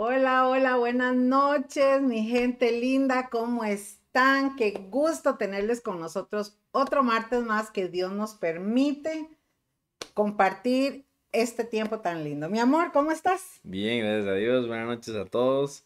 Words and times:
Hola, 0.00 0.48
hola, 0.48 0.76
buenas 0.76 1.16
noches, 1.16 2.00
mi 2.00 2.22
gente 2.22 2.70
linda, 2.70 3.28
¿cómo 3.30 3.64
están? 3.64 4.54
Qué 4.54 4.70
gusto 4.90 5.36
tenerles 5.36 5.80
con 5.80 5.98
nosotros 5.98 6.56
otro 6.70 7.02
martes 7.02 7.42
más 7.42 7.72
que 7.72 7.88
Dios 7.88 8.12
nos 8.12 8.34
permite 8.34 9.28
compartir 10.14 11.04
este 11.32 11.64
tiempo 11.64 11.98
tan 11.98 12.22
lindo. 12.22 12.48
Mi 12.48 12.60
amor, 12.60 12.92
¿cómo 12.92 13.10
estás? 13.10 13.58
Bien, 13.64 14.04
gracias 14.04 14.28
a 14.28 14.34
Dios. 14.34 14.68
Buenas 14.68 14.86
noches 14.86 15.16
a 15.16 15.24
todos 15.24 15.84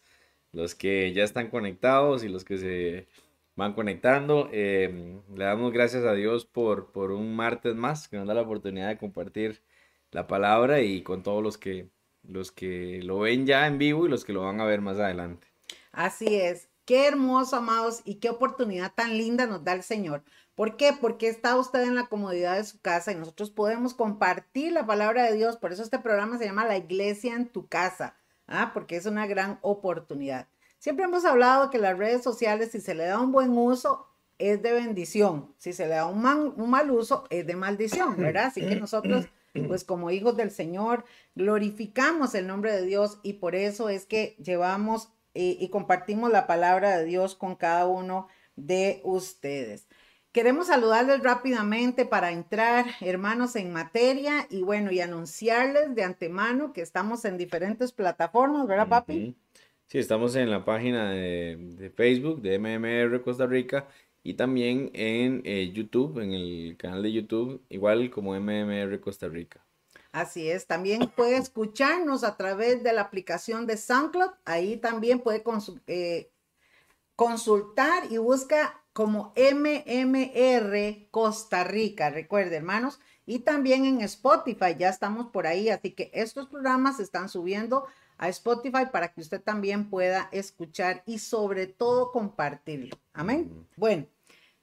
los 0.51 0.75
que 0.75 1.11
ya 1.11 1.23
están 1.23 1.49
conectados 1.49 2.23
y 2.23 2.29
los 2.29 2.45
que 2.45 2.59
se 2.59 3.07
van 3.55 3.73
conectando. 3.73 4.47
Eh, 4.53 5.23
le 5.35 5.43
damos 5.43 5.73
gracias 5.73 6.03
a 6.05 6.13
Dios 6.13 6.45
por, 6.45 6.91
por 6.91 7.11
un 7.11 7.35
martes 7.35 7.73
más 7.73 8.07
que 8.07 8.17
nos 8.17 8.27
da 8.27 8.35
la 8.35 8.43
oportunidad 8.43 8.89
de 8.89 8.97
compartir 8.99 9.63
la 10.11 10.27
palabra 10.27 10.81
y 10.81 11.01
con 11.01 11.23
todos 11.23 11.41
los 11.41 11.57
que, 11.57 11.89
los 12.23 12.51
que 12.51 13.01
lo 13.03 13.19
ven 13.19 13.45
ya 13.45 13.67
en 13.67 13.77
vivo 13.77 14.05
y 14.05 14.09
los 14.09 14.25
que 14.25 14.33
lo 14.33 14.43
van 14.43 14.61
a 14.61 14.65
ver 14.65 14.81
más 14.81 14.97
adelante. 14.97 15.47
Así 15.91 16.35
es. 16.35 16.69
Qué 16.85 17.07
hermoso, 17.07 17.55
amados, 17.55 18.01
y 18.03 18.15
qué 18.15 18.29
oportunidad 18.29 18.91
tan 18.93 19.17
linda 19.17 19.45
nos 19.45 19.63
da 19.63 19.73
el 19.73 19.83
Señor. 19.83 20.23
¿Por 20.55 20.75
qué? 20.75 20.91
Porque 20.99 21.29
está 21.29 21.55
usted 21.55 21.83
en 21.83 21.95
la 21.95 22.07
comodidad 22.07 22.57
de 22.57 22.63
su 22.63 22.79
casa 22.79 23.11
y 23.11 23.15
nosotros 23.15 23.49
podemos 23.49 23.93
compartir 23.93 24.73
la 24.73 24.85
palabra 24.85 25.23
de 25.23 25.35
Dios. 25.35 25.57
Por 25.57 25.71
eso 25.71 25.81
este 25.81 25.99
programa 25.99 26.37
se 26.37 26.45
llama 26.45 26.65
La 26.65 26.77
Iglesia 26.77 27.35
en 27.35 27.47
tu 27.47 27.67
casa, 27.67 28.17
¿ah? 28.47 28.71
porque 28.73 28.97
es 28.97 29.05
una 29.05 29.25
gran 29.25 29.59
oportunidad. 29.61 30.47
Siempre 30.77 31.05
hemos 31.05 31.25
hablado 31.25 31.69
que 31.69 31.77
las 31.77 31.97
redes 31.97 32.21
sociales, 32.21 32.71
si 32.71 32.81
se 32.81 32.93
le 32.93 33.05
da 33.05 33.19
un 33.19 33.31
buen 33.31 33.57
uso, 33.57 34.07
es 34.37 34.61
de 34.61 34.73
bendición. 34.73 35.53
Si 35.57 35.73
se 35.73 35.87
le 35.87 35.95
da 35.95 36.05
un, 36.05 36.23
un 36.25 36.69
mal 36.69 36.91
uso, 36.91 37.23
es 37.29 37.47
de 37.47 37.55
maldición, 37.55 38.17
¿verdad? 38.17 38.47
Así 38.47 38.61
que 38.61 38.75
nosotros 38.75 39.27
pues 39.67 39.83
como 39.83 40.11
hijos 40.11 40.35
del 40.35 40.51
Señor, 40.51 41.05
glorificamos 41.35 42.33
el 42.35 42.47
nombre 42.47 42.71
de 42.71 42.85
Dios 42.85 43.19
y 43.23 43.33
por 43.33 43.55
eso 43.55 43.89
es 43.89 44.05
que 44.05 44.35
llevamos 44.43 45.09
y 45.33 45.67
compartimos 45.69 46.31
la 46.31 46.47
palabra 46.47 46.97
de 46.97 47.05
Dios 47.05 47.35
con 47.35 47.55
cada 47.55 47.87
uno 47.87 48.27
de 48.55 49.01
ustedes. 49.03 49.87
Queremos 50.31 50.65
saludarles 50.67 51.21
rápidamente 51.21 52.05
para 52.05 52.31
entrar, 52.31 52.85
hermanos, 53.01 53.55
en 53.55 53.71
materia 53.71 54.47
y 54.49 54.63
bueno, 54.63 54.91
y 54.91 54.99
anunciarles 54.99 55.93
de 55.93 56.03
antemano 56.03 56.73
que 56.73 56.81
estamos 56.81 57.23
en 57.25 57.37
diferentes 57.37 57.91
plataformas, 57.91 58.65
¿verdad, 58.65 58.89
papi? 58.89 59.35
Sí, 59.85 59.99
estamos 59.99 60.35
en 60.35 60.49
la 60.49 60.65
página 60.65 61.11
de, 61.11 61.55
de 61.77 61.89
Facebook 61.91 62.41
de 62.41 62.57
MMR 62.57 63.21
Costa 63.21 63.45
Rica 63.45 63.87
y 64.23 64.35
también 64.35 64.89
en 64.93 65.41
eh, 65.43 65.71
YouTube, 65.73 66.19
en 66.19 66.31
el 66.33 66.77
canal 66.77 67.03
de 67.03 67.11
YouTube, 67.11 67.61
igual 67.69 68.09
como 68.09 68.33
MMR 68.39 68.99
Costa 69.01 69.27
Rica. 69.27 69.63
Así 70.11 70.49
es, 70.49 70.67
también 70.67 71.11
puede 71.15 71.37
escucharnos 71.37 72.23
a 72.23 72.37
través 72.37 72.83
de 72.83 72.93
la 72.93 73.01
aplicación 73.01 73.65
de 73.65 73.77
SoundCloud, 73.77 74.31
ahí 74.45 74.77
también 74.77 75.19
puede 75.19 75.43
eh, 75.87 76.29
consultar 77.15 78.03
y 78.11 78.17
busca 78.17 78.79
como 78.93 79.33
MMR 79.35 81.07
Costa 81.09 81.63
Rica, 81.63 82.11
recuerde 82.11 82.57
hermanos, 82.57 82.99
y 83.25 83.39
también 83.39 83.85
en 83.85 84.01
Spotify, 84.01 84.75
ya 84.77 84.89
estamos 84.89 85.27
por 85.31 85.47
ahí, 85.47 85.69
así 85.69 85.91
que 85.91 86.11
estos 86.13 86.47
programas 86.47 86.97
se 86.97 87.03
están 87.03 87.27
subiendo 87.27 87.87
a 88.17 88.29
Spotify 88.29 88.85
para 88.91 89.11
que 89.13 89.21
usted 89.21 89.41
también 89.41 89.89
pueda 89.89 90.29
escuchar 90.31 91.03
y 91.05 91.19
sobre 91.19 91.67
todo 91.67 92.11
compartirlo. 92.11 92.95
Amén. 93.13 93.67
Bueno, 93.75 94.05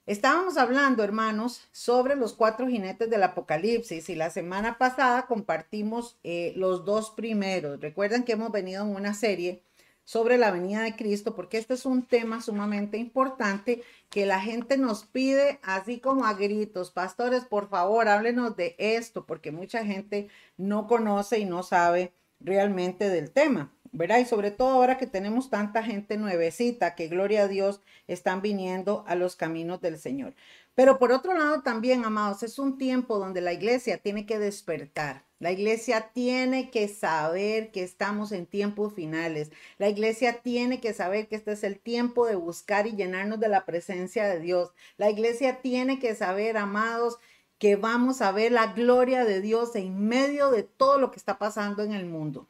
Estábamos 0.06 0.56
hablando, 0.56 1.04
hermanos, 1.04 1.68
sobre 1.72 2.16
los 2.16 2.32
cuatro 2.32 2.66
jinetes 2.66 3.08
del 3.10 3.22
Apocalipsis 3.22 4.08
y 4.08 4.14
la 4.14 4.30
semana 4.30 4.78
pasada 4.78 5.26
compartimos 5.26 6.18
eh, 6.24 6.52
los 6.56 6.84
dos 6.84 7.10
primeros. 7.10 7.80
Recuerden 7.80 8.24
que 8.24 8.32
hemos 8.32 8.50
venido 8.50 8.82
en 8.82 8.94
una 8.96 9.14
serie 9.14 9.62
sobre 10.04 10.38
la 10.38 10.50
venida 10.50 10.82
de 10.82 10.96
Cristo 10.96 11.36
porque 11.36 11.58
este 11.58 11.74
es 11.74 11.86
un 11.86 12.02
tema 12.02 12.40
sumamente 12.40 12.96
importante 12.96 13.82
que 14.08 14.26
la 14.26 14.40
gente 14.40 14.76
nos 14.76 15.04
pide 15.04 15.60
así 15.62 16.00
como 16.00 16.24
a 16.24 16.34
gritos. 16.34 16.90
Pastores, 16.90 17.44
por 17.44 17.68
favor, 17.68 18.08
háblenos 18.08 18.56
de 18.56 18.74
esto 18.78 19.26
porque 19.26 19.52
mucha 19.52 19.84
gente 19.84 20.28
no 20.56 20.88
conoce 20.88 21.38
y 21.38 21.44
no 21.44 21.62
sabe 21.62 22.12
realmente 22.40 23.08
del 23.08 23.30
tema. 23.30 23.72
¿Verdad? 23.92 24.18
Y 24.18 24.24
sobre 24.24 24.50
todo 24.50 24.68
ahora 24.70 24.98
que 24.98 25.06
tenemos 25.06 25.50
tanta 25.50 25.82
gente 25.82 26.16
nuevecita, 26.16 26.94
que 26.94 27.08
gloria 27.08 27.42
a 27.44 27.48
Dios, 27.48 27.80
están 28.06 28.42
viniendo 28.42 29.04
a 29.06 29.14
los 29.14 29.36
caminos 29.36 29.80
del 29.80 29.98
Señor. 29.98 30.34
Pero 30.74 30.98
por 30.98 31.12
otro 31.12 31.34
lado 31.34 31.62
también, 31.62 32.04
amados, 32.04 32.42
es 32.42 32.58
un 32.58 32.78
tiempo 32.78 33.18
donde 33.18 33.40
la 33.40 33.52
iglesia 33.52 33.98
tiene 33.98 34.26
que 34.26 34.38
despertar. 34.38 35.24
La 35.38 35.52
iglesia 35.52 36.10
tiene 36.12 36.70
que 36.70 36.86
saber 36.88 37.70
que 37.70 37.82
estamos 37.82 38.30
en 38.32 38.46
tiempos 38.46 38.94
finales. 38.94 39.50
La 39.78 39.88
iglesia 39.88 40.42
tiene 40.42 40.80
que 40.80 40.92
saber 40.92 41.28
que 41.28 41.36
este 41.36 41.52
es 41.52 41.64
el 41.64 41.78
tiempo 41.78 42.26
de 42.26 42.36
buscar 42.36 42.86
y 42.86 42.92
llenarnos 42.92 43.40
de 43.40 43.48
la 43.48 43.64
presencia 43.64 44.28
de 44.28 44.38
Dios. 44.38 44.72
La 44.98 45.10
iglesia 45.10 45.60
tiene 45.62 45.98
que 45.98 46.14
saber, 46.14 46.58
amados, 46.58 47.18
que 47.58 47.76
vamos 47.76 48.22
a 48.22 48.32
ver 48.32 48.52
la 48.52 48.68
gloria 48.68 49.24
de 49.24 49.40
Dios 49.40 49.76
en 49.76 50.06
medio 50.08 50.50
de 50.50 50.62
todo 50.62 50.98
lo 50.98 51.10
que 51.10 51.18
está 51.18 51.38
pasando 51.38 51.82
en 51.82 51.92
el 51.92 52.06
mundo. 52.06 52.46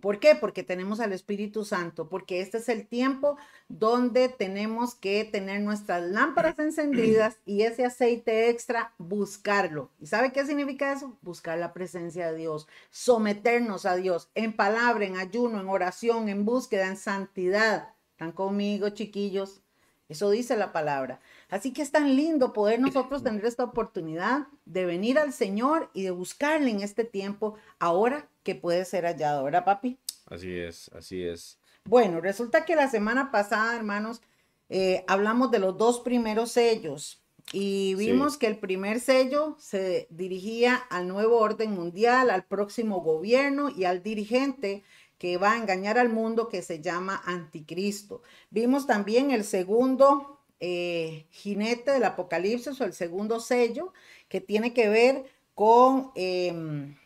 ¿Por 0.00 0.20
qué? 0.20 0.34
Porque 0.34 0.62
tenemos 0.62 1.00
al 1.00 1.12
Espíritu 1.12 1.64
Santo, 1.64 2.08
porque 2.08 2.40
este 2.40 2.58
es 2.58 2.68
el 2.68 2.86
tiempo 2.86 3.36
donde 3.68 4.28
tenemos 4.28 4.94
que 4.94 5.24
tener 5.24 5.60
nuestras 5.60 6.02
lámparas 6.02 6.58
encendidas 6.58 7.38
y 7.44 7.62
ese 7.62 7.84
aceite 7.84 8.48
extra, 8.48 8.94
buscarlo. 8.98 9.90
¿Y 10.00 10.06
sabe 10.06 10.32
qué 10.32 10.46
significa 10.46 10.92
eso? 10.92 11.16
Buscar 11.22 11.58
la 11.58 11.72
presencia 11.72 12.30
de 12.30 12.38
Dios, 12.38 12.68
someternos 12.90 13.86
a 13.86 13.96
Dios 13.96 14.30
en 14.34 14.54
palabra, 14.54 15.04
en 15.04 15.16
ayuno, 15.16 15.60
en 15.60 15.68
oración, 15.68 16.28
en 16.28 16.44
búsqueda, 16.44 16.86
en 16.86 16.96
santidad. 16.96 17.94
¿Están 18.12 18.32
conmigo, 18.32 18.90
chiquillos? 18.90 19.62
Eso 20.08 20.30
dice 20.30 20.56
la 20.56 20.72
palabra. 20.72 21.20
Así 21.48 21.72
que 21.72 21.82
es 21.82 21.90
tan 21.90 22.14
lindo 22.14 22.52
poder 22.52 22.78
nosotros 22.78 23.22
tener 23.22 23.44
esta 23.44 23.64
oportunidad 23.64 24.48
de 24.66 24.84
venir 24.84 25.18
al 25.18 25.32
Señor 25.32 25.90
y 25.94 26.02
de 26.02 26.10
buscarle 26.10 26.70
en 26.70 26.82
este 26.82 27.04
tiempo 27.04 27.54
ahora 27.78 28.28
que 28.42 28.54
puede 28.54 28.84
ser 28.84 29.04
hallado, 29.04 29.44
¿verdad, 29.44 29.64
papi? 29.64 29.98
Así 30.26 30.52
es, 30.58 30.90
así 30.94 31.22
es. 31.22 31.58
Bueno, 31.84 32.20
resulta 32.20 32.66
que 32.66 32.76
la 32.76 32.90
semana 32.90 33.30
pasada, 33.30 33.74
hermanos, 33.74 34.20
eh, 34.68 35.04
hablamos 35.06 35.50
de 35.50 35.58
los 35.58 35.78
dos 35.78 36.00
primeros 36.00 36.52
sellos 36.52 37.22
y 37.52 37.94
vimos 37.94 38.36
que 38.36 38.46
el 38.46 38.58
primer 38.58 39.00
sello 39.00 39.56
se 39.58 40.06
dirigía 40.10 40.76
al 40.90 41.08
nuevo 41.08 41.38
orden 41.38 41.72
mundial, 41.72 42.28
al 42.28 42.44
próximo 42.44 43.00
gobierno 43.00 43.70
y 43.70 43.84
al 43.84 44.02
dirigente 44.02 44.84
que 45.16 45.38
va 45.38 45.52
a 45.52 45.56
engañar 45.56 45.98
al 45.98 46.10
mundo 46.10 46.48
que 46.48 46.60
se 46.60 46.82
llama 46.82 47.22
anticristo. 47.24 48.22
Vimos 48.50 48.86
también 48.86 49.30
el 49.30 49.44
segundo 49.44 50.37
eh, 50.60 51.26
jinete 51.30 51.92
del 51.92 52.04
apocalipsis 52.04 52.80
o 52.80 52.84
el 52.84 52.92
segundo 52.92 53.40
sello 53.40 53.92
que 54.28 54.40
tiene 54.40 54.72
que 54.72 54.88
ver 54.88 55.24
con, 55.54 56.12
em, 56.14 56.96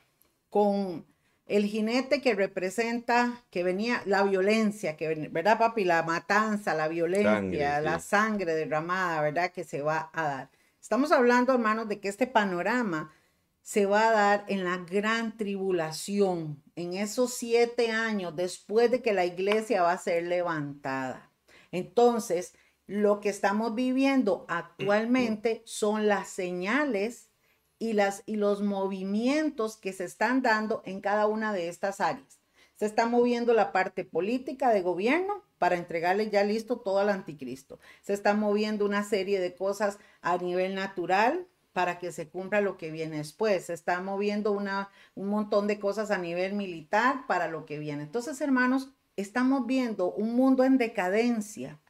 con 0.50 1.04
el 1.46 1.66
jinete 1.66 2.22
que 2.22 2.34
representa, 2.34 3.44
que 3.50 3.62
venía 3.62 4.02
la 4.06 4.22
violencia, 4.22 4.96
que, 4.96 5.28
¿verdad, 5.30 5.58
papi? 5.58 5.84
La 5.84 6.02
matanza, 6.02 6.74
la 6.74 6.88
violencia, 6.88 7.80
la 7.80 8.00
sangre 8.00 8.54
derramada, 8.54 9.20
¿verdad? 9.20 9.52
Que 9.52 9.64
se 9.64 9.82
va 9.82 10.10
a 10.12 10.22
dar. 10.22 10.50
Estamos 10.80 11.12
hablando, 11.12 11.52
hermanos, 11.52 11.88
de 11.88 12.00
que 12.00 12.08
este 12.08 12.26
panorama 12.26 13.12
se 13.62 13.86
va 13.86 14.08
a 14.08 14.12
dar 14.12 14.44
en 14.48 14.64
la 14.64 14.78
gran 14.78 15.36
tribulación, 15.36 16.62
en 16.74 16.94
esos 16.94 17.34
siete 17.34 17.90
años 17.92 18.34
después 18.34 18.90
de 18.90 19.02
que 19.02 19.12
la 19.12 19.24
iglesia 19.24 19.82
va 19.82 19.92
a 19.92 19.98
ser 19.98 20.24
levantada. 20.24 21.30
Entonces, 21.70 22.54
lo 22.86 23.20
que 23.20 23.28
estamos 23.28 23.74
viviendo 23.74 24.44
actualmente 24.48 25.62
son 25.64 26.06
las 26.08 26.28
señales 26.28 27.30
y, 27.78 27.94
las, 27.94 28.22
y 28.26 28.36
los 28.36 28.62
movimientos 28.62 29.76
que 29.76 29.92
se 29.92 30.04
están 30.04 30.42
dando 30.42 30.82
en 30.84 31.00
cada 31.00 31.26
una 31.26 31.52
de 31.52 31.68
estas 31.68 32.00
áreas. 32.00 32.40
Se 32.76 32.86
está 32.86 33.06
moviendo 33.06 33.54
la 33.54 33.72
parte 33.72 34.04
política 34.04 34.70
de 34.70 34.82
gobierno 34.82 35.44
para 35.58 35.76
entregarle 35.76 36.30
ya 36.30 36.42
listo 36.42 36.80
todo 36.80 36.98
al 36.98 37.08
anticristo. 37.08 37.78
Se 38.02 38.12
está 38.12 38.34
moviendo 38.34 38.84
una 38.84 39.04
serie 39.04 39.40
de 39.40 39.54
cosas 39.54 39.98
a 40.20 40.36
nivel 40.38 40.74
natural, 40.74 41.46
para 41.72 41.98
que 41.98 42.12
se 42.12 42.28
cumpla 42.28 42.60
lo 42.60 42.76
que 42.76 42.90
viene 42.90 43.18
después. 43.18 43.66
Se 43.66 43.72
está 43.72 44.00
moviendo 44.00 44.52
una, 44.52 44.90
un 45.14 45.28
montón 45.28 45.66
de 45.66 45.78
cosas 45.78 46.10
a 46.10 46.18
nivel 46.18 46.52
militar 46.52 47.26
para 47.26 47.48
lo 47.48 47.64
que 47.66 47.78
viene. 47.78 48.02
Entonces, 48.02 48.40
hermanos, 48.40 48.90
estamos 49.16 49.66
viendo 49.66 50.12
un 50.12 50.34
mundo 50.34 50.64
en 50.64 50.78
decadencia. 50.78 51.80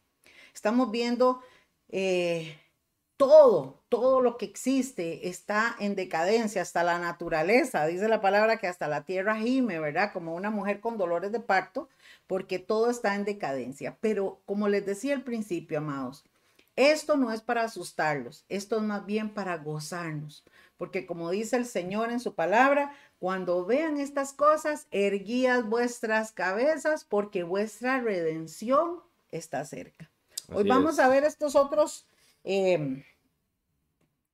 Estamos 0.54 0.90
viendo 0.90 1.40
eh, 1.88 2.58
todo, 3.16 3.84
todo 3.88 4.20
lo 4.20 4.36
que 4.36 4.46
existe 4.46 5.28
está 5.28 5.76
en 5.78 5.94
decadencia, 5.94 6.62
hasta 6.62 6.82
la 6.82 6.98
naturaleza. 6.98 7.86
Dice 7.86 8.08
la 8.08 8.20
palabra 8.20 8.58
que 8.58 8.66
hasta 8.66 8.88
la 8.88 9.04
tierra 9.04 9.36
gime, 9.36 9.78
¿verdad? 9.78 10.12
Como 10.12 10.34
una 10.34 10.50
mujer 10.50 10.80
con 10.80 10.98
dolores 10.98 11.30
de 11.30 11.40
parto, 11.40 11.88
porque 12.26 12.58
todo 12.58 12.90
está 12.90 13.14
en 13.14 13.24
decadencia. 13.24 13.96
Pero 14.00 14.40
como 14.44 14.68
les 14.68 14.84
decía 14.84 15.14
al 15.14 15.22
principio, 15.22 15.78
amados, 15.78 16.24
esto 16.76 17.16
no 17.16 17.32
es 17.32 17.42
para 17.42 17.64
asustarlos, 17.64 18.46
esto 18.48 18.76
es 18.78 18.82
más 18.82 19.04
bien 19.04 19.34
para 19.34 19.58
gozarnos, 19.58 20.42
porque 20.78 21.04
como 21.04 21.30
dice 21.30 21.56
el 21.56 21.66
Señor 21.66 22.10
en 22.10 22.18
su 22.18 22.34
palabra, 22.34 22.94
cuando 23.18 23.66
vean 23.66 23.98
estas 23.98 24.32
cosas, 24.32 24.86
erguías 24.90 25.64
vuestras 25.68 26.32
cabezas, 26.32 27.04
porque 27.04 27.42
vuestra 27.42 28.00
redención 28.00 29.02
está 29.30 29.66
cerca. 29.66 30.11
Hoy 30.54 30.64
vamos 30.64 30.98
a 30.98 31.08
ver 31.08 31.24
estos 31.24 31.56
otros 31.56 32.06
em, 32.44 33.02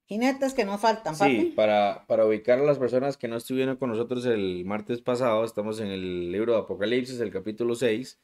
jinetes 0.07 0.55
que 0.55 0.65
nos 0.65 0.81
faltan. 0.81 1.15
Sí, 1.15 1.53
para, 1.55 2.05
para 2.07 2.27
ubicar 2.27 2.59
a 2.59 2.65
las 2.65 2.79
personas 2.79 3.17
que 3.17 3.29
no 3.29 3.37
estuvieron 3.37 3.77
con 3.77 3.91
nosotros 3.91 4.25
el 4.27 4.65
martes 4.65 5.01
pasado, 5.01 5.45
estamos 5.45 5.81
en 5.81 5.89
el 5.89 6.33
libro 6.33 6.55
de 6.55 6.61
Apocalipsis, 6.61 7.21
el 7.21 7.31
capítulo 7.31 7.75
6, 7.75 8.19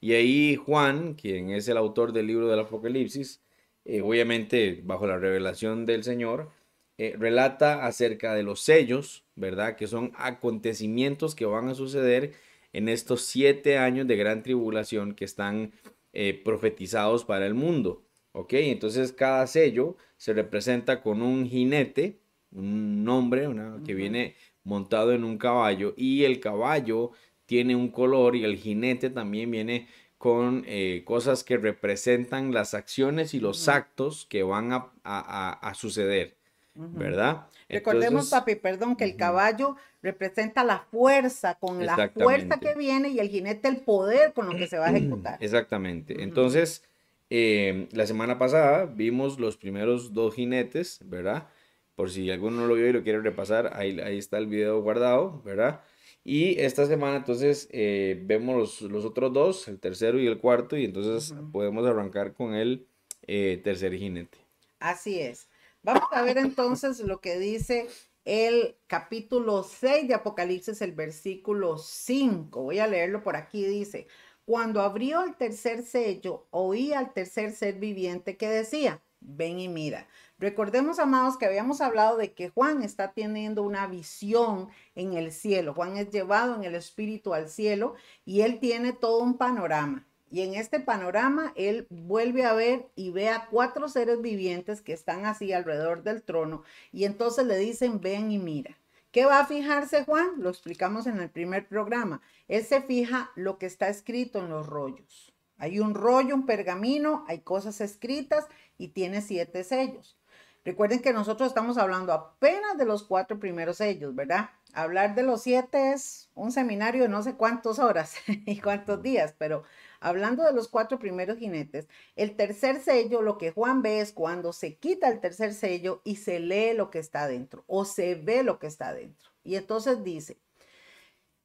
y 0.00 0.12
ahí 0.14 0.56
Juan, 0.56 1.14
quien 1.14 1.50
es 1.50 1.68
el 1.68 1.76
autor 1.76 2.12
del 2.12 2.26
libro 2.26 2.48
del 2.48 2.60
Apocalipsis, 2.60 3.40
eh, 3.84 4.02
obviamente 4.02 4.80
bajo 4.84 5.06
la 5.06 5.18
revelación 5.18 5.86
del 5.86 6.04
Señor, 6.04 6.50
eh, 6.98 7.16
relata 7.18 7.86
acerca 7.86 8.34
de 8.34 8.42
los 8.42 8.60
sellos, 8.60 9.24
¿verdad? 9.34 9.76
Que 9.76 9.86
son 9.86 10.12
acontecimientos 10.16 11.34
que 11.34 11.46
van 11.46 11.68
a 11.68 11.74
suceder 11.74 12.34
en 12.72 12.88
estos 12.88 13.22
siete 13.22 13.78
años 13.78 14.06
de 14.06 14.16
gran 14.16 14.42
tribulación 14.42 15.14
que 15.14 15.24
están 15.24 15.72
eh, 16.12 16.40
profetizados 16.44 17.24
para 17.24 17.46
el 17.46 17.54
mundo. 17.54 18.02
¿Ok? 18.32 18.54
Entonces 18.54 19.12
cada 19.12 19.46
sello 19.46 19.96
se 20.16 20.32
representa 20.32 21.02
con 21.02 21.22
un 21.22 21.46
jinete, 21.46 22.20
un 22.50 23.06
hombre 23.08 23.48
que 23.84 23.94
viene 23.94 24.36
montado 24.64 25.12
en 25.12 25.24
un 25.24 25.38
caballo 25.38 25.94
y 25.96 26.24
el 26.24 26.40
caballo 26.40 27.10
tiene 27.46 27.76
un 27.76 27.88
color 27.88 28.36
y 28.36 28.44
el 28.44 28.56
jinete 28.56 29.10
también 29.10 29.50
viene 29.50 29.88
con 30.16 30.64
eh, 30.66 31.02
cosas 31.04 31.44
que 31.44 31.58
representan 31.58 32.52
las 32.52 32.74
acciones 32.74 33.34
y 33.34 33.40
los 33.40 33.68
actos 33.68 34.26
que 34.30 34.42
van 34.42 34.70
a 34.72 35.72
suceder. 35.74 36.36
¿verdad? 36.74 37.48
Recordemos, 37.72 38.30
papi, 38.30 38.54
perdón, 38.56 38.96
que 38.96 39.04
el 39.04 39.16
caballo 39.16 39.76
representa 40.02 40.62
la 40.62 40.78
fuerza, 40.78 41.58
con 41.58 41.84
la 41.84 42.10
fuerza 42.10 42.60
que 42.60 42.74
viene 42.74 43.08
y 43.08 43.18
el 43.18 43.28
jinete 43.28 43.68
el 43.68 43.78
poder 43.78 44.32
con 44.32 44.46
lo 44.46 44.56
que 44.56 44.66
se 44.66 44.78
va 44.78 44.88
a 44.88 44.90
ejecutar. 44.90 45.38
Exactamente. 45.40 46.22
Entonces, 46.22 46.84
em, 47.30 47.88
la 47.92 48.06
semana 48.06 48.38
pasada 48.38 48.86
vimos 48.86 49.38
los 49.40 49.56
primeros 49.56 50.12
dos 50.12 50.34
jinetes, 50.34 51.00
¿verdad? 51.04 51.48
Por 51.96 52.10
si 52.10 52.30
alguno 52.30 52.60
no 52.60 52.66
lo 52.66 52.74
vio 52.74 52.88
y 52.88 52.92
lo 52.92 53.02
quiere 53.02 53.20
repasar, 53.20 53.72
ahí, 53.74 53.98
ahí 54.00 54.18
está 54.18 54.38
el 54.38 54.46
video 54.46 54.80
guardado, 54.82 55.42
¿verdad? 55.44 55.80
Y 56.24 56.60
esta 56.60 56.86
semana 56.86 57.16
entonces 57.16 57.68
eh, 57.72 58.20
vemos 58.24 58.80
los, 58.82 59.04
otros 59.04 59.32
dos, 59.32 59.68
el 59.68 59.80
tercero 59.80 60.20
y 60.20 60.26
el 60.26 60.38
cuarto, 60.38 60.76
y 60.76 60.84
entonces 60.84 61.34
podemos 61.52 61.84
arrancar 61.86 62.32
con 62.32 62.54
el 62.54 62.86
eh, 63.26 63.60
tercer 63.62 63.94
jinete. 63.94 64.38
Así 64.78 65.20
es. 65.20 65.48
Vamos 65.84 66.08
a 66.12 66.22
ver 66.22 66.38
entonces 66.38 67.00
lo 67.00 67.20
que 67.20 67.40
dice 67.40 67.88
el 68.24 68.76
capítulo 68.86 69.64
6 69.64 70.06
de 70.06 70.14
Apocalipsis, 70.14 70.80
el 70.80 70.92
versículo 70.92 71.76
5. 71.76 72.62
Voy 72.62 72.78
a 72.78 72.86
leerlo 72.86 73.24
por 73.24 73.34
aquí. 73.34 73.66
Dice, 73.66 74.06
cuando 74.44 74.80
abrió 74.80 75.24
el 75.24 75.34
tercer 75.34 75.82
sello, 75.82 76.46
oí 76.50 76.92
al 76.92 77.12
tercer 77.12 77.50
ser 77.50 77.80
viviente 77.80 78.36
que 78.36 78.48
decía, 78.48 79.02
ven 79.18 79.58
y 79.58 79.68
mira. 79.68 80.06
Recordemos, 80.38 81.00
amados, 81.00 81.36
que 81.36 81.46
habíamos 81.46 81.80
hablado 81.80 82.16
de 82.16 82.32
que 82.32 82.48
Juan 82.50 82.82
está 82.82 83.12
teniendo 83.12 83.64
una 83.64 83.88
visión 83.88 84.68
en 84.94 85.14
el 85.14 85.32
cielo. 85.32 85.74
Juan 85.74 85.96
es 85.96 86.10
llevado 86.10 86.54
en 86.54 86.62
el 86.62 86.76
espíritu 86.76 87.34
al 87.34 87.48
cielo 87.48 87.94
y 88.24 88.42
él 88.42 88.60
tiene 88.60 88.92
todo 88.92 89.18
un 89.18 89.36
panorama. 89.36 90.06
Y 90.32 90.40
en 90.40 90.54
este 90.54 90.80
panorama, 90.80 91.52
él 91.56 91.86
vuelve 91.90 92.46
a 92.46 92.54
ver 92.54 92.88
y 92.96 93.10
ve 93.10 93.28
a 93.28 93.48
cuatro 93.50 93.90
seres 93.90 94.22
vivientes 94.22 94.80
que 94.80 94.94
están 94.94 95.26
así 95.26 95.52
alrededor 95.52 96.04
del 96.04 96.22
trono. 96.22 96.62
Y 96.90 97.04
entonces 97.04 97.44
le 97.44 97.58
dicen, 97.58 98.00
ven 98.00 98.32
y 98.32 98.38
mira. 98.38 98.78
¿Qué 99.10 99.26
va 99.26 99.40
a 99.40 99.46
fijarse 99.46 100.06
Juan? 100.06 100.30
Lo 100.38 100.48
explicamos 100.48 101.06
en 101.06 101.20
el 101.20 101.28
primer 101.28 101.68
programa. 101.68 102.22
Él 102.48 102.64
se 102.64 102.80
fija 102.80 103.30
lo 103.36 103.58
que 103.58 103.66
está 103.66 103.90
escrito 103.90 104.38
en 104.38 104.48
los 104.48 104.66
rollos. 104.66 105.34
Hay 105.58 105.80
un 105.80 105.94
rollo, 105.94 106.34
un 106.34 106.46
pergamino, 106.46 107.26
hay 107.28 107.40
cosas 107.40 107.82
escritas 107.82 108.46
y 108.78 108.88
tiene 108.88 109.20
siete 109.20 109.64
sellos. 109.64 110.16
Recuerden 110.64 111.02
que 111.02 111.12
nosotros 111.12 111.48
estamos 111.48 111.76
hablando 111.76 112.12
apenas 112.12 112.78
de 112.78 112.84
los 112.84 113.02
cuatro 113.02 113.40
primeros 113.40 113.78
sellos, 113.78 114.14
¿verdad? 114.14 114.50
Hablar 114.72 115.16
de 115.16 115.24
los 115.24 115.42
siete 115.42 115.92
es 115.92 116.30
un 116.34 116.52
seminario 116.52 117.02
de 117.02 117.08
no 117.08 117.22
sé 117.24 117.34
cuántas 117.34 117.80
horas 117.80 118.14
y 118.26 118.60
cuántos 118.60 119.02
días, 119.02 119.34
pero 119.36 119.64
hablando 119.98 120.44
de 120.44 120.52
los 120.52 120.68
cuatro 120.68 121.00
primeros 121.00 121.38
jinetes, 121.38 121.88
el 122.14 122.36
tercer 122.36 122.80
sello, 122.80 123.22
lo 123.22 123.38
que 123.38 123.50
Juan 123.50 123.82
ve 123.82 124.00
es 124.00 124.12
cuando 124.12 124.52
se 124.52 124.76
quita 124.76 125.08
el 125.08 125.20
tercer 125.20 125.52
sello 125.52 126.00
y 126.04 126.16
se 126.16 126.38
lee 126.38 126.74
lo 126.74 126.90
que 126.90 127.00
está 127.00 127.26
dentro 127.26 127.64
o 127.66 127.84
se 127.84 128.14
ve 128.14 128.44
lo 128.44 128.60
que 128.60 128.68
está 128.68 128.94
dentro. 128.94 129.30
Y 129.42 129.56
entonces 129.56 130.04
dice, 130.04 130.38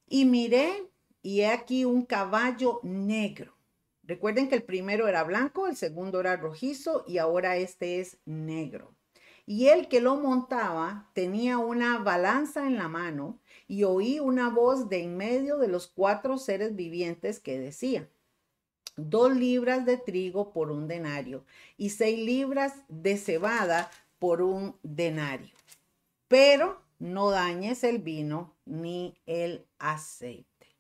y 0.08 0.26
miré 0.26 0.92
y 1.24 1.42
he 1.42 1.48
aquí 1.48 1.86
un 1.86 2.06
caballo 2.06 2.82
negro. 2.84 3.58
Recuerden 4.04 4.48
que 4.48 4.56
el 4.56 4.64
primero 4.64 5.08
era 5.08 5.24
blanco, 5.24 5.68
el 5.68 5.76
segundo 5.76 6.20
era 6.20 6.38
rojizo 6.38 7.04
y 7.08 7.18
ahora 7.18 7.58
este 7.58 8.00
es 8.00 8.20
negro. 8.26 8.97
Y 9.50 9.70
el 9.70 9.88
que 9.88 10.02
lo 10.02 10.18
montaba 10.18 11.10
tenía 11.14 11.58
una 11.58 12.00
balanza 12.00 12.68
en 12.68 12.76
la 12.76 12.90
mano 12.90 13.40
y 13.66 13.86
oí 13.86 14.20
una 14.20 14.50
voz 14.50 14.90
de 14.90 15.02
en 15.04 15.16
medio 15.16 15.58
de 15.58 15.70
los 15.70 15.88
cuatro 15.88 16.38
seres 16.38 16.76
vivientes 16.76 17.40
que 17.40 17.58
decía, 17.58 18.10
dos 18.98 19.34
libras 19.34 19.86
de 19.86 19.96
trigo 19.96 20.52
por 20.52 20.70
un 20.70 20.90
denario 20.90 21.46
y 21.78 21.92
seis 21.92 22.20
libras 22.20 22.74
de 22.90 23.16
cebada 23.16 23.90
por 24.20 24.42
un 24.42 24.76
denario. 24.84 25.56
Pero 26.28 26.82
no 27.00 27.30
dañes 27.30 27.86
el 27.86 28.00
vino 28.00 28.54
ni 28.66 29.16
el 29.28 29.66
aceite. 29.80 30.76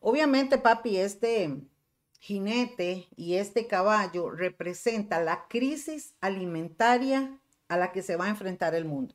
Obviamente, 0.00 0.58
papi, 0.58 0.98
este 0.98 1.62
jinete 2.20 3.06
y 3.16 3.36
este 3.36 3.66
caballo 3.66 4.28
representa 4.28 5.18
la 5.22 5.48
crisis 5.48 6.14
alimentaria 6.20 7.40
a 7.68 7.76
la 7.76 7.92
que 7.92 8.02
se 8.02 8.16
va 8.16 8.26
a 8.26 8.30
enfrentar 8.30 8.74
el 8.74 8.84
mundo. 8.84 9.14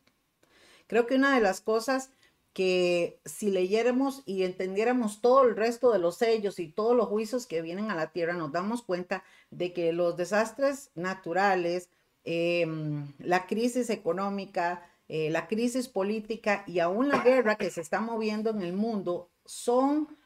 Creo 0.87 1.07
que 1.07 1.15
una 1.15 1.35
de 1.35 1.41
las 1.41 1.61
cosas 1.61 2.11
que 2.53 3.19
si 3.23 3.49
leyéramos 3.49 4.23
y 4.25 4.43
entendiéramos 4.43 5.21
todo 5.21 5.43
el 5.43 5.55
resto 5.55 5.91
de 5.91 5.99
los 5.99 6.17
sellos 6.17 6.59
y 6.59 6.67
todos 6.67 6.95
los 6.95 7.07
juicios 7.07 7.47
que 7.47 7.61
vienen 7.61 7.89
a 7.89 7.95
la 7.95 8.11
tierra, 8.11 8.33
nos 8.33 8.51
damos 8.51 8.83
cuenta 8.83 9.23
de 9.51 9.71
que 9.71 9.93
los 9.93 10.17
desastres 10.17 10.91
naturales, 10.95 11.89
em, 12.25 13.13
la 13.19 13.47
crisis 13.47 13.89
económica, 13.89 14.85
eh, 15.07 15.29
la 15.29 15.47
crisis 15.47 15.87
política 15.87 16.63
y 16.67 16.79
aún 16.79 17.07
la 17.07 17.19
guerra 17.19 17.55
que 17.55 17.69
se 17.69 17.81
está 17.81 18.01
moviendo 18.01 18.49
en 18.49 18.61
el 18.61 18.73
mundo 18.73 19.29
son, 19.45 20.17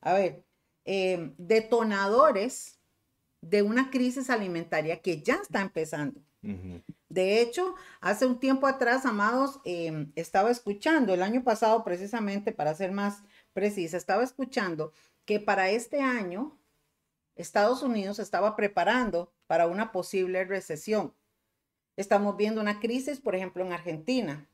a 0.00 0.14
ver, 0.14 0.44
em, 0.84 1.34
detonadores 1.36 2.78
de 3.40 3.62
una 3.62 3.90
crisis 3.90 4.30
alimentaria 4.30 5.00
que 5.00 5.22
ya 5.22 5.36
está 5.36 5.60
empezando. 5.60 6.20
De 7.08 7.40
hecho, 7.40 7.74
hace 8.00 8.26
un 8.26 8.38
tiempo 8.38 8.66
atrás, 8.66 9.06
amados, 9.06 9.60
em, 9.64 10.12
estaba 10.14 10.50
escuchando, 10.50 11.14
el 11.14 11.22
año 11.22 11.42
pasado 11.42 11.82
precisamente, 11.84 12.52
para 12.52 12.74
ser 12.74 12.92
más 12.92 13.22
precisa, 13.54 13.96
estaba 13.96 14.22
escuchando 14.22 14.92
que 15.24 15.40
para 15.40 15.70
este 15.70 16.00
año 16.00 16.58
Estados 17.36 17.82
Unidos 17.82 18.18
estaba 18.18 18.56
preparando 18.56 19.32
para 19.46 19.66
una 19.66 19.92
posible 19.92 20.44
recesión. 20.44 21.14
Estamos 21.96 22.36
viendo 22.36 22.60
una 22.60 22.80
crisis, 22.80 23.20
por 23.20 23.34
ejemplo, 23.34 23.64
en 23.64 23.72
Argentina, 23.72 24.48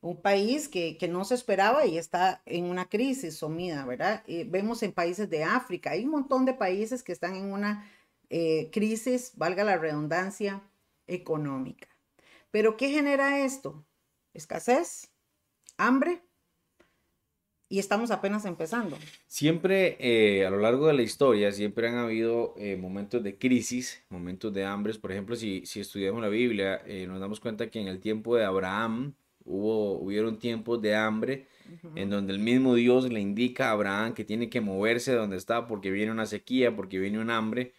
un 0.00 0.20
país 0.20 0.68
que, 0.68 0.98
no 1.08 1.24
se 1.24 1.34
esperaba 1.34 1.86
y 1.86 1.98
está 1.98 2.42
en 2.46 2.64
una 2.64 2.88
crisis 2.88 3.36
sumida, 3.36 3.84
¿verdad? 3.84 4.24
Eh, 4.26 4.44
vemos 4.48 4.82
en 4.82 4.92
países 4.92 5.30
de 5.30 5.44
África, 5.44 5.90
hay 5.90 6.04
un 6.04 6.10
montón 6.10 6.44
de 6.44 6.54
países 6.54 7.02
que 7.02 7.12
están 7.12 7.36
en 7.36 7.52
una 7.52 7.88
eh, 8.30 8.70
crisis, 8.72 9.32
valga 9.36 9.62
la 9.62 9.78
redundancia, 9.78 10.62
económica. 11.06 11.88
Pero 12.50 12.76
¿qué 12.76 12.90
genera 12.90 13.44
esto? 13.44 13.86
Escasez, 14.34 15.12
hambre, 15.76 16.22
y 17.72 17.78
estamos 17.78 18.10
apenas 18.10 18.44
empezando. 18.44 18.98
Siempre 19.26 19.96
eh, 19.98 20.44
a 20.44 20.50
lo 20.50 20.58
largo 20.58 20.88
de 20.88 20.92
la 20.92 21.00
historia, 21.00 21.50
siempre 21.52 21.88
han 21.88 21.94
habido 21.94 22.52
eh, 22.58 22.76
momentos 22.76 23.22
de 23.22 23.38
crisis, 23.38 24.04
momentos 24.10 24.52
de 24.52 24.66
hambres. 24.66 24.98
Por 24.98 25.10
ejemplo, 25.10 25.36
si, 25.36 25.64
si 25.64 25.80
estudiamos 25.80 26.20
la 26.20 26.28
Biblia, 26.28 26.82
eh, 26.84 27.06
nos 27.06 27.18
damos 27.18 27.40
cuenta 27.40 27.70
que 27.70 27.80
en 27.80 27.88
el 27.88 27.98
tiempo 27.98 28.36
de 28.36 28.44
Abraham 28.44 29.14
hubo, 29.46 29.98
hubieron 29.98 30.38
tiempos 30.38 30.82
de 30.82 30.94
hambre 30.94 31.46
en 31.94 32.10
donde 32.10 32.32
el 32.32 32.38
mismo 32.38 32.74
Dios 32.74 33.10
le 33.10 33.20
indica 33.20 33.68
a 33.68 33.72
Abraham 33.72 34.14
que 34.14 34.24
tiene 34.24 34.48
que 34.48 34.60
moverse 34.60 35.12
de 35.12 35.18
donde 35.18 35.36
está 35.36 35.66
porque 35.66 35.90
viene 35.90 36.12
una 36.12 36.26
sequía, 36.26 36.74
porque 36.74 36.98
viene 36.98 37.18
un 37.18 37.30
hambre 37.30 37.74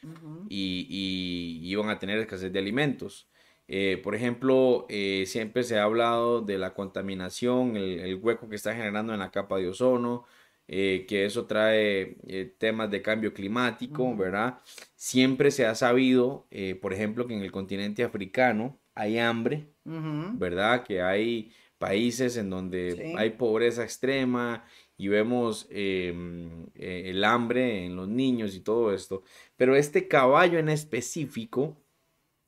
y, 0.50 0.88
y, 0.90 1.70
iban 1.70 1.90
a 1.90 2.00
tener 2.00 2.20
escasez 2.20 2.52
de 2.52 2.60
alimentos. 2.60 3.28
Eh, 3.68 4.00
por 4.04 4.14
ejemplo, 4.16 4.86
eh, 4.90 5.24
siempre 5.26 5.64
se 5.64 5.80
ha 5.80 5.84
hablado 5.84 6.42
de 6.42 6.58
la 6.58 6.74
contaminación, 6.74 7.78
el, 7.78 8.16
hueco 8.16 8.50
que 8.50 8.56
está 8.56 8.76
generando 8.76 9.14
en 9.14 9.20
la 9.20 9.32
capa 9.32 9.58
de 9.58 9.70
ozono, 9.70 10.26
eh, 10.68 11.06
que 11.08 11.26
eso 11.26 11.46
trae 11.46 12.18
temas 12.58 12.90
de 12.92 13.02
cambio 13.02 13.34
climático, 13.34 14.16
¿verdad? 14.16 14.60
Siempre 14.96 15.52
se 15.52 15.66
ha 15.66 15.76
sabido, 15.76 16.48
por 16.82 16.94
ejemplo, 16.94 17.28
que 17.28 17.34
en 17.36 17.42
el 17.42 17.52
continente 17.52 18.04
africano, 18.04 18.80
hay 18.96 19.18
hambre, 19.18 19.70
¿verdad? 19.86 20.84
Que 20.84 21.02
hay 21.02 21.52
países 21.84 22.38
en 22.38 22.50
donde 22.50 23.14
hay 23.18 23.32
pobreza 23.32 23.84
extrema 23.84 24.64
y 24.96 25.10
vemos 25.10 25.68
em, 25.70 26.68
eh, 26.76 27.04
el 27.08 27.26
hambre 27.26 27.84
en 27.84 27.98
los 27.98 28.08
niños 28.08 28.56
y 28.56 28.62
todo 28.62 28.94
esto. 28.94 29.24
Pero 29.58 29.76
este 29.76 30.08
caballo 30.08 30.60
en 30.60 30.70
específico, 30.70 31.76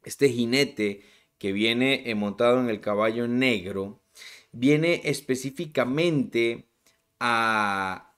este 0.05 0.29
jinete 0.29 1.01
que 1.37 1.51
viene 1.51 2.09
eh, 2.09 2.15
montado 2.15 2.61
en 2.61 2.69
el 2.69 2.79
caballo 2.79 3.27
negro, 3.27 3.99
viene 4.53 5.01
específicamente 5.03 6.69
a, 7.19 8.15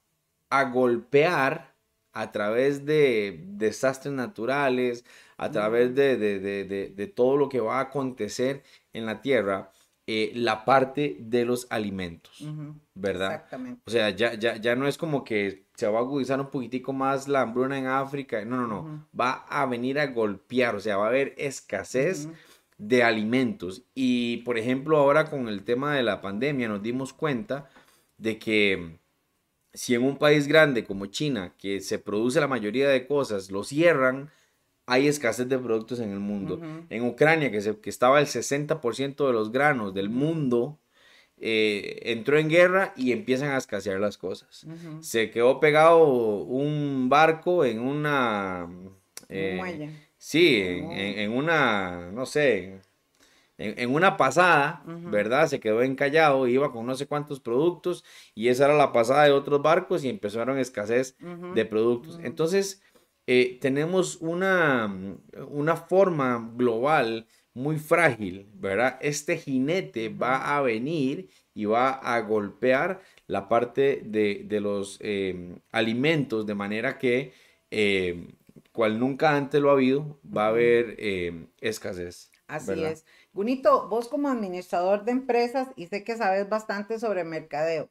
golpear 0.71 1.73
a 2.13 2.31
través 2.31 2.85
de 2.85 3.43
desastres 3.47 4.13
naturales, 4.13 5.03
a 5.37 5.49
través 5.49 5.95
de, 5.95 7.13
todo 7.15 7.37
lo 7.37 7.49
que 7.49 7.59
va 7.59 7.79
a 7.79 7.89
acontecer 7.89 8.61
en 8.93 9.07
la 9.07 9.19
tierra, 9.23 9.71
eh, 10.09 10.31
la 10.33 10.63
parte 10.63 11.17
de 11.19 11.43
los 11.43 11.67
alimentos, 11.69 12.47
¿verdad? 12.95 13.33
Exactamente. 13.33 13.81
O 13.85 13.91
sea, 13.91 14.09
ya, 14.09 14.35
ya, 14.35 14.55
ya 14.55 14.73
no 14.77 14.87
es 14.87 14.97
como 14.97 15.25
que 15.25 15.67
se 15.75 15.85
va 15.85 15.99
a 15.99 16.01
agudizar 16.01 16.39
un 16.39 16.49
poquitico 16.49 16.93
más 16.93 17.27
la 17.27 17.41
hambruna 17.41 17.77
en 17.77 17.87
África, 17.87 18.45
no, 18.45 18.55
no, 18.55 18.67
no, 18.67 19.07
va 19.19 19.45
a 19.49 19.65
venir 19.65 19.99
a 19.99 20.07
golpear, 20.07 20.75
o 20.75 20.79
sea, 20.79 20.95
va 20.95 21.05
a 21.05 21.09
haber 21.09 21.35
escasez 21.37 22.29
de 22.77 23.03
alimentos. 23.03 23.83
Y, 23.93 24.37
por 24.37 24.57
ejemplo, 24.57 24.97
ahora 24.97 25.29
con 25.29 25.49
el 25.49 25.63
tema 25.63 25.93
de 25.95 26.03
la 26.03 26.21
pandemia 26.21 26.69
nos 26.69 26.81
dimos 26.81 27.11
cuenta 27.11 27.69
de 28.17 28.39
que 28.39 28.99
si 29.73 29.93
en 29.93 30.03
un 30.03 30.17
país 30.17 30.47
grande 30.47 30.85
como 30.85 31.07
China, 31.07 31.53
que 31.57 31.81
se 31.81 31.99
produce 31.99 32.39
la 32.39 32.47
mayoría 32.47 32.87
de 32.87 33.05
cosas, 33.05 33.51
lo 33.51 33.63
cierran, 33.63 34.31
hay 34.87 35.07
escasez 35.07 35.47
de 35.49 35.59
productos 35.59 35.99
en 35.99 36.11
el 36.11 36.19
mundo. 36.19 36.61
En 36.89 37.03
Ucrania, 37.03 37.51
que, 37.51 37.61
se, 37.61 37.77
que 37.79 37.89
estaba 37.89 38.19
el 38.19 38.25
60% 38.25 39.27
de 39.27 39.33
los 39.33 39.51
granos 39.51 39.93
del 39.93 40.09
mundo, 40.09 40.79
eh, 41.39 41.99
entró 42.05 42.39
en 42.39 42.49
guerra 42.49 42.93
y 42.95 43.11
empiezan 43.11 43.49
a 43.49 43.57
escasear 43.57 43.99
las 43.99 44.17
cosas. 44.17 44.65
Se 45.01 45.29
quedó 45.29 45.59
pegado 45.59 46.05
un 46.05 47.09
barco 47.09 47.65
en 47.65 47.79
una... 47.79 48.67
Eh, 49.27 49.91
sí, 50.17 50.63
en, 50.63 51.31
una, 51.33 52.09
no 52.13 52.25
sé, 52.25 52.79
en, 53.57 53.93
una 53.93 54.15
pasada, 54.15 54.83
¿verdad? 54.85 55.47
Se 55.47 55.59
quedó 55.59 55.81
encallado, 55.81 56.47
iba 56.47 56.71
con 56.71 56.85
no 56.85 56.95
sé 56.95 57.07
cuántos 57.07 57.41
productos 57.41 58.05
y 58.33 58.47
esa 58.47 58.65
era 58.65 58.73
la 58.75 58.93
pasada 58.93 59.25
de 59.25 59.31
otros 59.31 59.61
barcos 59.61 60.05
y 60.05 60.09
empezaron 60.09 60.57
escasez 60.57 61.17
de 61.53 61.65
productos. 61.65 62.21
Entonces, 62.23 62.81
eh, 63.27 63.57
tenemos 63.59 64.17
una, 64.21 64.91
una 65.49 65.75
forma 65.75 66.51
global 66.55 67.27
muy 67.53 67.77
frágil, 67.77 68.47
¿verdad? 68.53 68.97
Este 69.01 69.37
jinete 69.37 70.09
va 70.09 70.55
a 70.55 70.61
venir 70.61 71.29
y 71.53 71.65
va 71.65 71.89
a 71.89 72.21
golpear 72.21 73.01
la 73.25 73.49
parte 73.49 74.01
de, 74.05 74.59
los 74.61 74.97
em, 75.01 75.59
alimentos 75.71 76.45
de 76.45 76.55
manera 76.55 76.97
que, 76.97 77.33
em, 77.71 78.31
cual 78.71 78.99
nunca 78.99 79.35
antes 79.35 79.59
lo 79.59 79.71
ha 79.71 79.73
habido, 79.73 80.19
va 80.25 80.45
a 80.45 80.49
haber 80.49 80.95
em, 80.99 81.47
escasez. 81.59 82.31
Así 82.47 82.81
es. 82.83 83.05
Gunito, 83.33 83.89
vos 83.89 84.07
como 84.07 84.29
administrador 84.29 85.03
de 85.03 85.11
empresas 85.11 85.67
y 85.75 85.87
sé 85.87 86.03
que 86.03 86.15
sabes 86.15 86.47
bastante 86.47 86.99
sobre 86.99 87.23
mercadeo, 87.23 87.89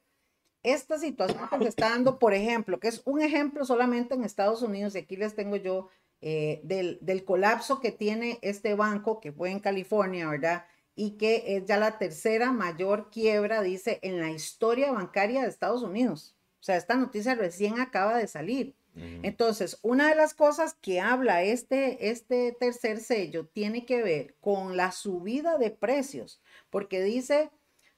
esta 0.73 0.99
situación 0.99 1.47
que 1.49 1.57
se 1.59 1.69
está 1.69 1.89
dando, 1.89 2.19
por 2.19 2.33
ejemplo, 2.33 2.79
que 2.79 2.87
es 2.87 3.01
un 3.05 3.21
ejemplo 3.21 3.65
solamente 3.65 4.15
en 4.15 4.23
Estados 4.23 4.61
Unidos, 4.61 4.95
y 4.95 4.99
aquí 4.99 5.15
les 5.15 5.35
tengo 5.35 5.55
yo 5.55 5.89
eh, 6.21 6.61
del, 6.63 6.97
del, 7.01 7.23
colapso 7.23 7.79
que 7.79 7.91
tiene 7.91 8.39
este 8.41 8.73
banco, 8.75 9.19
que 9.19 9.31
fue 9.31 9.51
en 9.51 9.59
California, 9.59 10.29
¿verdad? 10.29 10.65
Y 10.95 11.11
que 11.11 11.55
es 11.55 11.65
ya 11.65 11.77
la 11.77 11.97
tercera 11.99 12.51
mayor 12.51 13.09
quiebra, 13.11 13.61
dice, 13.61 13.99
en 14.01 14.19
la 14.19 14.31
historia 14.31 14.91
bancaria 14.91 15.43
de 15.43 15.49
Estados 15.49 15.83
Unidos. 15.83 16.35
O 16.59 16.63
sea, 16.63 16.75
esta 16.75 16.95
noticia 16.95 17.35
recién 17.35 17.79
acaba 17.79 18.17
de 18.17 18.27
salir. 18.27 18.75
Entonces, 19.21 19.77
una 19.83 20.09
de 20.09 20.15
las 20.15 20.33
cosas 20.33 20.73
que 20.73 20.99
habla 20.99 21.43
este, 21.43 22.09
este 22.09 22.57
tercer 22.59 22.99
sello 22.99 23.45
tiene 23.45 23.85
que 23.85 24.01
ver 24.01 24.35
con 24.41 24.75
la 24.75 24.91
subida 24.91 25.59
de 25.59 25.69
precios, 25.69 26.41
porque 26.71 27.03
dice 27.03 27.51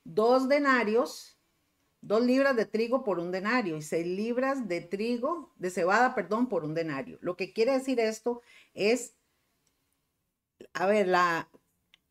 dos 0.03 0.49
denarios 0.49 1.38
dos 2.01 2.23
libras 2.23 2.55
de 2.55 2.65
trigo 2.65 3.03
por 3.03 3.19
un 3.19 3.31
denario 3.31 3.77
y 3.77 3.81
seis 3.81 4.07
libras 4.07 4.67
de 4.67 4.81
trigo, 4.81 5.53
de 5.57 5.69
cebada, 5.69 6.15
perdón, 6.15 6.47
por 6.47 6.63
un 6.63 6.73
denario. 6.73 7.17
Lo 7.21 7.35
que 7.35 7.53
quiere 7.53 7.73
decir 7.73 7.99
esto 7.99 8.41
es, 8.73 9.15
a 10.73 10.85
ver, 10.85 11.07
la, 11.07 11.49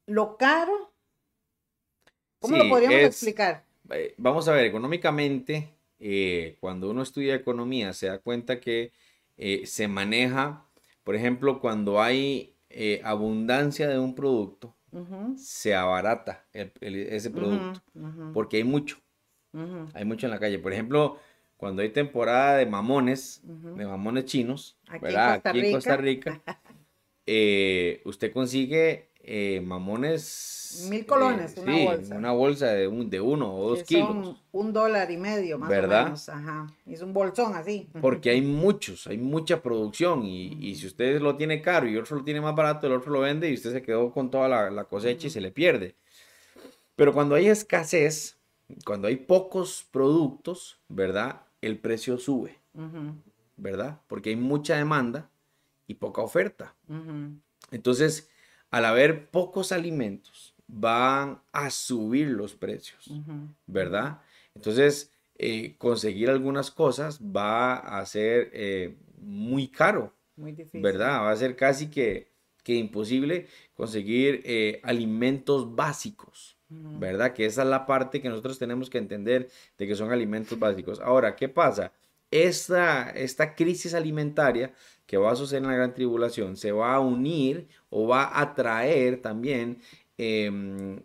lo 0.06 0.36
caro, 0.36 0.92
¿cómo 2.38 2.56
lo 2.56 2.68
podríamos 2.68 3.00
explicar? 3.00 3.64
Eh, 3.90 4.14
vamos 4.18 4.46
a 4.48 4.52
ver, 4.52 4.66
económicamente, 4.66 5.74
eh, 5.98 6.56
cuando 6.60 6.90
uno 6.90 7.02
estudia 7.02 7.34
economía, 7.34 7.92
se 7.94 8.08
da 8.08 8.18
cuenta 8.18 8.60
que 8.60 8.92
eh, 9.36 9.66
se 9.66 9.88
maneja, 9.88 10.66
por 11.04 11.14
ejemplo, 11.14 11.60
cuando 11.60 12.00
hay 12.00 12.54
abundancia 13.02 13.88
de 13.88 13.98
un 13.98 14.14
producto, 14.14 14.76
se 15.36 15.74
abarata 15.74 16.46
ese 16.52 17.30
producto, 17.30 17.82
porque 18.34 18.58
hay 18.58 18.64
mucho. 18.64 18.98
Hay 19.94 20.04
mucho 20.04 20.26
en 20.26 20.30
la 20.30 20.38
calle. 20.38 20.58
Por 20.58 20.72
ejemplo, 20.72 21.18
cuando 21.56 21.82
hay 21.82 21.90
temporada 21.90 22.56
de 22.56 22.66
mamones, 22.66 23.42
de 23.42 23.86
mamones 23.86 24.24
chinos, 24.26 24.78
aquí 24.88 25.04
¿verdad? 25.04 25.40
En 25.44 25.50
Aquí 25.50 25.66
en 25.66 25.72
Costa 25.72 25.96
Rica, 25.96 26.42
eh, 27.26 28.00
usted 28.04 28.32
consigue 28.32 29.08
eh, 29.30 29.60
mamones. 29.60 30.86
Mil 30.88 31.04
colones, 31.04 31.56
eh, 31.56 31.60
una 31.60 31.74
sí, 31.74 31.84
bolsa. 31.84 32.16
Una 32.16 32.32
bolsa 32.32 32.66
de, 32.68 32.88
un, 32.88 33.10
de 33.10 33.20
uno 33.20 33.54
o 33.54 33.70
dos 33.70 33.82
kilos. 33.82 34.36
un 34.52 34.72
dólar 34.72 35.10
y 35.10 35.16
medio, 35.16 35.58
más 35.58 35.68
¿verdad? 35.68 36.00
o 36.00 36.04
menos. 36.04 36.28
Ajá. 36.28 36.66
Es 36.86 37.02
un 37.02 37.12
bolsón 37.12 37.54
así. 37.54 37.90
Porque 38.00 38.30
hay 38.30 38.40
muchos, 38.42 39.06
hay 39.06 39.18
mucha 39.18 39.60
producción. 39.60 40.24
Y, 40.24 40.56
y, 40.60 40.76
si 40.76 40.86
usted 40.86 41.20
lo 41.20 41.36
tiene 41.36 41.60
caro 41.60 41.86
y 41.88 41.96
otro 41.96 42.16
lo 42.16 42.24
tiene 42.24 42.40
más 42.40 42.54
barato, 42.54 42.86
el 42.86 42.94
otro 42.94 43.12
lo 43.12 43.20
vende 43.20 43.50
y 43.50 43.54
usted 43.54 43.72
se 43.72 43.82
quedó 43.82 44.12
con 44.12 44.30
toda 44.30 44.48
la, 44.48 44.70
la 44.70 44.84
cosecha 44.84 45.26
y 45.26 45.30
se 45.30 45.40
le 45.40 45.50
pierde. 45.50 45.96
Pero 46.96 47.12
cuando 47.12 47.34
hay 47.34 47.48
escasez, 47.48 48.37
cuando 48.84 49.08
hay 49.08 49.16
pocos 49.16 49.86
productos, 49.90 50.78
¿verdad? 50.88 51.42
El 51.60 51.78
precio 51.78 52.18
sube, 52.18 52.58
¿verdad? 53.56 54.00
Porque 54.06 54.30
hay 54.30 54.36
mucha 54.36 54.76
demanda 54.76 55.30
y 55.86 55.94
poca 55.94 56.22
oferta. 56.22 56.74
Entonces, 57.70 58.30
al 58.70 58.84
haber 58.84 59.30
pocos 59.30 59.72
alimentos, 59.72 60.54
van 60.66 61.40
a 61.52 61.70
subir 61.70 62.28
los 62.28 62.54
precios, 62.54 63.10
¿verdad? 63.66 64.20
Entonces, 64.54 65.12
eh, 65.40 65.76
conseguir 65.78 66.30
algunas 66.30 66.70
cosas 66.70 67.20
va 67.20 67.76
a 67.76 68.04
ser 68.06 68.50
eh, 68.52 68.96
muy 69.20 69.68
caro, 69.68 70.12
muy 70.36 70.52
difícil. 70.52 70.82
¿verdad? 70.82 71.22
Va 71.22 71.30
a 71.30 71.36
ser 71.36 71.56
casi 71.56 71.88
que, 71.90 72.32
que 72.64 72.74
imposible 72.74 73.46
conseguir 73.74 74.42
eh, 74.44 74.80
alimentos 74.82 75.74
básicos, 75.74 76.57
¿verdad? 76.68 77.32
Que 77.32 77.46
esa 77.46 77.62
es 77.62 77.68
la 77.68 77.86
parte 77.86 78.20
que 78.20 78.28
nosotros 78.28 78.58
tenemos 78.58 78.90
que 78.90 78.98
entender 78.98 79.48
de 79.78 79.86
que 79.86 79.94
son 79.94 80.12
alimentos 80.12 80.58
básicos. 80.58 81.00
Ahora, 81.00 81.34
¿qué 81.36 81.48
pasa? 81.48 81.92
Esta, 82.30 83.10
esta 83.10 83.54
crisis 83.54 83.94
alimentaria 83.94 84.72
que 85.06 85.16
va 85.16 85.32
a 85.32 85.36
suceder 85.36 85.62
en 85.62 85.68
la 85.68 85.76
gran 85.76 85.94
tribulación 85.94 86.56
se 86.56 86.72
va 86.72 86.94
a 86.94 87.00
unir 87.00 87.68
o 87.88 88.06
va 88.06 88.38
a 88.38 88.54
traer 88.54 89.22
también 89.22 89.78
em, 90.18 91.00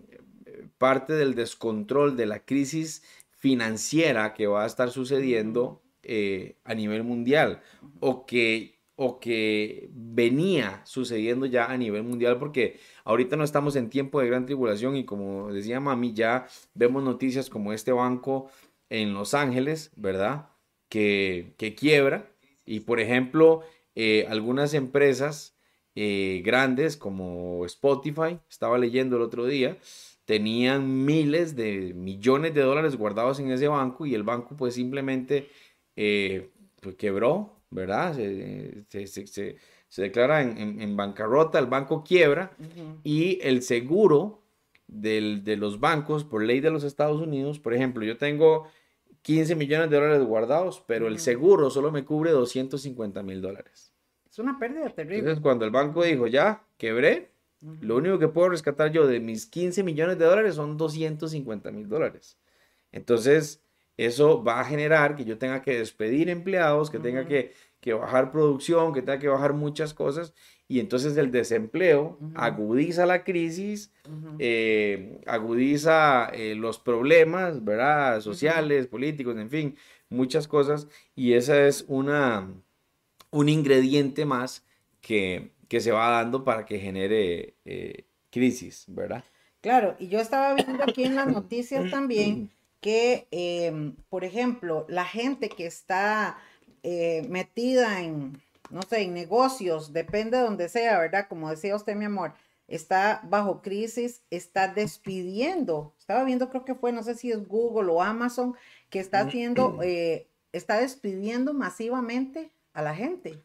parte 0.78 1.14
del 1.14 1.34
descontrol 1.36 2.18
de 2.18 2.26
la 2.26 2.40
crisis 2.40 3.04
financiera 3.38 4.34
que 4.34 4.48
va 4.48 4.64
a 4.64 4.68
estar 4.68 4.92
sucediendo 4.92 5.82
eh, 6.04 6.58
a 6.66 6.74
nivel 6.74 7.04
mundial 7.04 7.62
o 8.02 8.26
que 8.26 8.73
o 8.96 9.20
que 9.20 9.90
venía 9.92 10.82
sucediendo 10.86 11.46
ya 11.46 11.66
a 11.66 11.78
nivel 11.78 12.04
mundial, 12.04 12.38
porque 12.38 12.80
ahorita 13.06 13.36
no 13.36 13.44
estamos 13.44 13.76
en 13.76 13.90
tiempo 13.90 14.20
de 14.20 14.28
gran 14.28 14.46
tribulación 14.46 14.96
y 14.96 15.06
como 15.06 15.52
decía 15.52 15.80
Mami, 15.80 16.14
ya 16.14 16.48
vemos 16.76 17.04
noticias 17.04 17.50
como 17.50 17.74
este 17.74 17.92
banco 17.92 18.50
en 18.90 19.14
Los 19.14 19.34
Ángeles, 19.34 19.92
¿verdad? 19.96 20.50
Que, 20.90 21.56
quiebra 21.78 22.32
y 22.66 22.82
por 22.82 23.00
ejemplo, 23.00 23.62
eh, 23.96 24.28
algunas 24.30 24.74
empresas 24.76 25.58
eh, 25.96 26.42
grandes 26.46 26.98
como 26.98 27.66
Spotify, 27.66 28.40
estaba 28.50 28.78
leyendo 28.78 29.18
el 29.18 29.24
otro 29.24 29.46
día, 29.46 29.78
tenían 30.26 31.06
miles 31.06 31.56
de 31.56 31.94
millones 31.94 32.54
de 32.54 32.62
dólares 32.62 32.96
guardados 32.96 33.40
en 33.40 33.52
ese 33.52 33.68
banco 33.68 34.06
y 34.06 34.16
el 34.16 34.24
banco 34.24 34.56
pues 34.56 34.76
simplemente 34.76 35.50
eh, 35.96 36.50
pues, 36.82 36.96
quebró, 36.96 37.53
¿verdad? 37.74 38.14
Se, 38.16 39.56
declara 39.98 40.42
en, 40.42 40.96
bancarrota, 40.96 41.60
el 41.60 41.68
banco 41.68 42.04
quiebra 42.04 42.52
y 43.04 43.40
el 43.42 43.62
seguro 43.62 44.42
de 44.88 45.56
los 45.58 45.80
bancos, 45.80 46.24
por 46.24 46.44
ley 46.44 46.60
de 46.60 46.72
los 46.72 46.84
Estados 46.84 47.22
Unidos, 47.22 47.60
por 47.60 47.74
ejemplo, 47.74 48.04
yo 48.04 48.18
tengo 48.18 48.68
15 49.24 49.56
millones 49.56 49.90
de 49.90 49.96
dólares 49.96 50.24
guardados, 50.24 50.84
pero 50.86 51.08
el 51.08 51.18
seguro 51.18 51.70
solo 51.70 51.92
me 51.92 52.04
cubre 52.06 52.32
250 52.32 53.24
mil 53.24 53.42
dólares. 53.42 53.94
Es 54.30 54.38
una 54.40 54.60
pérdida 54.60 54.90
terrible. 54.90 55.20
Entonces, 55.20 55.42
cuando 55.42 55.64
el 55.66 55.72
banco 55.72 56.04
dijo, 56.04 56.28
ya, 56.28 56.64
quebré, 56.78 57.32
Lo 57.80 57.96
único 57.96 58.20
que 58.20 58.28
puedo 58.28 58.50
rescatar 58.50 58.92
yo 58.92 59.08
de 59.08 59.22
mis 59.22 59.46
15 59.46 59.84
millones 59.84 60.18
de 60.20 60.26
dólares 60.26 60.56
son 60.56 60.76
250 60.76 61.72
mil 61.72 61.88
dólares. 61.88 62.38
Entonces, 62.92 63.62
eso 63.98 64.44
va 64.44 64.60
a 64.60 64.66
generar 64.66 65.16
que 65.16 65.26
yo 65.26 65.38
tenga 65.38 65.62
que 65.62 65.78
despedir 65.78 66.30
empleados, 66.30 66.90
que 66.90 67.00
tenga 67.00 67.26
que, 67.26 67.54
bajar 67.94 68.32
producción, 68.32 68.94
que 68.94 69.02
tenga 69.02 69.20
que 69.20 69.28
bajar 69.28 69.54
muchas 69.54 69.94
cosas. 69.94 70.34
Y 70.68 70.80
entonces 70.80 71.16
el 71.18 71.32
desempleo 71.32 72.18
agudiza 72.36 73.06
la 73.06 73.24
crisis, 73.24 73.92
eh, 74.40 75.22
agudiza 75.28 76.30
eh, 76.34 76.56
los 76.56 76.80
problemas, 76.80 77.64
¿verdad? 77.64 78.22
Sociales, 78.22 78.88
políticos, 78.88 79.38
en 79.38 79.50
fin, 79.50 79.76
muchas 80.10 80.48
cosas. 80.48 80.88
Y 81.16 81.34
esa 81.34 81.68
es 81.68 81.86
una, 81.88 82.50
un 83.30 83.50
ingrediente 83.50 84.26
más 84.26 84.66
que, 85.02 85.52
que 85.68 85.82
se 85.82 85.92
va 85.92 86.10
dando 86.10 86.44
para 86.44 86.66
que 86.66 86.80
genere 86.80 87.56
eh, 87.66 88.06
crisis, 88.32 88.86
¿verdad? 88.88 89.24
Claro, 89.62 89.96
y 90.00 90.08
yo 90.08 90.20
estaba 90.20 90.56
viendo 90.56 90.84
aquí 90.84 91.04
en 91.04 91.16
las 91.16 91.28
noticias 91.28 91.90
también 91.92 92.50
que, 92.84 93.28
em, 93.32 93.96
por 94.10 94.26
ejemplo, 94.26 94.86
la 94.90 95.06
gente 95.06 95.48
que 95.48 95.66
está 95.66 96.38
eh, 96.84 97.26
metida 97.30 98.02
en, 98.02 98.42
no 98.70 98.82
sé, 98.82 99.04
en 99.04 99.14
negocios, 99.14 99.94
depende 99.94 100.38
de 100.38 100.44
donde 100.44 100.68
sea, 100.68 101.00
¿verdad? 101.00 101.28
Como 101.30 101.50
decía 101.50 101.78
usted, 101.78 101.96
mi 101.96 102.06
amor, 102.06 102.34
está 102.68 103.22
bajo 103.24 103.62
crisis, 103.62 104.22
está 104.30 104.68
despidiendo. 104.68 105.96
Estaba 105.98 106.26
viendo, 106.26 106.50
creo 106.50 106.66
que 106.66 106.76
fue, 106.76 106.92
no 106.92 107.04
sé 107.04 107.16
si 107.16 107.32
es 107.32 107.48
Google 107.48 107.90
o 107.90 108.02
Amazon, 108.02 108.54
que 108.90 109.00
está 109.00 109.22
haciendo, 109.22 109.80
eh, 109.82 110.28
está 110.52 110.78
despidiendo 110.78 111.54
masivamente 111.54 112.52
a 112.74 112.82
la 112.82 112.94
gente, 112.94 113.42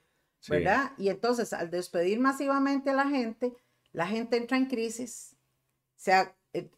¿verdad? 0.49 0.91
Y 0.99 1.11
entonces, 1.11 1.53
al 1.53 1.71
despedir 1.71 2.19
masivamente 2.19 2.91
a 2.91 2.95
la 2.95 3.07
gente, 3.07 3.55
la 3.93 4.09
gente 4.09 4.37
entra 4.37 4.57
en 4.57 4.67
crisis, 4.67 5.37
se, 5.95 6.13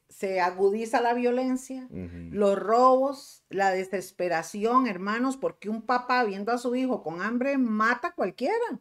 se 0.09 0.41
agudiza 0.41 1.01
la 1.01 1.15
violencia, 1.15 1.89
los 1.91 2.59
robos, 2.59 3.45
la 3.49 3.71
desesperación, 3.71 4.87
hermanos, 4.87 5.37
porque 5.37 5.69
un 5.69 5.83
papá 5.83 6.25
viendo 6.25 6.53
a 6.53 6.59
su 6.59 6.75
hijo 6.75 7.03
con 7.03 7.23
hambre 7.23 7.57
mata 7.59 8.09
a 8.09 8.15
cualquiera. 8.15 8.81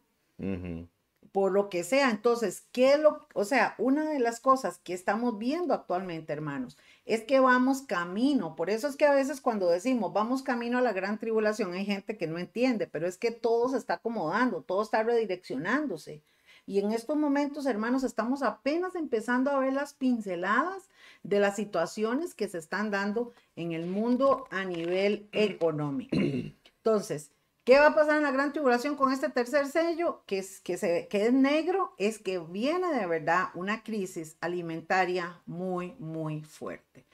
Por 1.32 1.52
lo 1.52 1.70
que 1.70 1.84
sea. 1.84 2.10
Entonces, 2.10 2.64
¿qué 2.72 2.98
lo, 2.98 3.28
o 3.36 3.46
sea, 3.46 3.76
una 3.78 4.10
de 4.10 4.20
las 4.20 4.40
cosas 4.40 4.80
que 4.80 4.94
estamos 4.94 5.38
viendo 5.38 5.76
actualmente, 5.76 6.34
hermanos, 6.34 6.76
es 7.06 7.24
que 7.24 7.40
vamos 7.40 7.84
camino. 7.84 8.56
Por 8.56 8.70
eso 8.70 8.88
es 8.88 8.96
que 8.96 9.06
a 9.06 9.14
veces 9.14 9.42
cuando 9.42 9.70
decimos 9.70 10.14
vamos 10.14 10.44
camino 10.44 10.78
a 10.78 10.82
la 10.82 10.94
gran 10.94 11.20
tribulación, 11.20 11.74
hay 11.74 11.86
gente 11.86 12.18
que 12.18 12.28
no 12.28 12.38
entiende, 12.38 12.88
pero 12.88 13.08
es 13.08 13.18
que 13.18 13.32
todo 13.32 13.70
se 13.70 13.78
está 13.78 13.96
acomodando, 13.96 14.62
todo 14.62 14.82
está 14.82 15.04
redireccionándose. 15.04 16.22
Y 16.70 16.78
en 16.78 16.92
estos 16.92 17.18
momentos, 17.18 17.66
hermanos, 17.66 18.04
estamos 18.04 18.44
apenas 18.44 18.94
empezando 18.94 19.50
a 19.50 19.58
ver 19.58 19.74
las 19.74 19.96
pinceladas 19.96 20.88
de 21.24 21.40
las 21.40 21.56
situaciones 21.56 22.36
que 22.36 22.48
se 22.48 22.60
están 22.60 22.92
dando 22.92 23.34
en 23.56 23.72
el 23.72 23.88
mundo 23.88 24.46
a 24.52 24.66
nivel 24.66 25.28
económico. 25.32 26.16
Entonces, 26.16 27.32
¿qué 27.64 27.80
va 27.80 27.88
a 27.88 27.96
pasar 27.96 28.18
en 28.18 28.22
la 28.22 28.30
gran 28.30 28.54
tribulación 28.54 28.96
con 28.98 29.12
este 29.12 29.30
tercer 29.30 29.66
sello? 29.66 30.22
Que 30.28 30.38
es, 30.38 30.60
que, 30.60 30.78
se, 30.78 31.08
que 31.08 31.26
es 31.26 31.34
negro, 31.34 31.96
es 31.98 32.20
que 32.20 32.38
viene 32.38 32.94
de 32.94 33.08
verdad 33.08 33.46
una 33.56 33.82
crisis 33.82 34.38
alimentaria 34.40 35.42
muy, 35.48 35.96
muy 35.98 36.44
fuerte. 36.44 37.08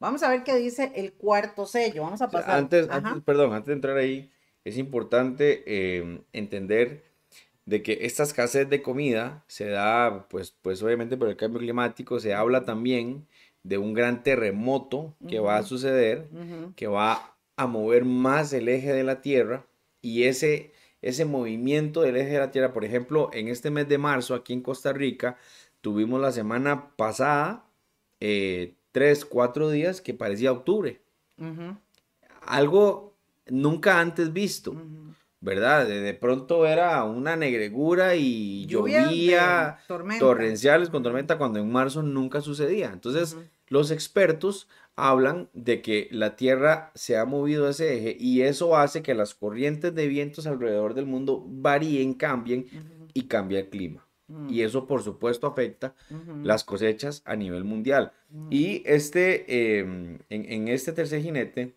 Vamos 0.00 0.24
a 0.24 0.30
ver 0.30 0.42
qué 0.42 0.56
dice 0.56 0.90
el 0.96 1.12
cuarto 1.12 1.64
sello. 1.64 2.02
Vamos 2.02 2.22
a 2.22 2.28
pasar. 2.28 2.56
Antes, 2.56 2.88
perdón, 3.24 3.52
antes 3.52 3.68
de 3.68 3.72
entrar 3.72 3.98
ahí, 3.98 4.32
es 4.64 4.76
importante 4.76 5.62
eh, 5.64 6.24
entender 6.32 7.05
de 7.66 7.82
que 7.82 7.98
esta 8.02 8.22
escasez 8.22 8.70
de 8.70 8.80
comida 8.80 9.44
se 9.48 9.66
da, 9.66 10.28
pues, 10.30 10.54
pues 10.62 10.82
obviamente 10.82 11.16
por 11.16 11.28
el 11.28 11.36
cambio 11.36 11.60
climático, 11.60 12.20
se 12.20 12.32
habla 12.32 12.64
también 12.64 13.26
de 13.64 13.76
un 13.76 13.92
gran 13.92 14.22
terremoto 14.22 15.14
que 15.28 15.40
va 15.40 15.58
a 15.58 15.64
suceder, 15.64 16.28
que 16.76 16.86
va 16.86 17.36
a 17.56 17.66
mover 17.66 18.04
más 18.04 18.52
el 18.52 18.68
eje 18.68 18.92
de 18.92 19.02
la 19.02 19.20
Tierra 19.20 19.66
y 20.00 20.24
ese, 20.24 20.72
ese 21.02 21.24
movimiento 21.24 22.02
del 22.02 22.16
eje 22.16 22.30
de 22.30 22.38
la 22.38 22.52
Tierra, 22.52 22.72
por 22.72 22.84
ejemplo, 22.84 23.30
en 23.32 23.48
este 23.48 23.72
mes 23.72 23.88
de 23.88 23.98
marzo 23.98 24.36
aquí 24.36 24.52
en 24.52 24.62
Costa 24.62 24.92
Rica, 24.92 25.36
tuvimos 25.80 26.20
la 26.20 26.30
semana 26.30 26.94
pasada 26.94 27.64
eh, 28.20 28.74
tres, 28.92 29.24
cuatro 29.24 29.70
días 29.70 30.00
que 30.00 30.14
parecía 30.14 30.52
octubre. 30.52 31.00
Algo 32.42 33.14
nunca 33.46 33.98
antes 33.98 34.32
visto. 34.32 34.76
¿Verdad? 35.46 35.86
De, 35.86 36.12
pronto 36.12 36.66
era 36.66 37.04
una 37.04 37.36
negregura 37.36 38.16
y 38.16 38.66
llovía 38.66 39.78
torrenciales 40.18 40.90
con 40.90 41.04
tormenta 41.04 41.38
cuando 41.38 41.60
en 41.60 41.70
marzo 41.70 42.02
nunca 42.02 42.40
sucedía. 42.40 42.90
Entonces, 42.92 43.36
los 43.68 43.92
expertos 43.92 44.68
hablan 44.96 45.48
de 45.52 45.82
que 45.82 46.08
la 46.10 46.34
Tierra 46.34 46.90
se 46.96 47.16
ha 47.16 47.24
movido 47.26 47.68
a 47.68 47.70
ese 47.70 47.96
eje 47.96 48.16
y 48.18 48.42
eso 48.42 48.76
hace 48.76 49.02
que 49.02 49.14
las 49.14 49.36
corrientes 49.36 49.94
de 49.94 50.08
vientos 50.08 50.48
alrededor 50.48 50.94
del 50.94 51.06
mundo 51.06 51.44
varíen, 51.46 52.14
cambien 52.14 52.66
y 53.14 53.28
cambia 53.28 53.60
el 53.60 53.68
clima. 53.68 54.04
Y 54.48 54.62
eso, 54.62 54.88
por 54.88 55.04
supuesto, 55.04 55.46
afecta 55.46 55.94
las 56.42 56.64
cosechas 56.64 57.22
a 57.24 57.36
nivel 57.36 57.62
mundial. 57.62 58.10
Y 58.50 58.82
este, 58.84 59.78
em, 59.78 60.18
en, 60.28 60.50
en 60.50 60.66
este 60.66 60.92
tercer 60.92 61.22
jinete, 61.22 61.76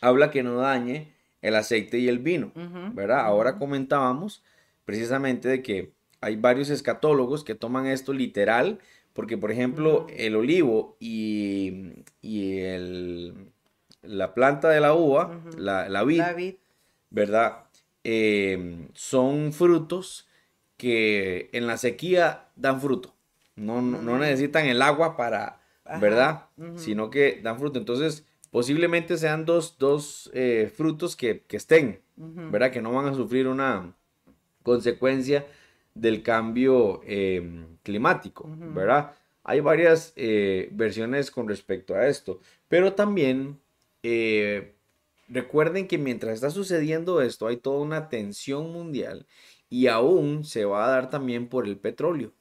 habla 0.00 0.30
que 0.30 0.42
no 0.42 0.54
dañe 0.56 1.17
el 1.42 1.54
aceite 1.54 1.98
y 1.98 2.08
el 2.08 2.18
vino, 2.18 2.52
¿verdad? 2.92 3.20
Ahora 3.20 3.56
comentábamos 3.56 4.42
precisamente 4.84 5.48
de 5.48 5.62
que 5.62 5.92
hay 6.20 6.36
varios 6.36 6.70
escatólogos 6.70 7.44
que 7.44 7.54
toman 7.54 7.86
esto 7.86 8.12
literal, 8.12 8.80
porque 9.12 9.38
por 9.38 9.50
ejemplo 9.50 10.06
el 10.10 10.36
olivo 10.36 10.96
y, 10.98 12.04
el, 12.22 13.50
la 14.02 14.34
planta 14.34 14.68
de 14.70 14.80
la 14.80 14.94
uva, 14.94 15.40
la, 15.56 15.88
la, 15.88 16.04
vid, 16.04 16.22
¿verdad? 17.10 17.64
Em, 18.04 18.88
son 18.94 19.52
frutos 19.52 20.26
que 20.76 21.50
en 21.52 21.66
la 21.66 21.76
sequía 21.76 22.46
dan 22.56 22.80
fruto, 22.80 23.14
no, 23.56 23.82
no, 23.82 24.18
necesitan 24.18 24.66
el 24.66 24.82
agua 24.82 25.16
para, 25.16 25.60
¿verdad? 26.00 26.46
Sino 26.76 27.10
que 27.10 27.40
dan 27.42 27.58
fruto. 27.58 27.78
Entonces, 27.78 28.24
posiblemente 28.50 29.16
sean 29.16 29.44
dos, 29.44 30.30
eh, 30.32 30.72
frutos 30.74 31.16
que, 31.16 31.44
estén, 31.50 32.00
¿verdad? 32.16 32.70
Que 32.70 32.82
no 32.82 32.92
van 32.92 33.06
a 33.06 33.14
sufrir 33.14 33.46
una 33.46 33.94
consecuencia 34.62 35.46
del 35.94 36.22
cambio 36.22 37.00
em, 37.04 37.76
climático, 37.82 38.48
¿verdad? 38.74 39.12
Hay 39.44 39.60
varias 39.60 40.12
eh, 40.16 40.68
versiones 40.72 41.30
con 41.30 41.48
respecto 41.48 41.94
a 41.94 42.06
esto, 42.06 42.40
pero 42.68 42.92
también 42.92 43.58
eh, 44.02 44.74
recuerden 45.28 45.88
que 45.88 45.98
mientras 45.98 46.34
está 46.34 46.50
sucediendo 46.50 47.20
esto 47.22 47.46
hay 47.46 47.56
toda 47.56 47.80
una 47.80 48.08
tensión 48.08 48.72
mundial 48.72 49.26
y 49.70 49.86
aún 49.86 50.44
se 50.44 50.64
va 50.64 50.86
a 50.86 50.90
dar 50.90 51.10
también 51.10 51.48
por 51.48 51.66
el 51.66 51.76
petróleo, 51.76 52.32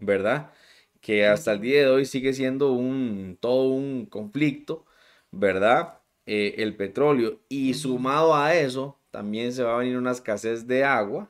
¿verdad? 0.00 0.50
Que 1.02 1.26
hasta 1.26 1.52
el 1.52 1.60
día 1.60 1.80
de 1.80 1.88
hoy 1.88 2.06
sigue 2.06 2.32
siendo 2.32 2.72
un, 2.72 3.36
todo 3.40 3.68
un 3.70 4.06
conflicto, 4.06 4.86
¿verdad? 5.32 5.98
Eh, 6.26 6.54
el 6.58 6.76
petróleo. 6.76 7.40
Y 7.48 7.74
sumado 7.74 8.34
a 8.34 8.54
eso, 8.54 8.98
también 9.10 9.52
se 9.52 9.64
va 9.64 9.74
a 9.74 9.78
venir 9.78 9.98
una 9.98 10.12
escasez 10.12 10.66
de 10.66 10.84
agua, 10.84 11.28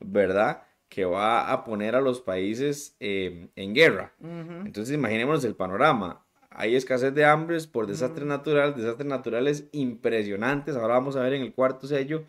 ¿verdad? 0.00 0.62
Que 0.88 1.04
va 1.04 1.52
a 1.52 1.64
poner 1.64 1.94
a 1.94 2.00
los 2.00 2.22
países 2.22 2.96
em, 2.98 3.50
en 3.54 3.74
guerra. 3.74 4.14
Entonces, 4.20 4.94
imaginémonos 4.94 5.44
el 5.44 5.54
panorama. 5.54 6.24
Hay 6.48 6.74
escasez 6.74 7.12
de 7.14 7.26
hambres 7.26 7.66
por 7.66 7.86
desastres 7.86 8.26
naturales, 8.26 8.74
desastres 8.74 9.06
naturales 9.06 9.68
impresionantes. 9.72 10.76
Ahora 10.76 10.94
vamos 10.94 11.16
a 11.16 11.22
ver 11.22 11.34
en 11.34 11.42
el 11.42 11.52
cuarto 11.52 11.86
sello 11.86 12.24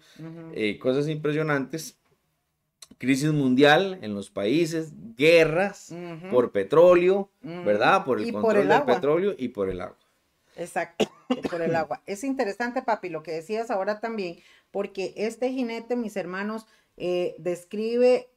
eh, 0.53 0.77
cosas 0.77 1.07
impresionantes 1.07 1.97
crisis 2.97 3.31
mundial 3.31 3.99
en 4.01 4.15
los 4.15 4.29
países, 4.29 4.93
guerras 5.15 5.93
por 6.31 6.51
petróleo, 6.51 7.29
¿verdad? 7.41 8.05
Por 8.05 8.19
el 8.19 8.31
control 8.31 8.67
del 8.67 8.83
petróleo 8.83 9.35
y 9.37 9.49
por 9.49 9.69
el 9.69 9.81
agua. 9.81 9.97
Exacto, 10.55 11.05
por 11.49 11.61
el 11.61 11.75
agua. 11.75 12.01
Es 12.05 12.23
interesante, 12.23 12.81
papi, 12.81 13.09
lo 13.09 13.23
que 13.23 13.31
decías 13.31 13.69
ahora 13.69 13.99
también, 13.99 14.37
porque 14.71 15.13
este 15.17 15.51
jinete, 15.51 15.95
mis 15.95 16.15
hermanos, 16.15 16.65
eh, 16.97 17.35
describe 17.39 18.29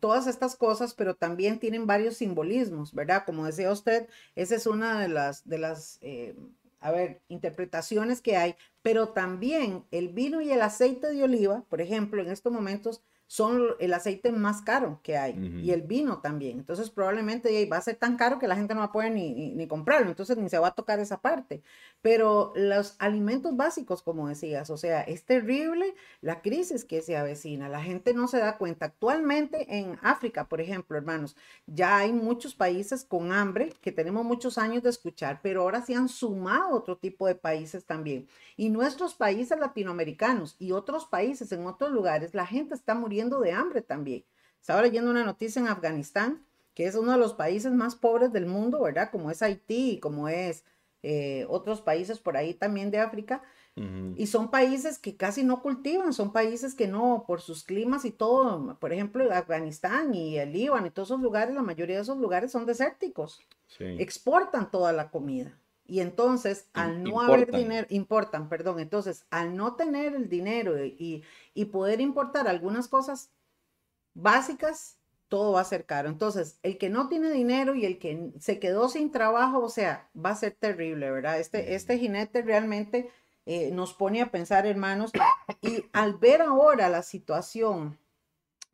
todas 0.00 0.26
estas 0.26 0.56
cosas, 0.56 0.94
pero 0.94 1.14
también 1.14 1.58
tienen 1.58 1.86
varios 1.86 2.16
simbolismos, 2.16 2.94
¿verdad? 2.94 3.24
Como 3.24 3.46
decía 3.46 3.70
usted, 3.70 4.08
esa 4.34 4.56
es 4.56 4.66
una 4.66 5.00
de 5.00 5.08
las, 5.08 5.46
de 5.46 5.58
las 5.58 5.98
eh, 6.00 6.34
a 6.80 6.90
ver, 6.90 7.22
interpretaciones 7.28 8.20
que 8.20 8.36
hay, 8.36 8.56
pero 8.82 9.08
también 9.08 9.84
el 9.90 10.10
vino 10.10 10.42
y 10.42 10.52
el 10.52 10.60
aceite 10.60 11.12
de 11.12 11.22
oliva, 11.22 11.64
por 11.68 11.80
ejemplo, 11.80 12.20
en 12.20 12.30
estos 12.30 12.52
momentos 12.52 13.02
son 13.26 13.70
el 13.80 13.92
aceite 13.94 14.30
más 14.32 14.62
caro 14.62 15.00
que 15.02 15.16
hay 15.16 15.34
y 15.62 15.70
el 15.70 15.82
vino 15.82 16.20
también. 16.20 16.58
Entonces 16.58 16.90
probablemente 16.90 17.66
va 17.66 17.78
a 17.78 17.80
ser 17.80 17.96
tan 17.96 18.16
caro 18.16 18.38
que 18.38 18.46
la 18.46 18.56
gente 18.56 18.74
no 18.74 18.80
va 18.80 18.86
a 18.86 18.92
poder 18.92 19.12
ni, 19.12 19.54
ni, 19.54 19.66
comprarlo, 19.66 20.08
entonces 20.08 20.36
ni 20.36 20.48
se 20.48 20.58
va 20.58 20.68
a 20.68 20.74
tocar 20.74 21.00
esa 21.00 21.20
parte. 21.20 21.62
Pero 22.02 22.52
los 22.54 22.96
alimentos 22.98 23.56
básicos, 23.56 24.02
como 24.02 24.28
decías, 24.28 24.68
o 24.68 24.76
sea, 24.76 25.00
es 25.00 25.24
terrible 25.24 25.94
la 26.20 26.42
crisis 26.42 26.84
que 26.84 27.00
se 27.00 27.16
avecina. 27.16 27.68
La 27.68 27.82
gente 27.82 28.12
no 28.12 28.28
se 28.28 28.38
da 28.38 28.58
cuenta. 28.58 28.86
Actualmente 28.86 29.78
en 29.78 29.98
África, 30.02 30.46
por 30.46 30.60
ejemplo, 30.60 30.98
hermanos, 30.98 31.34
ya 31.66 31.96
hay 31.96 32.12
muchos 32.12 32.54
países 32.54 33.04
con 33.04 33.32
hambre 33.32 33.72
que 33.80 33.90
tenemos 33.90 34.24
muchos 34.24 34.58
años 34.58 34.82
de 34.82 34.90
escuchar, 34.90 35.40
pero 35.42 35.62
ahora 35.62 35.80
se 35.80 35.94
han 35.94 36.08
sumado 36.08 36.76
otro 36.76 36.98
tipo 36.98 37.26
de 37.26 37.34
países 37.34 37.86
también. 37.86 38.28
Y 38.56 38.68
nuestros 38.68 39.14
países 39.14 39.58
latinoamericanos 39.58 40.56
y 40.58 40.72
otros 40.72 41.06
países 41.06 41.50
en 41.52 41.66
otros 41.66 41.90
lugares, 41.90 42.34
la 42.34 42.46
gente 42.46 42.74
está 42.74 42.94
muriendo 42.94 43.13
de 43.40 43.52
hambre 43.52 43.82
también. 43.82 44.24
Estaba 44.60 44.82
leyendo 44.82 45.10
una 45.10 45.24
noticia 45.24 45.60
en 45.60 45.68
Afganistán, 45.68 46.44
que 46.74 46.86
es 46.86 46.94
uno 46.94 47.12
de 47.12 47.18
los 47.18 47.34
países 47.34 47.72
más 47.72 47.94
pobres 47.94 48.32
del 48.32 48.46
mundo, 48.46 48.82
¿verdad? 48.82 49.10
Como 49.10 49.30
es 49.30 49.42
Haití 49.42 50.00
como 50.00 50.28
es 50.28 50.64
eh, 51.02 51.46
otros 51.48 51.80
países 51.80 52.18
por 52.18 52.36
ahí 52.36 52.54
también 52.54 52.90
de 52.90 52.98
África. 52.98 53.42
Y 54.16 54.28
son 54.28 54.52
países 54.52 55.00
que 55.00 55.16
casi 55.16 55.42
no 55.42 55.60
cultivan, 55.60 56.12
son 56.12 56.32
países 56.32 56.76
que 56.76 56.86
no, 56.86 57.24
por 57.26 57.40
sus 57.40 57.64
climas 57.64 58.04
y 58.04 58.12
todo, 58.12 58.78
por 58.78 58.92
ejemplo, 58.92 59.28
Afganistán 59.32 60.14
y 60.14 60.38
el 60.38 60.52
Líbano 60.52 60.86
y 60.86 60.90
todos 60.90 61.08
esos 61.08 61.20
lugares, 61.20 61.56
la 61.56 61.62
mayoría 61.62 61.96
de 61.96 62.02
esos 62.02 62.16
lugares 62.18 62.52
son 62.52 62.66
desérticos. 62.66 63.40
Exportan 63.80 64.70
toda 64.70 64.92
la 64.92 65.10
comida. 65.10 65.58
Y 65.86 66.00
entonces, 66.00 66.68
al 66.72 67.02
no 67.02 67.20
haber 67.20 67.50
dinero, 67.52 67.86
importan, 67.90 68.48
perdón, 68.48 68.80
entonces, 68.80 69.26
al 69.30 69.54
no 69.54 69.76
tener 69.76 70.14
el 70.14 70.28
dinero 70.28 70.82
y, 70.82 71.22
y, 71.52 71.64
poder 71.66 72.00
importar 72.00 72.48
algunas 72.48 72.88
cosas 72.88 73.30
básicas, 74.14 74.96
todo 75.28 75.52
va 75.52 75.60
a 75.60 75.64
ser 75.64 75.84
caro. 75.84 76.08
Entonces, 76.08 76.58
el 76.62 76.78
que 76.78 76.88
no 76.88 77.08
tiene 77.08 77.30
dinero 77.30 77.74
y 77.74 77.84
el 77.84 77.98
que 77.98 78.32
se 78.40 78.58
quedó 78.58 78.88
sin 78.88 79.10
trabajo, 79.12 79.60
o 79.60 79.68
sea, 79.68 80.08
va 80.16 80.30
a 80.30 80.36
ser 80.36 80.52
terrible, 80.52 81.10
¿verdad? 81.10 81.38
Este, 81.38 81.74
este 81.74 81.98
jinete 81.98 82.40
realmente 82.40 83.10
eh, 83.46 83.70
nos 83.70 83.92
pone 83.92 84.22
a 84.22 84.30
pensar, 84.30 84.66
hermanos, 84.66 85.12
y 85.60 85.84
al 85.92 86.14
ver 86.16 86.40
ahora 86.40 86.88
la 86.88 87.02
situación, 87.02 87.98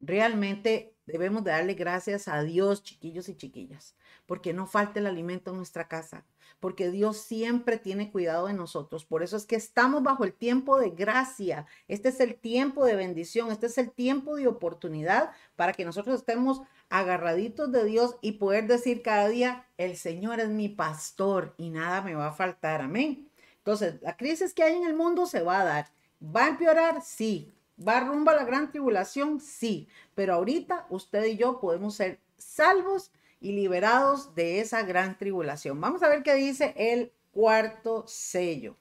realmente 0.00 0.94
debemos 1.06 1.42
de 1.42 1.50
darle 1.50 1.74
gracias 1.74 2.28
a 2.28 2.42
Dios, 2.42 2.82
chiquillos 2.84 3.28
y 3.28 3.36
chiquillas, 3.36 3.96
porque 4.30 4.52
no 4.52 4.68
falta 4.68 5.00
el 5.00 5.08
alimento 5.08 5.50
en 5.50 5.56
nuestra 5.56 5.88
casa 5.88 6.24
porque 6.60 6.90
Dios 6.90 7.16
siempre 7.16 7.78
tiene 7.78 8.12
cuidado 8.12 8.46
de 8.46 8.52
nosotros. 8.52 9.04
Por 9.04 9.24
eso 9.24 9.36
es 9.36 9.44
que 9.44 9.56
estamos 9.56 10.04
bajo 10.04 10.22
el 10.22 10.32
tiempo 10.32 10.78
de 10.78 10.90
gracia. 10.90 11.66
Este 11.88 12.10
es 12.10 12.20
el 12.20 12.36
tiempo 12.36 12.84
de 12.84 12.94
bendición, 12.94 13.50
este 13.50 13.66
es 13.66 13.76
el 13.76 13.90
tiempo 13.90 14.36
de 14.36 14.46
oportunidad 14.46 15.32
para 15.56 15.72
que 15.72 15.84
nosotros 15.84 16.20
estemos 16.20 16.62
agarraditos 16.90 17.72
de 17.72 17.84
Dios 17.84 18.16
y 18.20 18.32
poder 18.32 18.68
decir 18.68 19.02
cada 19.02 19.26
día, 19.28 19.66
el 19.78 19.96
Señor 19.96 20.38
es 20.38 20.50
mi 20.50 20.68
pastor 20.68 21.54
y 21.56 21.70
nada 21.70 22.00
me 22.00 22.14
va 22.14 22.28
a 22.28 22.32
faltar. 22.32 22.82
Amén. 22.82 23.28
Entonces, 23.56 24.00
la 24.00 24.16
crisis 24.16 24.54
que 24.54 24.62
hay 24.62 24.76
en 24.76 24.84
el 24.84 24.94
mundo 24.94 25.26
se 25.26 25.42
va 25.42 25.62
a 25.62 25.64
dar. 25.64 25.86
¿Va 26.22 26.44
a 26.44 26.48
empeorar? 26.50 27.02
Sí. 27.02 27.52
¿Va 27.84 27.98
rumbo 27.98 28.30
a 28.30 28.36
la 28.36 28.44
gran 28.44 28.70
tribulación? 28.70 29.40
Sí. 29.40 29.88
Pero 30.14 30.34
ahorita 30.34 30.86
usted 30.88 31.24
y 31.24 31.36
yo 31.36 31.58
podemos 31.58 31.96
ser 31.96 32.20
salvos 32.36 33.10
y 33.40 33.52
liberados 33.52 34.34
de 34.34 34.60
esa 34.60 34.82
gran 34.82 35.16
tribulación. 35.18 35.80
Vamos 35.80 36.02
a 36.02 36.08
ver 36.08 36.22
qué 36.22 36.34
dice 36.34 36.74
el 36.76 37.12
cuarto 37.32 38.04
sello. 38.06 38.76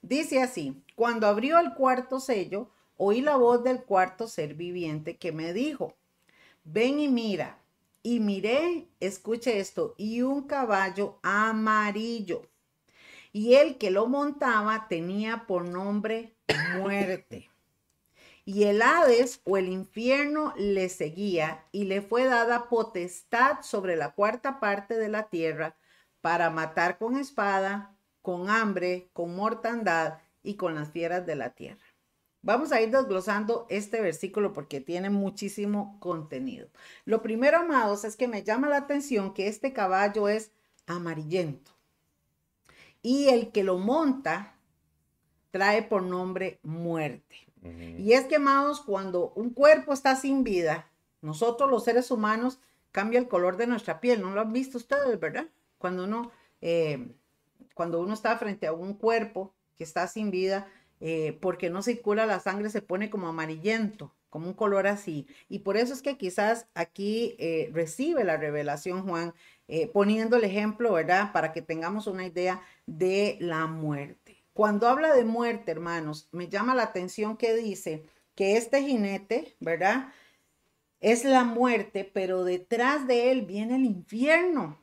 Dice 0.00 0.42
así, 0.42 0.82
cuando 0.96 1.26
abrió 1.26 1.58
el 1.58 1.74
cuarto 1.74 2.18
sello, 2.18 2.70
oí 2.96 3.20
la 3.20 3.36
voz 3.36 3.62
del 3.62 3.84
cuarto 3.84 4.26
ser 4.26 4.54
viviente 4.54 5.16
que 5.16 5.30
me 5.30 5.52
dijo, 5.52 5.94
ven 6.64 6.98
y 6.98 7.08
mira. 7.08 7.58
Y 8.04 8.18
miré, 8.18 8.88
escuche 8.98 9.60
esto, 9.60 9.94
y 9.96 10.22
un 10.22 10.42
caballo 10.48 11.20
amarillo. 11.22 12.42
Y 13.32 13.54
el 13.54 13.78
que 13.78 13.92
lo 13.92 14.08
montaba 14.08 14.88
tenía 14.88 15.46
por 15.46 15.68
nombre 15.68 16.34
muerte 16.76 17.51
y 18.44 18.64
el 18.64 18.82
Hades 18.82 19.40
o 19.44 19.56
el 19.56 19.68
infierno 19.68 20.52
le 20.56 20.88
seguía 20.88 21.64
y 21.70 21.84
le 21.84 22.02
fue 22.02 22.24
dada 22.24 22.68
potestad 22.68 23.62
sobre 23.62 23.96
la 23.96 24.14
cuarta 24.14 24.58
parte 24.58 24.96
de 24.96 25.08
la 25.08 25.28
tierra 25.28 25.76
para 26.20 26.50
matar 26.50 26.98
con 26.98 27.16
espada, 27.16 27.96
con 28.20 28.50
hambre, 28.50 29.10
con 29.12 29.34
mortandad 29.36 30.18
y 30.42 30.54
con 30.54 30.74
las 30.74 30.90
fieras 30.90 31.26
de 31.26 31.36
la 31.36 31.50
tierra. 31.50 31.84
Vamos 32.44 32.72
a 32.72 32.80
ir 32.80 32.90
desglosando 32.90 33.66
este 33.70 34.00
versículo 34.00 34.52
porque 34.52 34.80
tiene 34.80 35.10
muchísimo 35.10 35.98
contenido. 36.00 36.68
Lo 37.04 37.22
primero, 37.22 37.58
amados, 37.58 38.04
es 38.04 38.16
que 38.16 38.26
me 38.26 38.42
llama 38.42 38.68
la 38.68 38.78
atención 38.78 39.32
que 39.32 39.46
este 39.46 39.72
caballo 39.72 40.28
es 40.28 40.50
amarillento 40.86 41.70
y 43.00 43.28
el 43.28 43.52
que 43.52 43.62
lo 43.62 43.78
monta 43.78 44.56
trae 45.52 45.84
por 45.84 46.02
nombre 46.02 46.58
muerte. 46.64 47.51
Y 47.62 48.12
es 48.12 48.24
que, 48.24 48.36
amados, 48.36 48.80
cuando 48.80 49.32
un 49.36 49.50
cuerpo 49.50 49.92
está 49.92 50.16
sin 50.16 50.42
vida, 50.42 50.90
nosotros 51.20 51.70
los 51.70 51.84
seres 51.84 52.10
humanos 52.10 52.58
cambia 52.90 53.20
el 53.20 53.28
color 53.28 53.56
de 53.56 53.66
nuestra 53.66 54.00
piel. 54.00 54.20
¿No 54.20 54.30
lo 54.30 54.40
han 54.40 54.52
visto 54.52 54.78
ustedes, 54.78 55.18
verdad? 55.20 55.46
Cuando 55.78 56.04
uno, 56.04 56.32
eh, 56.60 57.14
cuando 57.74 58.00
uno 58.00 58.14
está 58.14 58.36
frente 58.36 58.66
a 58.66 58.72
un 58.72 58.94
cuerpo 58.94 59.54
que 59.76 59.84
está 59.84 60.06
sin 60.08 60.30
vida, 60.30 60.68
eh, 61.00 61.38
porque 61.40 61.70
no 61.70 61.82
circula 61.82 62.26
la 62.26 62.40
sangre, 62.40 62.70
se 62.70 62.82
pone 62.82 63.10
como 63.10 63.28
amarillento, 63.28 64.12
como 64.28 64.48
un 64.48 64.54
color 64.54 64.88
así. 64.88 65.26
Y 65.48 65.60
por 65.60 65.76
eso 65.76 65.92
es 65.94 66.02
que 66.02 66.18
quizás 66.18 66.66
aquí 66.74 67.36
eh, 67.38 67.70
recibe 67.72 68.24
la 68.24 68.36
revelación 68.36 69.06
Juan, 69.06 69.34
poniendo 69.94 70.36
el 70.36 70.44
ejemplo, 70.44 70.92
¿verdad? 70.92 71.32
Para 71.32 71.54
que 71.54 71.62
tengamos 71.62 72.06
una 72.06 72.26
idea 72.26 72.60
de 72.84 73.38
la 73.40 73.66
muerte. 73.66 74.41
Cuando 74.52 74.88
habla 74.88 75.14
de 75.14 75.24
muerte, 75.24 75.70
hermanos, 75.72 76.28
me 76.30 76.48
llama 76.48 76.74
la 76.74 76.82
atención 76.82 77.36
que 77.36 77.54
dice 77.54 78.06
que 78.34 78.56
este 78.56 78.82
jinete, 78.82 79.56
¿verdad? 79.60 80.12
Es 81.00 81.24
la 81.24 81.44
muerte, 81.44 82.10
pero 82.12 82.44
detrás 82.44 83.06
de 83.06 83.32
él 83.32 83.42
viene 83.42 83.76
el 83.76 83.84
infierno, 83.84 84.78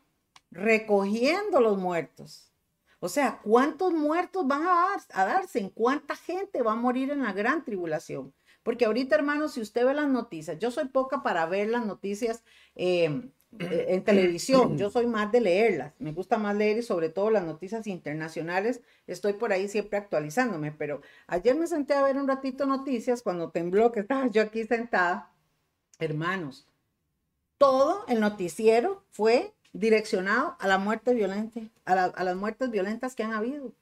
recogiendo 0.51 1.61
los 1.61 1.77
muertos. 1.77 2.51
O 2.99 3.07
sea, 3.07 3.39
¿cuántos 3.43 3.93
muertos 3.93 4.45
van 4.47 4.63
a, 4.63 4.97
darse? 5.13 5.59
¿En 5.59 5.69
cuánta 5.69 6.15
gente 6.15 6.61
va 6.61 6.73
a 6.73 6.75
morir 6.75 7.11
en 7.11 7.23
la 7.23 7.31
gran 7.31 7.63
tribulación? 7.63 8.33
Porque 8.63 8.85
ahorita, 8.85 9.15
hermanos, 9.15 9.53
si 9.53 9.61
usted 9.61 9.85
ve 9.85 9.93
las 9.93 10.09
noticias, 10.09 10.59
yo 10.59 10.69
soy 10.71 10.89
poca 10.89 11.23
para 11.23 11.45
ver 11.45 11.69
las 11.69 11.85
noticias 11.85 12.43
eh, 12.75 13.31
en 13.57 14.03
televisión. 14.03 14.77
Yo 14.77 14.89
soy 14.89 15.07
más 15.07 15.31
de 15.31 15.41
leerlas. 15.41 15.93
Me 15.99 16.11
gusta 16.11 16.37
más 16.37 16.55
leer 16.55 16.77
y 16.77 16.83
sobre 16.83 17.09
todo 17.09 17.31
las 17.31 17.43
noticias 17.43 17.87
internacionales. 17.87 18.81
Estoy 19.07 19.33
por 19.33 19.51
ahí 19.51 19.67
siempre 19.67 19.97
actualizándome. 19.97 20.71
Pero 20.71 21.01
ayer 21.27 21.55
me 21.55 21.67
senté 21.67 21.93
a 21.93 22.03
ver 22.03 22.17
un 22.17 22.27
ratito 22.27 22.65
noticias 22.65 23.21
cuando 23.23 23.49
tembló 23.49 23.91
que 23.91 24.01
estaba 24.01 24.27
yo 24.27 24.41
aquí 24.41 24.65
sentada. 24.65 25.31
Hermanos, 25.97 26.67
todo 27.57 28.05
el 28.07 28.19
noticiero 28.19 29.03
fue 29.09 29.53
direccionado 29.73 30.55
a 30.59 30.67
la 30.67 30.77
muerte 30.77 31.13
violenta, 31.13 31.59
a, 31.85 32.23
las 32.23 32.35
muertes 32.35 32.71
violentas 32.71 33.15
que 33.15 33.23
han 33.23 33.33
habido. 33.33 33.73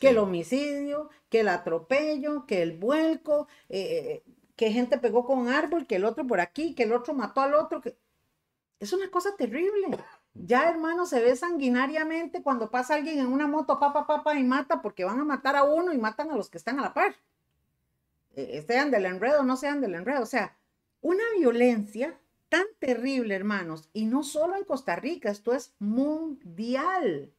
Que 0.00 0.10
el 0.10 0.18
homicidio, 0.18 1.08
que 1.28 1.40
el 1.40 1.48
atropello, 1.48 2.46
que 2.46 2.62
el 2.62 2.76
vuelco, 2.76 3.46
eh, 3.68 4.22
eh, 4.26 4.32
que 4.56 4.72
gente 4.72 4.98
pegó 4.98 5.24
con 5.24 5.38
un 5.38 5.48
árbol, 5.48 5.86
que 5.86 5.96
el 5.96 6.04
otro 6.04 6.26
por 6.26 6.40
aquí, 6.40 6.74
que 6.74 6.82
el 6.84 6.92
otro 6.92 7.14
mató 7.14 7.40
al 7.40 7.54
otro. 7.54 7.80
Que... 7.80 7.96
Es 8.84 8.92
una 8.92 9.10
cosa 9.10 9.34
terrible. 9.34 9.96
Ya, 10.34 10.68
hermano, 10.68 11.06
se 11.06 11.22
ve 11.22 11.34
sanguinariamente 11.36 12.42
cuando 12.42 12.70
pasa 12.70 12.96
alguien 12.96 13.18
en 13.18 13.28
una 13.28 13.46
moto, 13.46 13.80
papá, 13.80 14.06
papá, 14.06 14.38
y 14.38 14.44
mata, 14.44 14.82
porque 14.82 15.06
van 15.06 15.18
a 15.18 15.24
matar 15.24 15.56
a 15.56 15.62
uno 15.62 15.90
y 15.90 15.96
matan 15.96 16.30
a 16.30 16.36
los 16.36 16.50
que 16.50 16.58
están 16.58 16.78
a 16.78 16.82
la 16.82 16.92
par. 16.92 17.16
Eh, 18.36 18.62
sean 18.66 18.90
del 18.90 19.06
enredo, 19.06 19.42
no 19.42 19.56
sean 19.56 19.80
del 19.80 19.94
enredo. 19.94 20.22
O 20.22 20.26
sea, 20.26 20.58
una 21.00 21.24
violencia 21.38 22.20
tan 22.50 22.66
terrible, 22.78 23.34
hermanos, 23.34 23.88
y 23.94 24.04
no 24.04 24.22
solo 24.22 24.54
en 24.54 24.64
Costa 24.64 24.96
Rica, 24.96 25.30
esto 25.30 25.54
es 25.54 25.72
mundial. 25.78 27.32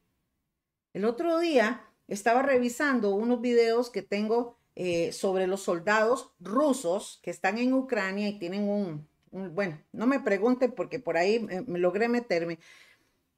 El 0.94 1.06
otro 1.06 1.38
día 1.38 1.86
estaba 2.08 2.42
revisando 2.42 3.14
unos 3.14 3.40
videos 3.40 3.92
que 3.92 4.02
tengo 4.02 4.58
eh, 4.76 5.12
sobre 5.12 5.46
los 5.46 5.62
soldados 5.62 6.32
rusos 6.40 7.20
que 7.22 7.30
están 7.30 7.60
en 7.60 7.72
Ucrania 7.76 8.30
y 8.30 8.40
tienen 8.40 8.68
un, 8.68 9.08
bueno, 9.36 9.78
no 9.92 10.08
me 10.08 10.20
pregunten 10.20 10.72
porque 10.72 11.00
por 11.00 11.18
ahí 11.18 11.40
me, 11.40 11.80
logré 11.80 12.08
meterme. 12.08 12.60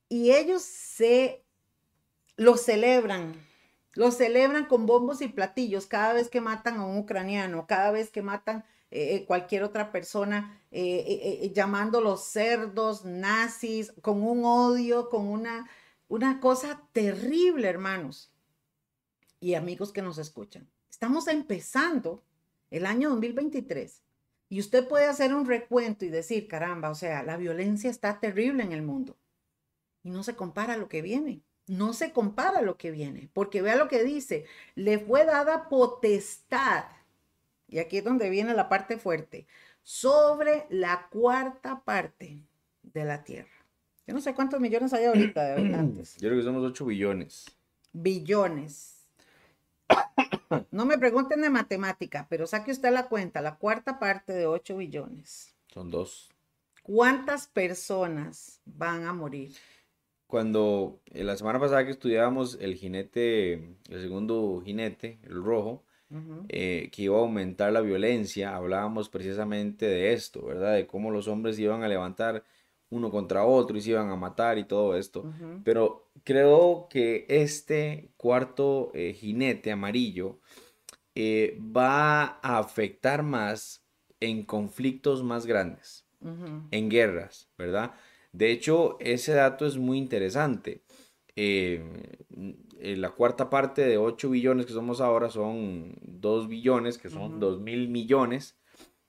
Y 0.10 0.31
ellos 0.31 0.62
se 0.62 1.43
lo 2.36 2.55
celebran, 2.55 3.33
lo 3.93 4.12
celebran 4.12 4.65
con 4.65 4.86
bombos 4.86 5.21
y 5.21 5.27
platillos 5.27 5.88
cada 5.88 6.13
vez 6.13 6.29
que 6.29 6.39
matan 6.39 6.77
a 6.77 6.86
un 6.86 6.99
ucraniano, 6.99 7.65
cada 7.67 7.91
vez 7.91 8.12
que 8.12 8.21
matan 8.21 8.63
eh, 8.91 9.15
eh, 9.15 9.25
cualquier 9.25 9.63
otra 9.63 9.91
persona, 9.91 10.62
eh, 10.71 11.51
llamándolos 11.53 12.25
cerdos, 12.25 13.03
nazis, 13.03 13.91
con 14.01 14.21
un 14.21 14.45
odio, 14.45 15.10
con 15.10 15.27
una, 15.27 15.67
una 16.07 16.39
cosa 16.39 16.88
terrible, 16.93 17.67
hermanos. 17.67 18.31
y 19.39 19.53
amigos 19.55 19.91
que 19.91 20.01
nos 20.01 20.17
escuchan. 20.17 20.67
Estamos 20.89 21.27
empezando 21.27 22.23
el 22.71 22.86
año 22.86 23.10
2023 23.10 24.07
y 24.49 24.60
usted 24.60 24.88
puede 24.88 25.05
hacer 25.05 25.33
un 25.33 25.45
recuento 25.45 26.05
y 26.05 26.10
decir, 26.10 26.47
caramba, 26.47 26.89
o 26.89 26.95
sea, 26.95 27.23
la 27.23 27.38
violencia 27.38 27.89
está 27.89 28.19
terrible 28.19 28.63
en 28.63 28.71
el 28.71 28.81
mundo 28.81 29.17
y 30.03 30.10
no 30.10 30.23
se 30.23 30.36
compara 30.36 30.73
a 30.73 30.77
lo 30.77 30.88
que 30.88 31.01
viene. 31.01 31.41
No 31.67 31.91
se 31.91 32.13
compara 32.13 32.60
a 32.60 32.62
lo 32.62 32.77
que 32.77 32.91
viene, 32.91 33.29
porque 33.33 33.62
vea 33.62 33.75
lo 33.75 33.89
que 33.89 34.05
dice, 34.05 34.45
le 34.75 34.99
fue 34.99 35.25
dada 35.25 35.67
potestad, 35.67 36.86
y 37.67 37.79
aquí 37.79 37.97
es 37.97 38.05
donde 38.05 38.29
viene 38.29 38.53
la 38.53 38.69
parte 38.69 38.97
fuerte, 38.97 39.47
sobre 39.83 40.65
la 40.69 41.10
cuarta 41.10 41.83
parte 41.83 42.41
de 42.83 43.03
la 43.03 43.25
tierra. 43.25 43.49
Yo 44.05 44.13
no 44.13 44.21
sé 44.21 44.33
cuántos 44.33 44.62
millones 44.62 44.93
hay 44.93 45.05
ahorita 45.05 45.43
de 45.43 45.53
habitantes. 45.60 46.15
Yo 46.15 46.29
creo 46.29 46.39
que 46.39 46.45
somos 46.45 46.63
8 46.63 46.86
billones. 46.86 47.45
Billones. 47.91 48.96
No 50.71 50.86
me 50.86 50.97
pregunten 50.97 51.41
de 51.41 51.50
matemática, 51.50 52.28
pero 52.30 52.47
saque 52.47 52.71
usted 52.71 52.91
la 52.91 53.08
cuenta, 53.08 53.41
la 53.41 53.58
cuarta 53.58 54.00
parte 54.00 54.34
de 54.34 54.45
8 54.45 54.78
billones. 54.78 55.56
Son 55.73 55.89
dos. 55.89 56.30
¿Cuántas 56.84 57.47
personas 57.47 58.62
van 58.65 59.06
a 59.06 59.13
morir? 59.13 59.56
Cuando 60.26 61.02
en 61.08 61.28
la 61.28 61.36
semana 61.36 61.60
pasada 61.60 61.86
que 61.86 61.91
estudiábamos 61.91 62.58
el 62.62 62.76
jinete, 62.76 63.54
el 63.54 64.02
segundo 64.02 64.62
jinete, 64.63 65.19
el 65.23 65.43
rojo, 65.43 65.84
eh, 66.47 66.89
que 66.91 67.04
iba 67.04 67.17
a 67.17 67.19
aumentar 67.19 67.73
la 67.73 67.82
violencia, 67.82 68.56
hablábamos 68.56 69.10
precisamente 69.10 69.86
de 69.86 70.13
esto, 70.13 70.45
¿verdad? 70.45 70.76
De 70.76 70.88
cómo 70.88 71.12
los 71.12 71.28
hombres 71.28 71.60
iban 71.60 71.84
a 71.84 71.89
levantar 71.89 72.45
uno 72.89 73.12
contra 73.12 73.45
otro 73.45 73.78
y 73.78 73.82
se 73.82 73.91
iban 73.91 74.10
a 74.10 74.15
matar 74.15 74.58
y 74.58 74.63
todo 74.63 74.95
esto. 74.95 75.26
Pero 75.63 76.10
creo 76.23 76.88
que 76.89 77.26
este 77.30 78.12
cuarto 78.17 78.91
eh, 78.93 79.13
jinete 79.13 79.71
amarillo 79.71 80.39
eh, 81.15 81.60
va 81.60 82.39
a 82.41 82.60
afectar 82.60 83.23
más 83.23 83.84
en 84.19 84.43
conflictos 84.43 85.23
más 85.23 85.45
grandes, 85.45 86.06
en 86.71 86.89
guerras, 86.89 87.50
¿verdad? 87.58 87.93
De 88.32 88.52
hecho, 88.52 88.97
ese 89.00 89.34
dato 89.34 89.65
es 89.65 89.78
muy 89.78 89.97
interesante. 89.97 90.84
Eh, 91.36 91.84
la 92.80 93.12
cuarta 93.12 93.50
parte 93.50 93.82
de 93.82 93.97
8 93.97 94.30
billones 94.30 94.65
que 94.65 94.73
somos 94.73 95.02
ahora 95.02 95.30
son 95.30 95.95
2 96.02 96.47
billones, 96.47 96.97
que 96.97 97.10
son 97.10 97.39
2 97.39 97.60
mil 97.62 97.89
millones, 97.89 98.58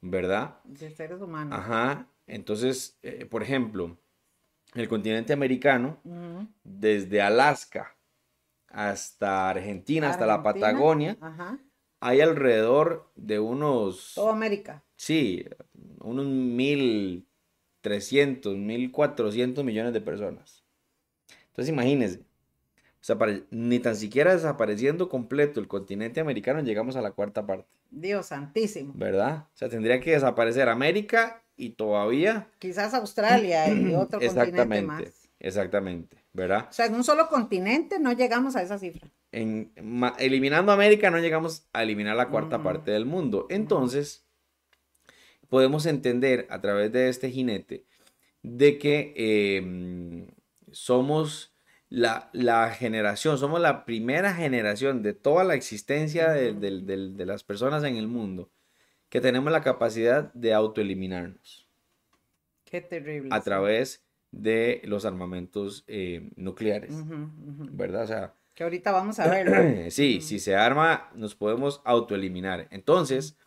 ¿verdad? 0.01 0.59
De 0.65 0.91
seres 0.91 1.21
humanos. 1.21 1.59
Ajá. 1.59 2.09
Entonces, 2.29 2.99
eh, 3.03 3.27
por 3.27 3.43
ejemplo, 3.43 3.99
el 4.75 4.89
continente 4.89 5.33
americano, 5.33 5.99
desde 6.63 7.21
Alaska 7.23 7.97
hasta 8.69 9.49
Argentina, 9.49 10.11
hasta 10.11 10.27
la 10.27 10.43
Patagonia, 10.43 11.17
hay 12.01 12.21
alrededor 12.21 13.11
de 13.17 13.41
unos... 13.41 14.13
Toda 14.15 14.33
América. 14.33 14.85
Sí, 14.95 15.45
unos 16.01 16.27
mil 16.27 17.27
300, 17.81 18.57
1400 18.57 19.65
millones 19.65 19.93
de 19.93 20.01
personas. 20.01 20.65
Entonces 21.49 21.73
imagínense, 21.73 22.25
ni 23.51 23.79
tan 23.79 23.97
siquiera 23.97 24.35
desapareciendo 24.35 25.09
completo 25.09 25.61
el 25.61 25.69
continente 25.69 26.21
americano 26.21 26.61
llegamos 26.61 26.97
a 26.97 27.01
la 27.01 27.13
cuarta 27.13 27.47
parte. 27.47 27.69
Dios 27.91 28.27
santísimo. 28.27 28.93
¿Verdad? 28.95 29.47
O 29.55 29.57
sea, 29.57 29.69
tendría 29.69 29.99
que 30.01 30.11
desaparecer 30.11 30.69
América 30.69 31.43
y 31.59 31.71
todavía... 31.71 32.49
Quizás 32.59 32.95
Australia 32.95 33.69
y 33.69 33.95
otro 33.95 34.21
continente 34.21 34.83
más. 34.83 35.03
Exactamente, 35.41 36.17
¿verdad? 36.33 36.69
O 36.71 36.73
sea, 36.73 36.87
en 36.87 36.95
un 36.95 37.05
solo 37.05 37.29
continente 37.29 37.99
no 37.99 38.13
llegamos 38.13 38.57
a 38.57 38.63
esa 38.63 38.79
cifra. 38.79 39.11
En, 39.31 39.73
eliminando 40.19 40.73
América 40.73 41.11
no 41.11 41.19
llegamos 41.19 41.69
a 41.73 41.83
eliminar 41.83 42.17
la 42.17 42.29
cuarta 42.29 42.63
parte 42.63 42.93
del 42.93 43.05
mundo. 43.05 43.47
Entonces, 43.51 44.25
podemos 45.49 45.85
entender 45.87 46.47
a 46.51 46.61
través 46.61 46.93
de 46.93 47.09
este 47.09 47.31
jinete 47.31 47.85
de 48.43 48.79
que 48.79 49.13
em, 49.17 50.27
somos 50.73 51.55
la, 51.89 52.31
generación, 52.71 53.39
somos 53.39 53.61
la 53.61 53.85
primera 53.85 54.35
generación 54.35 55.03
de 55.03 55.13
toda 55.13 55.45
la 55.45 55.55
existencia 55.55 56.31
de, 56.31 57.27
las 57.27 57.45
personas 57.45 57.85
en 57.85 57.97
el 57.97 58.09
mundo 58.09 58.51
que 59.09 59.21
tenemos 59.21 59.53
la 59.53 59.63
capacidad 59.63 60.33
de 60.35 60.55
autoeliminarnos. 60.55 61.69
Qué 62.65 62.81
terrible. 62.81 63.31
A 63.33 63.41
través 63.41 64.05
de 64.31 64.83
los 64.85 65.05
armamentos 65.05 65.85
eh, 65.87 66.31
nucleares, 66.37 66.93
¿verdad? 67.73 68.03
O 68.03 68.07
sea, 68.07 68.35
que 68.55 68.65
ahorita 68.65 68.91
vamos 68.91 69.21
a 69.21 69.29
verlo. 69.29 69.91
sí, 69.91 70.21
si 70.21 70.41
se 70.41 70.57
arma, 70.57 71.11
nos 71.15 71.35
podemos 71.35 71.81
autoeliminar. 71.85 72.67
Entonces, 72.71 73.39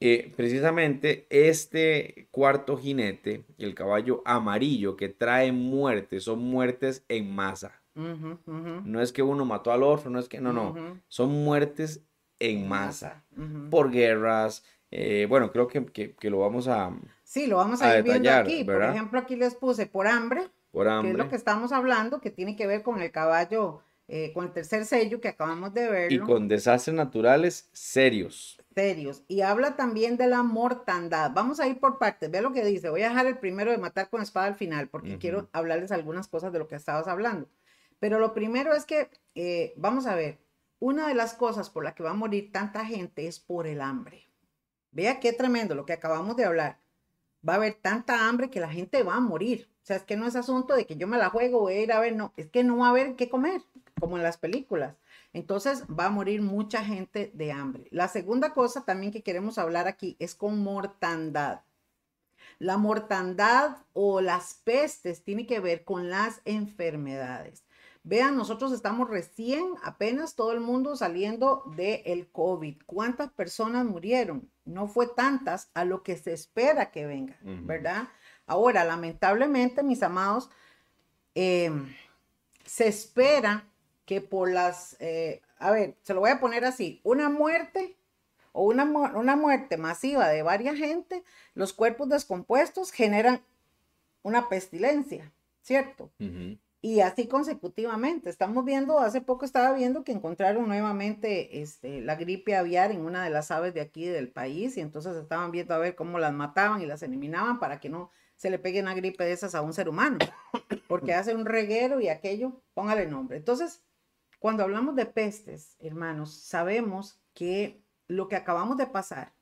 eh, 0.00 0.32
precisamente 0.34 1.26
este 1.28 2.26
cuarto 2.30 2.78
jinete, 2.78 3.44
el 3.58 3.74
caballo 3.74 4.22
amarillo 4.24 4.96
que 4.96 5.10
trae 5.10 5.52
muerte, 5.52 6.20
son 6.20 6.38
muertes 6.38 7.04
en 7.08 7.30
masa. 7.30 7.82
No 7.94 9.02
es 9.02 9.12
que 9.12 9.22
uno 9.22 9.44
mató 9.44 9.72
al 9.72 9.82
otro, 9.82 10.08
no 10.10 10.18
es 10.18 10.26
que, 10.26 10.40
no, 10.40 10.54
no, 10.54 10.98
son 11.08 11.30
muertes 11.44 12.02
en 12.38 12.66
masa, 12.66 13.26
por 13.68 13.90
guerras. 13.90 14.64
Eh, 14.90 15.26
bueno, 15.28 15.52
creo 15.52 15.68
que, 15.68 16.16
lo 16.22 16.38
vamos 16.40 16.68
a... 16.68 16.90
Sí, 17.22 17.46
lo 17.46 17.56
vamos 17.56 17.80
a, 17.82 17.98
ir 17.98 18.04
viendo 18.04 18.30
aquí. 18.30 18.64
Por 18.64 18.82
ejemplo, 18.82 19.20
aquí 19.20 19.36
les 19.36 19.54
puse 19.54 19.86
por 19.86 20.06
hambre, 20.06 20.48
por 20.72 20.88
hambre, 20.88 21.12
que 21.12 21.18
es 21.18 21.24
lo 21.24 21.30
que 21.30 21.36
estamos 21.36 21.72
hablando, 21.72 22.20
que 22.20 22.30
tiene 22.30 22.56
que 22.56 22.66
ver 22.66 22.82
con 22.82 23.00
el 23.00 23.12
caballo, 23.12 23.82
eh, 24.08 24.32
con 24.32 24.46
el 24.46 24.52
tercer 24.52 24.84
sello 24.84 25.20
que 25.20 25.28
acabamos 25.28 25.72
de 25.74 25.88
ver. 25.88 26.12
Y 26.12 26.18
con 26.18 26.48
desastres 26.48 26.94
naturales 26.94 27.68
serios 27.72 28.60
serios. 28.74 29.22
Y 29.28 29.42
habla 29.42 29.76
también 29.76 30.16
de 30.16 30.26
la 30.26 30.42
mortandad. 30.42 31.32
Vamos 31.34 31.60
a 31.60 31.66
ir 31.66 31.78
por 31.78 31.98
partes. 31.98 32.30
Ve 32.30 32.40
lo 32.40 32.52
que 32.52 32.64
dice. 32.64 32.90
Voy 32.90 33.02
a 33.02 33.08
dejar 33.08 33.26
el 33.26 33.38
primero 33.38 33.70
de 33.70 33.78
matar 33.78 34.08
con 34.08 34.22
espada 34.22 34.46
al 34.46 34.54
final, 34.54 34.88
porque 34.88 35.18
quiero 35.18 35.48
hablarles 35.52 35.92
algunas 35.92 36.28
cosas 36.28 36.52
de 36.52 36.58
lo 36.58 36.68
que 36.68 36.76
estabas 36.76 37.08
hablando. 37.08 37.48
Pero 37.98 38.18
lo 38.18 38.32
primero 38.32 38.74
es 38.74 38.86
que, 38.86 39.10
eh, 39.34 39.74
vamos 39.76 40.06
a 40.06 40.14
ver, 40.14 40.38
una 40.78 41.08
de 41.08 41.14
las 41.14 41.34
cosas 41.34 41.68
por 41.68 41.84
la 41.84 41.94
que 41.94 42.02
va 42.02 42.10
a 42.10 42.14
morir 42.14 42.50
tanta 42.52 42.84
gente 42.86 43.26
es 43.26 43.38
por 43.38 43.66
el 43.66 43.80
hambre. 43.80 44.29
Vea 44.92 45.20
qué 45.20 45.32
tremendo 45.32 45.74
lo 45.74 45.86
que 45.86 45.92
acabamos 45.92 46.36
de 46.36 46.44
hablar. 46.44 46.78
Va 47.46 47.54
a 47.54 47.56
haber 47.56 47.74
tanta 47.74 48.28
hambre 48.28 48.50
que 48.50 48.60
la 48.60 48.68
gente 48.68 49.02
va 49.02 49.14
a 49.14 49.20
morir. 49.20 49.68
O 49.82 49.86
sea, 49.86 49.96
es 49.96 50.02
que 50.02 50.16
no 50.16 50.26
es 50.26 50.36
asunto 50.36 50.74
de 50.74 50.86
que 50.86 50.96
yo 50.96 51.06
me 51.06 51.16
la 51.16 51.30
juego, 51.30 51.60
voy 51.60 51.74
a 51.74 51.80
ir 51.80 51.92
a 51.92 52.00
ver, 52.00 52.14
no, 52.14 52.32
es 52.36 52.48
que 52.48 52.64
no 52.64 52.78
va 52.78 52.88
a 52.88 52.90
haber 52.90 53.16
qué 53.16 53.30
comer, 53.30 53.62
como 53.98 54.16
en 54.16 54.22
las 54.22 54.36
películas. 54.36 54.94
Entonces 55.32 55.84
va 55.86 56.06
a 56.06 56.10
morir 56.10 56.42
mucha 56.42 56.84
gente 56.84 57.30
de 57.34 57.52
hambre. 57.52 57.86
La 57.90 58.08
segunda 58.08 58.52
cosa 58.52 58.84
también 58.84 59.12
que 59.12 59.22
queremos 59.22 59.58
hablar 59.58 59.88
aquí 59.88 60.16
es 60.18 60.34
con 60.34 60.62
mortandad. 60.62 61.60
La 62.58 62.76
mortandad 62.76 63.78
o 63.94 64.20
las 64.20 64.54
pestes 64.54 65.22
tiene 65.22 65.46
que 65.46 65.60
ver 65.60 65.84
con 65.84 66.10
las 66.10 66.42
enfermedades. 66.44 67.64
Vean, 68.02 68.36
nosotros 68.36 68.72
estamos 68.72 69.08
recién, 69.08 69.74
apenas 69.82 70.34
todo 70.34 70.52
el 70.52 70.60
mundo 70.60 70.96
saliendo 70.96 71.62
del 71.76 72.02
el 72.04 72.28
COVID. 72.28 72.76
¿Cuántas 72.86 73.30
personas 73.30 73.84
murieron? 73.84 74.50
No 74.70 74.86
fue 74.86 75.08
tantas 75.08 75.70
a 75.74 75.84
lo 75.84 76.02
que 76.02 76.16
se 76.16 76.32
espera 76.32 76.90
que 76.90 77.06
venga, 77.06 77.38
¿verdad? 77.42 78.08
Ahora, 78.46 78.84
lamentablemente, 78.84 79.82
mis 79.82 80.02
amados, 80.02 80.50
em, 81.34 81.92
se 82.64 82.86
espera 82.88 83.64
que 84.04 84.20
por 84.20 84.50
las, 84.50 84.96
eh, 85.00 85.42
a 85.58 85.70
ver, 85.70 85.96
se 86.02 86.14
lo 86.14 86.20
voy 86.20 86.30
a 86.30 86.40
poner 86.40 86.64
así, 86.64 87.00
una 87.04 87.28
muerte 87.28 87.96
o 88.52 88.64
una, 88.64 88.84
una 88.84 89.36
muerte 89.36 89.76
masiva 89.76 90.28
de 90.28 90.42
varias 90.42 90.76
gente, 90.76 91.22
los 91.54 91.72
cuerpos 91.72 92.08
descompuestos 92.08 92.90
generan 92.90 93.42
una 94.22 94.48
pestilencia, 94.48 95.32
¿cierto? 95.62 96.10
Y 96.82 97.00
así 97.00 97.28
consecutivamente. 97.28 98.30
Estamos 98.30 98.64
viendo, 98.64 99.00
hace 99.00 99.20
poco 99.20 99.44
estaba 99.44 99.74
viendo 99.74 100.02
que 100.02 100.12
encontraron 100.12 100.66
nuevamente 100.66 101.60
este, 101.60 102.00
la 102.00 102.16
gripe 102.16 102.56
aviar 102.56 102.90
en 102.90 103.02
una 103.02 103.22
de 103.22 103.30
las 103.30 103.50
aves 103.50 103.74
de 103.74 103.82
aquí 103.82 104.06
del 104.06 104.30
país 104.30 104.76
y 104.76 104.80
entonces 104.80 105.16
estaban 105.16 105.50
viendo 105.50 105.74
a 105.74 105.78
ver 105.78 105.94
cómo 105.94 106.18
las 106.18 106.32
mataban 106.32 106.80
y 106.80 106.86
las 106.86 107.02
eliminaban 107.02 107.58
para 107.58 107.80
que 107.80 107.90
no 107.90 108.10
se 108.36 108.48
le 108.48 108.58
pegue 108.58 108.80
una 108.80 108.94
gripe 108.94 109.24
de 109.24 109.32
esas 109.32 109.54
a 109.54 109.60
un 109.60 109.74
ser 109.74 109.90
humano, 109.90 110.16
porque 110.88 111.12
hace 111.12 111.34
un 111.34 111.44
reguero 111.44 112.00
y 112.00 112.08
aquello, 112.08 112.62
póngale 112.72 113.06
nombre. 113.06 113.36
Entonces, 113.36 113.82
cuando 114.38 114.62
hablamos 114.62 114.96
de 114.96 115.04
pestes, 115.04 115.76
hermanos, 115.78 116.32
sabemos 116.40 117.20
que 117.34 117.84
lo 118.08 118.28
que 118.28 118.36
acabamos 118.36 118.78
de 118.78 118.86
pasar 118.86 119.34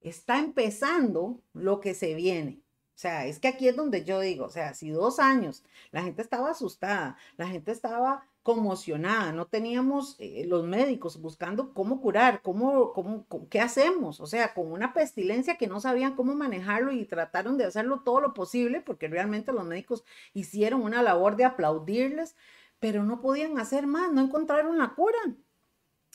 está 0.00 0.38
empezando 0.38 1.42
lo 1.52 1.80
que 1.80 1.92
se 1.92 2.14
viene. 2.14 2.62
O 2.96 2.98
sea, 2.98 3.26
es 3.26 3.38
que 3.38 3.48
aquí 3.48 3.68
es 3.68 3.76
donde 3.76 4.04
yo 4.04 4.20
digo, 4.20 4.46
o 4.46 4.48
sea, 4.48 4.72
si 4.72 4.88
dos 4.88 5.18
años 5.18 5.62
la 5.92 6.02
gente 6.02 6.22
estaba 6.22 6.52
asustada, 6.52 7.18
la 7.36 7.46
gente 7.46 7.70
estaba 7.70 8.24
conmocionada, 8.42 9.32
no 9.32 9.44
teníamos 9.46 10.16
eh, 10.18 10.46
los 10.48 10.64
médicos 10.64 11.20
buscando 11.20 11.74
cómo 11.74 12.00
curar, 12.00 12.40
cómo, 12.40 12.94
cómo, 12.94 13.26
qué 13.50 13.60
hacemos, 13.60 14.18
o 14.20 14.26
sea, 14.26 14.54
con 14.54 14.72
una 14.72 14.94
pestilencia 14.94 15.58
que 15.58 15.66
no 15.66 15.78
sabían 15.78 16.16
cómo 16.16 16.34
manejarlo 16.34 16.90
y 16.90 17.04
trataron 17.04 17.58
de 17.58 17.66
hacerlo 17.66 18.00
todo 18.00 18.22
lo 18.22 18.32
posible, 18.32 18.80
porque 18.80 19.08
realmente 19.08 19.52
los 19.52 19.66
médicos 19.66 20.02
hicieron 20.32 20.80
una 20.80 21.02
labor 21.02 21.36
de 21.36 21.44
aplaudirles, 21.44 22.34
pero 22.78 23.04
no 23.04 23.20
podían 23.20 23.58
hacer 23.58 23.86
más, 23.86 24.10
no 24.10 24.22
encontraron 24.22 24.78
la 24.78 24.94
cura. 24.94 25.18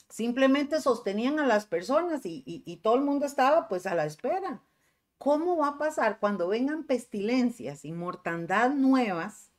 Simplemente 0.08 0.80
sostenían 0.80 1.38
a 1.38 1.46
las 1.46 1.66
personas 1.66 2.26
y, 2.26 2.42
y 2.44 2.76
todo 2.78 2.96
el 2.96 3.02
mundo 3.02 3.24
estaba 3.24 3.68
pues 3.68 3.86
a 3.86 3.94
la 3.94 4.04
espera. 4.04 4.62
¿Cómo 5.22 5.56
va 5.56 5.68
a 5.68 5.78
pasar 5.78 6.18
cuando 6.18 6.48
vengan 6.48 6.82
pestilencias 6.82 7.84
y 7.84 7.92
mortandad 7.92 8.70
nuevas 8.70 9.52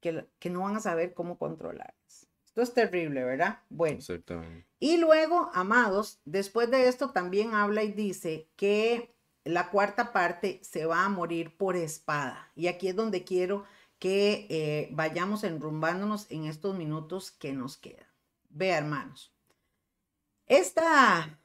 que, 0.00 0.26
que 0.38 0.48
no 0.48 0.62
van 0.62 0.76
a 0.76 0.80
saber 0.80 1.12
cómo 1.12 1.36
controlarlas? 1.36 2.26
Esto 2.46 2.62
es 2.62 2.72
terrible, 2.72 3.22
¿verdad? 3.22 3.58
Bueno. 3.68 3.98
Exactamente. 3.98 4.66
Y 4.80 4.96
luego, 4.96 5.50
amados, 5.52 6.22
después 6.24 6.70
de 6.70 6.88
esto 6.88 7.10
también 7.10 7.52
habla 7.52 7.82
y 7.82 7.92
dice 7.92 8.48
que 8.56 9.14
la 9.44 9.70
cuarta 9.70 10.14
parte 10.14 10.60
se 10.62 10.86
va 10.86 11.04
a 11.04 11.10
morir 11.10 11.58
por 11.58 11.76
espada. 11.76 12.50
Y 12.54 12.68
aquí 12.68 12.88
es 12.88 12.96
donde 12.96 13.22
quiero 13.22 13.64
que 13.98 14.46
eh, 14.48 14.88
vayamos 14.92 15.44
enrumbándonos 15.44 16.26
en 16.30 16.46
estos 16.46 16.74
minutos 16.74 17.32
que 17.32 17.52
nos 17.52 17.76
quedan. 17.76 18.08
Vea, 18.48 18.78
hermanos. 18.78 19.30
Esta 20.46 21.38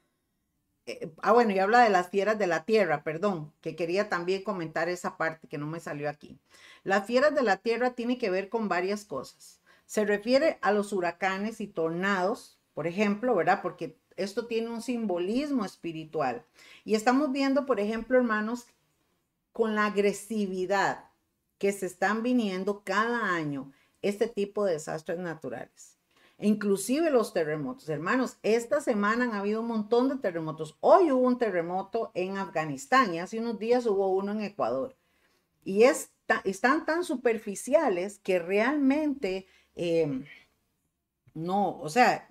eh, 0.86 1.14
ah, 1.22 1.32
bueno, 1.32 1.52
y 1.52 1.60
habla 1.60 1.82
de 1.84 1.90
las 1.90 2.10
fieras 2.10 2.40
de 2.40 2.48
la 2.48 2.66
tierra, 2.66 3.04
perdón, 3.04 3.54
que 3.62 3.76
quería 3.76 4.10
también 4.10 4.44
comentar 4.44 4.90
esa 4.90 5.18
parte 5.18 5.48
que 5.48 5.58
no 5.58 5.68
me 5.68 5.80
salió 5.80 6.10
aquí. 6.10 6.40
Las 6.84 7.06
fieras 7.06 7.36
de 7.36 7.44
la 7.44 7.58
tierra 7.58 7.94
tiene 7.94 8.18
que 8.18 8.30
ver 8.32 8.50
con 8.50 8.68
varias 8.68 9.06
cosas. 9.06 9.62
Se 9.86 10.06
refiere 10.06 10.58
a 10.62 10.72
los 10.72 10.94
huracanes 10.94 11.62
y 11.62 11.68
tornados, 11.68 12.60
por 12.74 12.88
ejemplo, 12.88 13.36
¿verdad? 13.36 13.62
Porque 13.62 13.98
esto 14.16 14.48
tiene 14.48 14.70
un 14.70 14.82
simbolismo 14.82 15.66
espiritual. 15.66 16.46
Y 16.84 16.96
estamos 16.96 17.32
viendo, 17.32 17.66
por 17.66 17.80
ejemplo, 17.80 18.18
hermanos, 18.18 18.68
con 19.52 19.76
la 19.76 19.88
agresividad 19.88 21.10
que 21.58 21.72
se 21.74 21.86
están 21.86 22.24
viniendo 22.24 22.84
cada 22.84 23.36
año 23.36 23.72
este 24.02 24.28
tipo 24.28 24.66
de 24.66 24.74
desastres 24.74 25.20
naturales 25.20 26.01
inclusive 26.42 27.10
los 27.10 27.34
terremotos. 27.34 27.88
Hermanos, 27.88 28.38
esta 28.44 28.82
semana 28.82 29.26
han 29.26 29.34
habido 29.34 29.62
un 29.62 29.68
montón 29.68 30.10
de 30.10 30.18
terremotos. 30.18 30.78
Hoy 30.80 31.12
hubo 31.12 31.28
un 31.28 31.38
terremoto 31.38 32.12
en 32.14 32.38
Afganistán 32.38 33.14
y 33.14 33.20
hace 33.20 33.40
unos 33.40 33.60
días 33.60 33.86
hubo 33.86 34.10
uno 34.10 34.32
en 34.32 34.42
Ecuador. 34.42 34.96
Y 35.64 35.84
están 35.84 36.86
tan 36.86 37.04
superficiales 37.04 38.20
que 38.20 38.40
realmente 38.40 39.48
em, 39.76 40.26
no, 41.34 41.80
o 41.80 41.90
sea, 41.90 42.28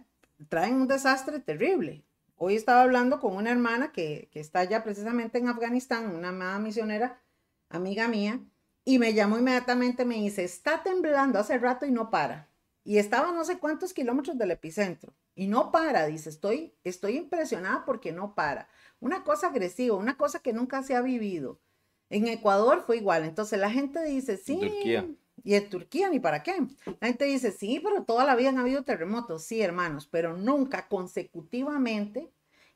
traen 0.49 0.75
un 0.75 0.89
desastre 0.89 1.39
terrible. 1.39 2.05
Hoy 2.37 2.57
estaba 2.57 2.83
hablando 2.83 3.21
con 3.21 3.37
una 3.37 3.51
hermana 3.51 3.93
que, 3.93 4.29
que 4.33 4.41
está 4.41 4.65
ya 4.65 4.83
precisamente 4.83 5.39
en 5.39 5.49
Afganistán, 5.49 6.15
una 6.15 6.31
amada 6.31 6.59
misionera, 6.59 7.21
amiga 7.69 8.09
mía, 8.09 8.41
y 8.85 8.99
me 8.99 9.15
llamó 9.15 9.39
inmediatamente, 9.39 10.05
me 10.05 10.17
dice, 10.17 10.43
está 10.43 10.83
temblando 10.83 11.39
hace 11.39 11.59
rato 11.59 11.87
y 11.87 11.91
no 11.93 12.11
para 12.11 12.50
y 12.91 12.99
estaba 12.99 13.31
no 13.31 13.45
sé 13.45 13.61
cuántos 13.61 13.95
kilómetros 13.95 14.37
del 14.37 14.51
epicentro 14.51 15.15
y 15.37 15.47
no 15.47 15.71
para, 15.71 16.07
dice, 16.07 16.29
estoy, 16.29 16.75
estoy 16.83 17.19
impresionada 17.19 17.85
porque 17.85 18.11
no 18.11 18.35
para. 18.35 18.69
Una 18.99 19.23
cosa 19.23 19.47
agresiva, 19.47 19.95
una 19.95 20.17
cosa 20.17 20.41
que 20.41 20.53
nunca 20.53 20.83
se 20.83 20.97
ha 20.97 21.01
vivido. 21.01 21.61
En 22.09 22.27
Ecuador 22.27 22.83
fue 22.85 22.97
igual, 22.97 23.23
entonces 23.23 23.61
la 23.61 23.71
gente 23.71 24.03
dice, 24.03 24.37
sí, 24.39 24.59
Turquía. 24.59 25.09
y 25.45 25.55
en 25.55 25.71
Turquía 25.71 26.11
ni 26.11 26.19
para 26.19 26.43
qué. 26.43 26.67
La 26.99 27.07
gente 27.07 27.27
dice, 27.27 27.53
sí, 27.53 27.81
pero 27.81 28.03
toda 28.03 28.25
la 28.25 28.35
vida 28.35 28.49
han 28.49 28.59
habido 28.59 28.83
terremotos, 28.83 29.45
sí, 29.45 29.63
hermanos, 29.63 30.09
pero 30.11 30.37
nunca 30.37 30.89
consecutivamente 30.89 32.33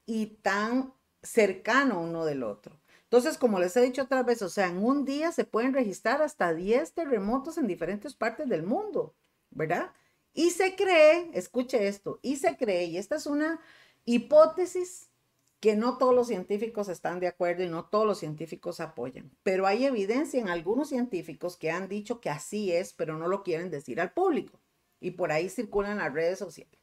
y 0.06 0.26
tan 0.42 0.94
cercano 1.24 2.00
uno 2.00 2.24
del 2.24 2.44
otro. 2.44 2.78
Entonces, 3.02 3.36
como 3.36 3.58
les 3.58 3.76
he 3.76 3.80
dicho 3.80 4.02
otras 4.02 4.24
veces, 4.24 4.42
o 4.42 4.48
sea, 4.48 4.68
en 4.68 4.78
un 4.78 5.04
día 5.04 5.32
se 5.32 5.42
pueden 5.42 5.74
registrar 5.74 6.22
hasta 6.22 6.54
10 6.54 6.92
terremotos 6.92 7.58
en 7.58 7.66
diferentes 7.66 8.14
partes 8.14 8.48
del 8.48 8.62
mundo. 8.62 9.16
¿verdad? 9.54 9.90
Y 10.34 10.50
se 10.50 10.74
cree, 10.74 11.30
escuche 11.32 11.88
esto, 11.88 12.18
y 12.20 12.36
se 12.36 12.56
cree, 12.56 12.86
y 12.86 12.98
esta 12.98 13.16
es 13.16 13.26
una 13.26 13.60
hipótesis 14.04 15.10
que 15.60 15.76
no 15.76 15.96
todos 15.96 16.14
los 16.14 16.26
científicos 16.26 16.88
están 16.88 17.20
de 17.20 17.28
acuerdo 17.28 17.62
y 17.62 17.68
no 17.68 17.86
todos 17.86 18.04
los 18.04 18.18
científicos 18.18 18.80
apoyan, 18.80 19.30
pero 19.42 19.66
hay 19.66 19.86
evidencia 19.86 20.40
en 20.40 20.48
algunos 20.48 20.90
científicos 20.90 21.56
que 21.56 21.70
han 21.70 21.88
dicho 21.88 22.20
que 22.20 22.28
así 22.30 22.72
es, 22.72 22.92
pero 22.92 23.16
no 23.16 23.28
lo 23.28 23.42
quieren 23.42 23.70
decir 23.70 24.00
al 24.00 24.12
público, 24.12 24.60
y 25.00 25.12
por 25.12 25.32
ahí 25.32 25.48
circulan 25.48 25.98
las 25.98 26.12
redes 26.12 26.38
sociales. 26.38 26.78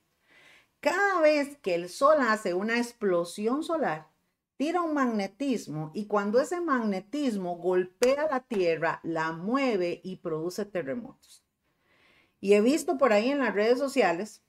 Cada 0.80 1.22
vez 1.22 1.58
que 1.58 1.76
el 1.76 1.90
Sol 1.90 2.18
hace 2.22 2.56
una 2.56 2.78
explosión 2.78 3.64
solar, 3.64 4.08
tira 4.58 4.82
un 4.82 4.96
magnetismo 4.96 5.92
y 5.94 6.08
cuando 6.08 6.40
ese 6.40 6.62
magnetismo 6.62 7.58
golpea 7.58 8.28
la 8.32 8.40
Tierra, 8.40 9.00
la 9.04 9.32
mueve 9.32 10.02
y 10.04 10.16
produce 10.16 10.66
terremotos. 10.66 11.44
Y 12.41 12.56
he 12.56 12.62
visto 12.62 12.97
por 12.97 13.13
ahí 13.13 13.30
en 13.30 13.39
las 13.39 13.54
redes 13.54 13.77
sociales 13.77 14.43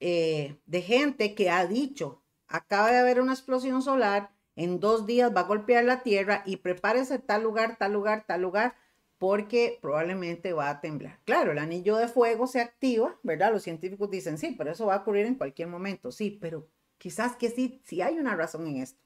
eh, 0.00 0.58
de 0.66 0.82
gente 0.82 1.34
que 1.34 1.48
ha 1.48 1.66
dicho, 1.66 2.22
acaba 2.48 2.90
de 2.90 2.98
haber 2.98 3.20
una 3.20 3.32
explosión 3.32 3.80
solar, 3.80 4.34
en 4.56 4.80
dos 4.80 5.06
días 5.06 5.34
va 5.34 5.40
a 5.40 5.44
golpear 5.44 5.84
la 5.84 6.02
Tierra 6.02 6.42
y 6.44 6.58
prepárese 6.58 7.18
tal 7.18 7.42
lugar, 7.42 7.76
tal 7.78 7.92
lugar, 7.92 8.24
tal 8.26 8.42
lugar, 8.42 8.74
porque 9.18 9.78
probablemente 9.80 10.52
va 10.52 10.68
a 10.68 10.80
temblar. 10.80 11.20
Claro, 11.24 11.52
el 11.52 11.58
anillo 11.58 11.96
de 11.96 12.08
fuego 12.08 12.46
se 12.46 12.60
activa, 12.60 13.18
¿verdad? 13.22 13.52
Los 13.52 13.62
científicos 13.62 14.10
dicen, 14.10 14.36
sí, 14.36 14.54
pero 14.58 14.72
eso 14.72 14.86
va 14.86 14.96
a 14.96 14.98
ocurrir 14.98 15.26
en 15.26 15.36
cualquier 15.36 15.68
momento, 15.68 16.12
sí, 16.12 16.36
pero 16.40 16.68
quizás 16.98 17.36
que 17.36 17.50
sí, 17.50 17.80
sí 17.84 18.02
hay 18.02 18.18
una 18.18 18.34
razón 18.34 18.66
en 18.66 18.78
esto. 18.78 19.00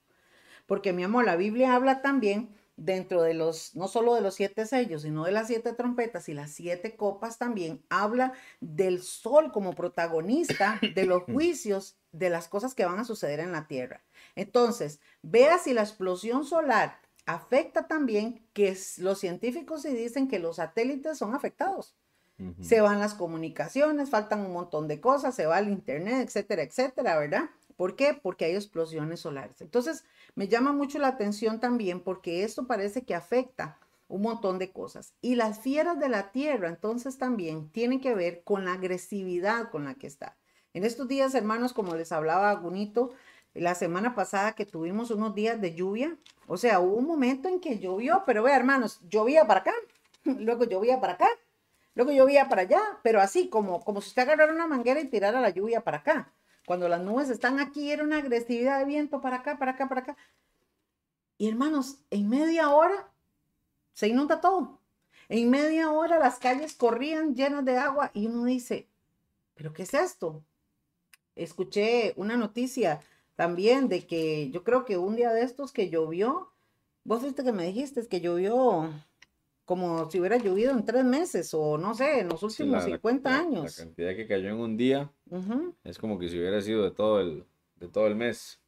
Porque 0.67 0.93
mi 0.93 1.05
amor, 1.05 1.25
la 1.25 1.37
Biblia 1.37 1.75
habla 1.75 2.03
también 2.03 2.55
dentro 2.79 3.23
de 3.23 3.35
los, 3.35 3.75
no 3.75 3.89
solo 3.89 4.15
de 4.15 4.21
los 4.21 4.35
siete 4.35 4.65
sellos, 4.65 5.03
sino 5.03 5.25
de 5.25 5.33
las 5.33 5.49
siete 5.49 5.73
trompetas 5.73 6.29
y 6.29 6.35
las 6.35 6.53
siete 6.53 6.97
copas 6.97 7.37
también, 7.37 7.83
habla 7.91 8.33
del 8.61 9.03
sol 9.03 9.53
como 9.53 9.75
protagonista 9.75 10.81
de 10.95 11.05
los 11.05 11.23
juicios 11.33 11.97
de 12.13 12.31
las 12.31 12.49
cosas 12.49 12.75
que 12.75 12.87
van 12.87 13.01
a 13.01 13.05
suceder 13.05 13.41
en 13.41 13.53
la 13.53 13.67
Tierra. 13.67 14.01
Entonces, 14.37 15.01
vea 15.23 15.59
si 15.59 15.75
la 15.75 15.83
explosión 15.83 16.45
solar 16.45 17.01
afecta 17.27 17.89
también 17.89 18.47
que 18.53 18.77
los 18.99 19.19
científicos 19.19 19.83
se 19.83 19.93
dicen 19.93 20.29
que 20.29 20.39
los 20.39 20.57
satélites 20.57 21.19
son 21.19 21.35
afectados. 21.35 21.95
Se 22.61 22.81
van 22.81 23.01
las 23.01 23.15
comunicaciones, 23.15 24.11
faltan 24.11 24.47
un 24.47 24.53
montón 24.53 24.87
de 24.87 25.01
cosas, 25.01 25.35
se 25.35 25.47
va 25.47 25.59
el 25.59 25.71
internet, 25.71 26.25
etcétera, 26.25 26.63
etcétera, 26.63 27.19
¿verdad? 27.19 27.51
¿Por 27.79 27.95
qué? 27.95 28.13
Porque 28.13 28.45
hay 28.45 28.57
explosiones 28.57 29.21
solares. 29.21 29.61
Entonces, 29.61 30.05
me 30.35 30.49
llama 30.49 30.73
mucho 30.73 30.99
la 30.99 31.07
atención 31.07 31.61
también 31.61 32.01
porque 32.01 32.43
esto 32.43 32.67
parece 32.67 33.03
que 33.03 33.15
afecta 33.15 33.79
un 34.09 34.23
montón 34.23 34.59
de 34.59 34.73
cosas. 34.73 35.15
Y 35.21 35.37
las 35.37 35.61
fieras 35.61 35.97
de 36.01 36.09
la 36.09 36.33
tierra, 36.33 36.69
entonces 36.69 37.19
también 37.19 37.71
tienen 37.71 38.01
que 38.01 38.17
ver 38.17 38.43
con 38.43 38.65
la 38.65 38.73
agresividad 38.73 39.71
con 39.71 39.85
la 39.85 39.95
que 39.95 40.09
está. 40.09 40.37
En 40.75 40.83
estos 40.83 41.07
días, 41.07 41.37
hermanos, 41.37 41.73
como 41.73 41.95
les 41.95 42.11
hablaba 42.11 42.53
Gunito, 42.55 43.13
la 43.55 43.77
semana 43.77 44.13
pasada 44.17 44.57
que 44.57 44.67
tuvimos 44.67 45.13
unos 45.13 45.37
días 45.37 45.61
de 45.61 45.77
lluvia, 45.77 46.17
o 46.49 46.57
sea, 46.57 46.81
hubo 46.81 46.97
un 46.97 47.07
momento 47.07 47.49
en 47.49 47.61
que 47.61 47.79
llovió, 47.79 48.25
pero 48.27 48.43
vea, 48.43 48.57
hermanos, 48.57 49.01
llovía 49.09 49.47
para 49.47 49.61
acá, 49.61 49.75
luego 50.25 50.65
llovía 50.65 51.01
para 51.01 51.13
acá, 51.13 51.29
luego 51.95 52.11
llovía 52.11 52.49
para 52.49 52.63
allá, 52.63 52.83
pero 53.05 53.21
así 53.21 53.49
como, 53.49 53.85
como 53.85 54.01
si 54.01 54.09
usted 54.09 54.23
agarrara 54.23 54.53
una 54.53 54.67
manguera 54.67 54.99
y 54.99 55.07
tirara 55.07 55.41
la 55.41 55.51
lluvia 55.51 55.85
para 55.85 55.99
acá. 55.99 56.33
Cuando 56.69 56.87
las 56.87 57.01
nubes 57.01 57.31
están 57.31 57.61
aquí, 57.61 57.91
era 57.91 58.05
una 58.05 58.19
agresividad 58.19 58.79
de 58.79 58.85
viento 58.85 59.23
para 59.23 59.37
acá, 59.37 59.59
para 59.59 59.71
acá, 59.71 59.89
para 59.89 60.03
acá. 60.03 60.17
Y 61.39 61.49
hermanos, 61.49 62.03
en 62.11 62.29
media 62.29 62.69
hora 62.69 63.11
se 63.95 64.09
inunda 64.09 64.43
todo. 64.43 64.79
En 65.31 65.49
media 65.49 65.91
hora 65.91 66.19
las 66.19 66.39
calles 66.39 66.75
corrían 66.75 67.35
llenas 67.35 67.65
de 67.65 67.79
agua 67.79 68.11
y 68.13 68.27
uno 68.27 68.45
dice, 68.45 68.87
¿pero 69.55 69.73
qué 69.73 69.85
es 69.85 69.95
esto? 69.95 70.45
Escuché 71.37 72.13
una 72.17 72.37
noticia 72.37 73.01
también 73.35 73.89
de 73.89 74.07
que 74.07 74.51
yo 74.51 74.63
creo 74.63 74.85
que 74.85 74.99
un 74.99 75.17
día 75.17 75.33
de 75.33 75.45
estos 75.45 75.73
que 75.73 75.89
llovió, 75.89 76.53
vos 77.03 77.23
viste 77.23 77.45
que 77.45 77.53
me 77.53 77.65
dijiste 77.65 78.07
que 78.07 78.21
llovió 78.21 78.93
como 79.69 80.11
si 80.11 80.19
hubiera 80.19 80.39
llovido 80.39 80.71
en 80.71 80.83
tres 80.83 81.05
meses 81.05 81.53
o 81.53 81.77
no 81.77 81.93
sé, 81.93 82.21
en 82.21 82.31
los 82.31 82.43
últimos 82.43 82.85
50 82.85 83.39
años. 83.39 83.77
La 83.77 83.85
cantidad 83.85 84.17
que 84.17 84.27
cayó 84.27 84.49
en 84.49 84.57
un 84.57 84.79
día 84.79 85.13
es 85.85 85.99
como 85.99 86.19
que 86.19 86.31
si 86.31 86.39
hubiera 86.39 86.59
sido 86.63 86.85
de 86.85 86.91
todo, 86.91 87.21
el, 87.21 87.45
de 87.77 87.87
todo 87.87 88.07
el 88.07 88.17
mes, 88.17 88.59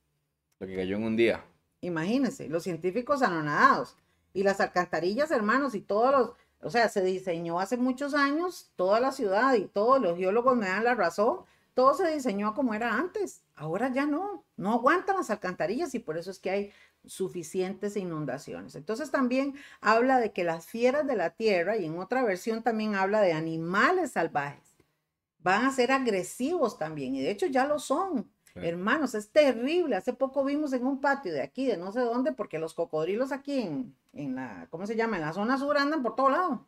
lo 0.58 0.66
que 0.66 0.76
cayó 0.76 0.96
en 0.96 1.04
un 1.04 1.16
día. 1.16 1.42
Imagínense, 1.80 2.50
los 2.50 2.64
científicos 2.64 3.22
anonadados 3.22 3.96
y 4.34 4.42
las 4.42 4.60
alcantarillas, 4.60 5.30
hermanos, 5.30 5.74
y 5.74 5.80
todos 5.80 6.12
los, 6.12 6.32
o 6.60 6.68
sea, 6.68 6.90
se 6.90 7.02
diseñó 7.02 7.60
hace 7.60 7.78
muchos 7.78 8.12
años 8.12 8.70
toda 8.76 9.00
la 9.00 9.10
ciudad 9.10 9.54
y 9.54 9.64
todos 9.64 10.02
los 10.02 10.18
geólogos 10.18 10.54
me 10.54 10.66
dan 10.66 10.84
la 10.84 10.94
razón, 10.94 11.38
todo 11.80 11.94
se 11.94 12.12
diseñó 12.12 12.52
como 12.52 12.74
era 12.74 12.92
antes. 12.92 13.42
Ahora 13.54 13.90
ya 13.90 14.04
no, 14.04 14.44
no 14.58 14.72
aguantan 14.74 15.16
las 15.16 15.30
alcantarillas 15.30 15.94
y 15.94 15.98
por 15.98 16.18
eso 16.18 16.30
es 16.30 16.38
que 16.38 16.50
hay 16.50 16.72
suficientes 17.06 17.96
inundaciones. 17.96 18.74
Entonces 18.74 19.10
también 19.10 19.54
habla 19.80 20.18
de 20.20 20.30
que 20.30 20.44
las 20.44 20.66
fieras 20.66 21.06
de 21.06 21.16
la 21.16 21.30
tierra 21.30 21.78
y 21.78 21.86
en 21.86 21.98
otra 21.98 22.22
versión 22.22 22.62
también 22.62 22.96
habla 22.96 23.22
de 23.22 23.32
animales 23.32 24.12
salvajes. 24.12 24.76
Van 25.38 25.64
a 25.64 25.72
ser 25.72 25.90
agresivos 25.90 26.78
también 26.78 27.14
y 27.14 27.22
de 27.22 27.30
hecho 27.30 27.46
ya 27.46 27.64
lo 27.64 27.78
son. 27.78 28.30
Hermanos, 28.54 29.14
es 29.14 29.30
terrible. 29.30 29.96
Hace 29.96 30.12
poco 30.12 30.44
vimos 30.44 30.74
en 30.74 30.84
un 30.84 31.00
patio 31.00 31.32
de 31.32 31.40
aquí, 31.40 31.64
de 31.64 31.78
no 31.78 31.92
sé 31.92 32.00
dónde, 32.00 32.32
porque 32.32 32.58
los 32.58 32.74
cocodrilos 32.74 33.32
aquí 33.32 33.62
en, 33.62 33.96
en 34.12 34.34
la, 34.34 34.66
¿cómo 34.68 34.86
se 34.86 34.96
llama? 34.96 35.16
En 35.16 35.22
la 35.22 35.32
zona 35.32 35.56
sur 35.56 35.78
andan 35.78 36.02
por 36.02 36.14
todo 36.14 36.28
lado, 36.28 36.66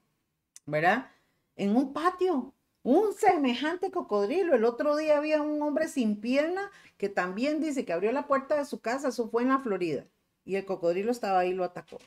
¿verdad? 0.64 1.10
En 1.54 1.76
un 1.76 1.92
patio 1.92 2.54
Un 2.82 3.12
semejante 3.12 3.90
cocodrilo. 3.90 4.54
El 4.54 4.64
otro 4.64 4.96
día 4.96 5.18
había 5.18 5.40
un 5.40 5.62
hombre 5.62 5.88
sin 5.88 6.20
pierna 6.20 6.70
que 6.96 7.08
también 7.08 7.60
dice 7.60 7.84
que 7.84 7.92
abrió 7.92 8.12
la 8.12 8.26
puerta 8.26 8.56
de 8.56 8.64
su 8.64 8.80
casa, 8.80 9.08
eso 9.08 9.28
fue 9.28 9.42
en 9.42 9.48
la 9.48 9.58
Florida, 9.58 10.06
y 10.44 10.54
el 10.54 10.64
cocodrilo 10.64 11.10
estaba 11.10 11.40
ahí 11.40 11.50
y 11.50 11.54
lo 11.54 11.64
atacó. 11.64 11.96
O 11.96 12.00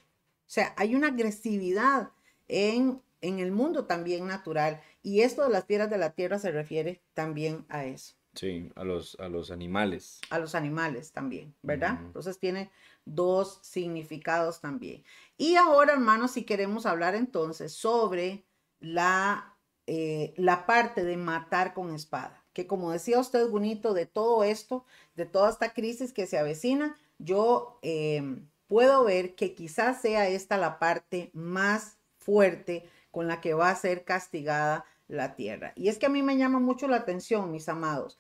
sea, 0.48 0.74
hay 0.78 0.96
una 0.96 1.08
agresividad 1.08 2.12
en, 2.48 3.02
en 3.20 3.40
el 3.40 3.52
mundo 3.52 3.86
también 3.86 4.26
natural, 4.26 4.82
y 5.04 5.22
esto 5.22 5.44
de 5.44 5.50
las 5.50 5.66
piedras 5.66 5.90
de 5.90 5.98
la 5.98 6.12
tierra 6.12 6.40
se 6.40 6.52
refiere 6.52 7.02
también 7.14 7.66
a 7.68 7.84
eso. 7.84 8.16
Sí, 8.36 8.72
a 8.76 8.84
los, 8.84 9.18
a 9.20 9.30
los 9.30 9.52
animales. 9.52 10.22
A 10.30 10.40
los 10.40 10.56
animales 10.56 11.12
también, 11.12 11.56
¿verdad? 11.62 12.00
Entonces 12.02 12.38
tiene 12.38 12.70
dos 13.06 13.60
significados 13.64 14.62
también. 14.62 15.04
Y 15.38 15.56
ahora, 15.56 15.94
hermanos, 15.94 16.32
si 16.32 16.44
queremos 16.44 16.86
hablar 16.86 17.16
entonces 17.16 17.74
sobre 17.74 18.46
la 18.80 19.55
eh, 19.88 20.34
la 20.38 20.66
parte 20.66 21.04
de 21.04 21.18
matar 21.18 21.74
con 21.74 21.94
espada. 21.94 22.44
Que 22.54 22.68
como 22.68 22.92
decía 22.92 23.20
usted, 23.20 23.48
bonito, 23.50 23.94
de 23.94 24.06
todo 24.06 24.44
esto, 24.44 24.86
de 25.16 25.26
toda 25.26 25.50
esta 25.50 25.74
crisis 25.74 26.14
que 26.14 26.28
se 26.28 26.38
avecina, 26.38 26.98
yo 27.20 27.80
em, 27.82 28.48
puedo 28.68 29.04
ver 29.04 29.36
que 29.36 29.56
quizás 29.56 30.02
sea 30.02 30.28
esta 30.28 30.58
la 30.58 30.80
parte 30.80 31.32
más 31.34 31.98
fuerte 32.18 32.90
con 33.12 33.28
la 33.28 33.42
que 33.42 33.54
va 33.54 33.70
a 33.70 33.76
ser 33.76 34.06
castigada 34.06 34.86
la 35.08 35.36
tierra. 35.36 35.74
Y 35.76 35.90
es 35.90 35.98
que 35.98 36.08
a 36.08 36.10
mí 36.10 36.24
me 36.24 36.38
llama 36.38 36.60
mucho 36.60 36.88
la 36.88 36.98
atención, 36.98 37.52
mis 37.52 37.70
amados, 37.70 38.20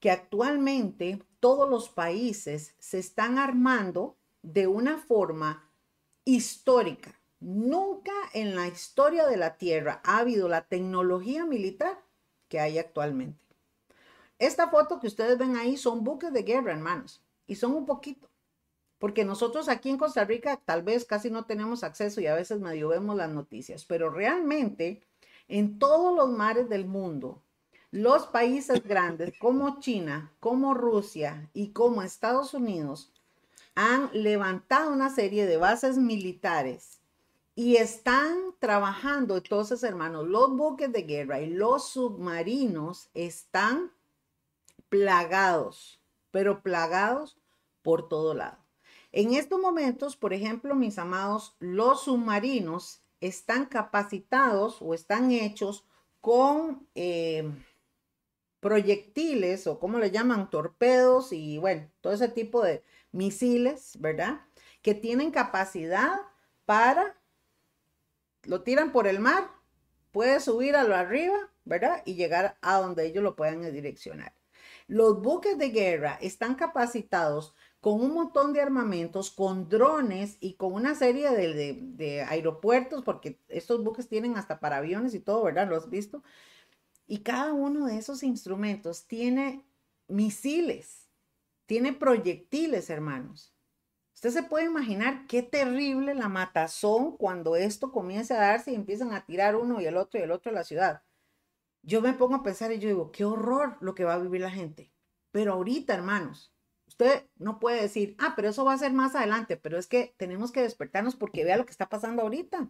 que 0.00 0.10
actualmente 0.10 1.22
todos 1.40 1.68
los 1.68 1.88
países 1.88 2.74
se 2.78 2.98
están 2.98 3.38
armando 3.38 4.16
de 4.42 4.66
una 4.66 4.98
forma 4.98 5.70
histórica. 6.24 7.20
Nunca 7.44 8.12
en 8.34 8.54
la 8.54 8.68
historia 8.68 9.26
de 9.26 9.36
la 9.36 9.56
Tierra 9.56 10.00
ha 10.04 10.18
habido 10.18 10.48
la 10.48 10.60
tecnología 10.68 11.44
militar 11.44 12.00
que 12.46 12.60
hay 12.60 12.78
actualmente. 12.78 13.40
Esta 14.38 14.68
foto 14.68 15.00
que 15.00 15.08
ustedes 15.08 15.36
ven 15.38 15.56
ahí 15.56 15.76
son 15.76 16.04
buques 16.04 16.32
de 16.32 16.44
guerra, 16.44 16.70
hermanos, 16.70 17.20
y 17.48 17.56
son 17.56 17.74
un 17.74 17.84
poquito. 17.84 18.28
Porque 19.00 19.24
nosotros 19.24 19.68
aquí 19.68 19.90
en 19.90 19.98
Costa 19.98 20.24
Rica 20.24 20.60
tal 20.64 20.84
vez 20.84 21.04
casi 21.04 21.30
no 21.30 21.44
tenemos 21.44 21.82
acceso 21.82 22.20
y 22.20 22.28
a 22.28 22.36
veces 22.36 22.60
medio 22.60 22.86
vemos 22.86 23.16
las 23.16 23.30
noticias, 23.30 23.84
pero 23.84 24.08
realmente 24.08 25.02
en 25.48 25.80
todos 25.80 26.14
los 26.14 26.30
mares 26.30 26.68
del 26.68 26.86
mundo, 26.86 27.42
los 27.90 28.28
países 28.28 28.84
grandes 28.84 29.36
como 29.40 29.80
China, 29.80 30.32
como 30.38 30.74
Rusia 30.74 31.50
y 31.54 31.72
como 31.72 32.04
Estados 32.04 32.54
Unidos 32.54 33.12
han 33.74 34.10
levantado 34.12 34.92
una 34.92 35.10
serie 35.10 35.44
de 35.46 35.56
bases 35.56 35.98
militares 35.98 37.01
y 37.54 37.76
están 37.76 38.54
trabajando, 38.58 39.36
entonces, 39.36 39.82
hermanos, 39.82 40.26
los 40.26 40.56
buques 40.56 40.90
de 40.90 41.02
guerra 41.02 41.40
y 41.40 41.50
los 41.50 41.88
submarinos 41.88 43.10
están 43.14 43.92
plagados, 44.88 46.00
pero 46.30 46.62
plagados 46.62 47.36
por 47.82 48.08
todo 48.08 48.34
lado. 48.34 48.58
En 49.10 49.34
estos 49.34 49.60
momentos, 49.60 50.16
por 50.16 50.32
ejemplo, 50.32 50.74
mis 50.74 50.98
amados, 50.98 51.54
los 51.58 52.04
submarinos 52.04 53.02
están 53.20 53.66
capacitados 53.66 54.78
o 54.80 54.94
están 54.94 55.30
hechos 55.30 55.84
con 56.22 56.88
eh, 56.94 57.50
proyectiles 58.60 59.66
o 59.66 59.78
como 59.78 59.98
le 59.98 60.10
llaman, 60.10 60.48
torpedos 60.48 61.32
y 61.32 61.58
bueno, 61.58 61.90
todo 62.00 62.14
ese 62.14 62.28
tipo 62.28 62.62
de 62.62 62.82
misiles, 63.10 64.00
¿verdad? 64.00 64.40
Que 64.80 64.94
tienen 64.94 65.30
capacidad 65.30 66.20
para 66.64 67.21
lo 68.44 68.62
tiran 68.62 68.92
por 68.92 69.06
el 69.06 69.20
mar, 69.20 69.50
puede 70.10 70.40
subir 70.40 70.76
a 70.76 70.84
lo 70.84 70.94
arriba, 70.94 71.50
¿verdad? 71.64 72.02
Y 72.04 72.14
llegar 72.14 72.58
a 72.60 72.78
donde 72.78 73.06
ellos 73.06 73.22
lo 73.22 73.36
puedan 73.36 73.62
direccionar. 73.72 74.34
Los 74.86 75.22
buques 75.22 75.58
de 75.58 75.70
guerra 75.70 76.18
están 76.20 76.54
capacitados 76.54 77.54
con 77.80 78.00
un 78.00 78.14
montón 78.14 78.52
de 78.52 78.60
armamentos, 78.60 79.30
con 79.30 79.68
drones 79.68 80.36
y 80.38 80.54
con 80.54 80.72
una 80.72 80.94
serie 80.94 81.30
de, 81.30 82.22
aeropuertos, 82.28 83.02
porque 83.02 83.40
estos 83.48 83.82
buques 83.82 84.08
tienen 84.08 84.36
hasta 84.36 84.60
para 84.60 84.76
aviones 84.76 85.14
y 85.14 85.20
todo, 85.20 85.42
¿verdad? 85.42 85.68
¿Lo 85.68 85.76
has 85.76 85.90
visto? 85.90 86.22
Y 87.06 87.18
cada 87.18 87.52
uno 87.52 87.86
de 87.86 87.98
esos 87.98 88.22
instrumentos 88.22 89.06
tiene 89.06 89.64
misiles, 90.06 91.08
tiene 91.66 91.92
proyectiles, 91.92 92.88
hermanos. 92.88 93.51
Usted 94.24 94.40
se 94.40 94.48
puede 94.48 94.66
imaginar 94.66 95.26
qué 95.26 95.42
terrible 95.42 96.14
la 96.14 96.28
matazón 96.28 97.16
cuando 97.16 97.56
esto 97.56 97.90
comienza 97.90 98.36
a 98.36 98.46
darse 98.46 98.70
y 98.70 98.76
empiezan 98.76 99.12
a 99.12 99.26
tirar 99.26 99.56
uno 99.56 99.80
y 99.80 99.86
el 99.86 99.96
otro 99.96 100.20
y 100.20 100.22
el 100.22 100.30
otro 100.30 100.52
a 100.52 100.54
la 100.54 100.62
ciudad. 100.62 101.02
Yo 101.82 102.00
me 102.00 102.12
pongo 102.12 102.36
a 102.36 102.44
pensar 102.44 102.70
y 102.70 102.78
yo 102.78 102.86
digo, 102.86 103.10
qué 103.10 103.24
horror 103.24 103.78
lo 103.80 103.96
que 103.96 104.04
va 104.04 104.14
a 104.14 104.18
vivir 104.18 104.40
la 104.40 104.52
gente. 104.52 104.92
Pero 105.32 105.54
ahorita, 105.54 105.92
hermanos, 105.92 106.54
usted 106.86 107.24
no 107.34 107.58
puede 107.58 107.82
decir, 107.82 108.14
ah, 108.20 108.34
pero 108.36 108.50
eso 108.50 108.64
va 108.64 108.74
a 108.74 108.78
ser 108.78 108.92
más 108.92 109.16
adelante, 109.16 109.56
pero 109.56 109.76
es 109.76 109.88
que 109.88 110.14
tenemos 110.18 110.52
que 110.52 110.62
despertarnos 110.62 111.16
porque 111.16 111.42
vea 111.42 111.56
lo 111.56 111.66
que 111.66 111.72
está 111.72 111.88
pasando 111.88 112.22
ahorita. 112.22 112.68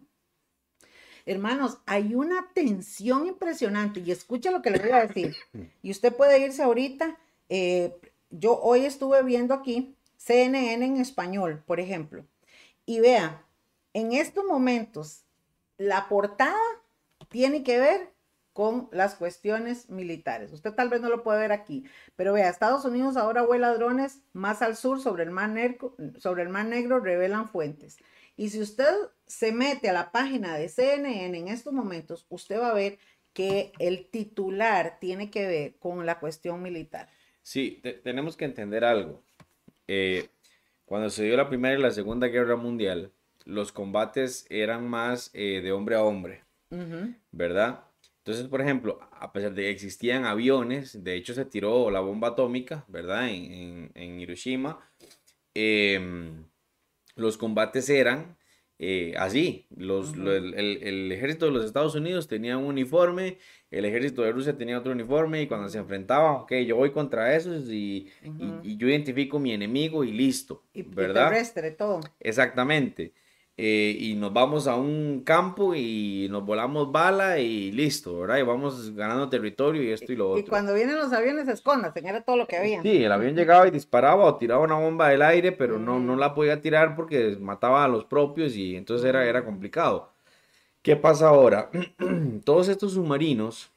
Hermanos, 1.27 1.77
hay 1.85 2.15
una 2.15 2.51
tensión 2.55 3.27
impresionante 3.27 3.99
y 3.99 4.09
escucha 4.09 4.49
lo 4.49 4.63
que 4.63 4.71
le 4.71 4.79
voy 4.79 4.89
a 4.89 5.05
decir. 5.05 5.35
Y 5.83 5.91
usted 5.91 6.15
puede 6.15 6.43
irse 6.43 6.63
ahorita. 6.63 7.15
Eh, 7.47 7.95
yo 8.31 8.59
hoy 8.59 8.85
estuve 8.85 9.21
viendo 9.21 9.53
aquí 9.53 9.95
CNN 10.23 10.85
en 10.85 10.97
español, 10.97 11.63
por 11.65 11.81
ejemplo, 11.81 12.25
y 12.85 13.01
vea, 13.01 13.45
en 13.93 14.13
estos 14.13 14.45
momentos, 14.45 15.25
la 15.77 16.07
portada 16.07 16.57
tiene 17.27 17.63
que 17.63 17.77
ver 17.77 18.13
con 18.53 18.87
las 18.91 19.15
cuestiones 19.15 19.89
militares. 19.89 20.53
Usted 20.53 20.71
tal 20.73 20.87
vez 20.87 21.01
no 21.01 21.09
lo 21.09 21.23
puede 21.23 21.41
ver 21.41 21.51
aquí, 21.51 21.83
pero 22.15 22.33
vea, 22.33 22.49
Estados 22.49 22.85
Unidos 22.85 23.17
ahora 23.17 23.41
vuela 23.41 23.73
drones 23.73 24.21
más 24.31 24.61
al 24.61 24.77
sur 24.77 25.01
sobre 25.01 25.23
el 25.23 25.31
Mar 25.31 25.49
Negro, 25.49 25.95
sobre 26.19 26.43
el 26.43 26.49
Mar 26.49 26.67
Negro 26.67 26.99
revelan 26.99 27.49
fuentes. 27.49 27.97
Y 28.37 28.49
si 28.49 28.61
usted 28.61 28.93
se 29.27 29.51
mete 29.51 29.89
a 29.89 29.93
la 29.93 30.11
página 30.11 30.55
de 30.55 30.69
CNN 30.69 31.37
en 31.37 31.47
estos 31.49 31.73
momentos, 31.73 32.25
usted 32.29 32.59
va 32.59 32.69
a 32.69 32.73
ver 32.73 32.97
que 33.33 33.73
el 33.79 34.07
titular 34.09 34.99
tiene 35.01 35.29
que 35.29 35.47
ver 35.47 35.75
con 35.79 36.05
la 36.05 36.19
cuestión 36.19 36.61
militar. 36.61 37.09
Sí, 37.41 37.81
tenemos 38.03 38.37
que 38.37 38.45
entender 38.45 38.85
algo. 38.85 39.21
Eh, 39.87 40.29
cuando 40.85 41.09
se 41.09 41.23
dio 41.23 41.37
la 41.37 41.49
Primera 41.49 41.77
y 41.77 41.81
la 41.81 41.91
Segunda 41.91 42.27
Guerra 42.27 42.55
Mundial, 42.55 43.11
los 43.45 43.71
combates 43.71 44.45
eran 44.49 44.89
más 44.89 45.29
eh, 45.33 45.61
de 45.61 45.71
hombre 45.71 45.95
a 45.95 46.03
hombre, 46.03 46.43
¿verdad? 47.31 47.83
Entonces, 48.19 48.47
por 48.47 48.61
ejemplo, 48.61 48.99
a 49.11 49.33
pesar 49.33 49.53
de 49.53 49.63
que 49.63 49.69
existían 49.69 50.25
aviones, 50.25 51.03
de 51.03 51.15
hecho 51.15 51.33
se 51.33 51.43
tiró 51.43 51.91
la 51.91 51.99
bomba 51.99 52.29
atómica, 52.29 52.85
¿verdad? 52.87 53.27
En, 53.29 54.19
Hiroshima, 54.19 54.79
em, 55.53 56.45
los 57.15 57.37
combates 57.37 57.89
eran 57.89 58.37
eh, 58.79 59.13
así. 59.17 59.67
Los, 59.75 60.13
el, 60.13 61.11
ejército 61.11 61.47
de 61.47 61.51
los 61.51 61.65
Estados 61.65 61.95
Unidos 61.95 62.27
tenía 62.27 62.57
un 62.57 62.65
uniforme, 62.65 63.39
el 63.73 63.85
ejército 63.85 64.21
de 64.21 64.31
Rusia 64.31 64.55
tenía 64.55 64.77
otro 64.77 64.91
uniforme 64.91 65.41
y 65.41 65.47
cuando 65.47 65.67
se 65.67 65.79
enfrentaban, 65.79 66.35
ok, 66.41 66.53
yo 66.65 66.75
voy 66.75 66.91
contra 66.91 67.35
esos 67.35 67.69
y, 67.69 68.07
y, 68.63 68.77
yo 68.77 68.87
identifico 68.87 69.39
mi 69.39 69.51
enemigo 69.51 70.03
y 70.03 70.11
listo. 70.11 70.61
Y, 70.73 70.83
¿verdad? 70.83 71.29
terrestre, 71.29 71.71
todo. 71.71 72.01
Exactamente. 72.19 73.13
Eh, 73.55 73.95
y 73.99 74.15
nos 74.15 74.33
vamos 74.33 74.67
a 74.67 74.75
un 74.75 75.21
campo 75.23 75.75
y 75.75 76.27
nos 76.29 76.43
volamos 76.45 76.91
bala 76.91 77.39
y 77.39 77.71
listo, 77.71 78.19
¿verdad? 78.19 78.37
Y 78.37 78.43
vamos 78.43 78.95
ganando 78.95 79.29
territorio 79.29 79.81
y 79.83 79.91
esto 79.91 80.11
y 80.11 80.15
lo 80.15 80.31
otro. 80.31 80.39
Y 80.39 80.47
cuando 80.47 80.73
vienen 80.73 80.97
los 80.97 81.11
aviones, 81.11 81.47
escondas, 81.47 81.95
era 81.95 82.21
todo 82.21 82.37
lo 82.37 82.47
que 82.47 82.57
había. 82.57 82.81
Sí, 82.83 83.03
el 83.03 83.11
avión 83.11 83.35
llegaba 83.35 83.67
y 83.67 83.71
disparaba 83.71 84.25
o 84.25 84.37
tiraba 84.37 84.63
una 84.63 84.75
bomba 84.75 85.09
del 85.09 85.21
aire, 85.23 85.51
pero 85.51 85.79
no, 85.79 85.99
no 85.99 86.15
la 86.15 86.35
podía 86.35 86.61
tirar 86.61 86.95
porque 86.95 87.37
mataba 87.39 87.83
a 87.83 87.87
los 87.87 88.05
propios 88.05 88.55
y 88.55 88.75
entonces 88.75 89.07
era, 89.07 89.25
era 89.25 89.43
complicado. 89.45 90.12
¿Qué 90.83 90.97
pasa 90.97 91.29
ahora? 91.29 91.71
todos 92.43 92.67
estos 92.67 92.91
submarinos, 92.91 93.71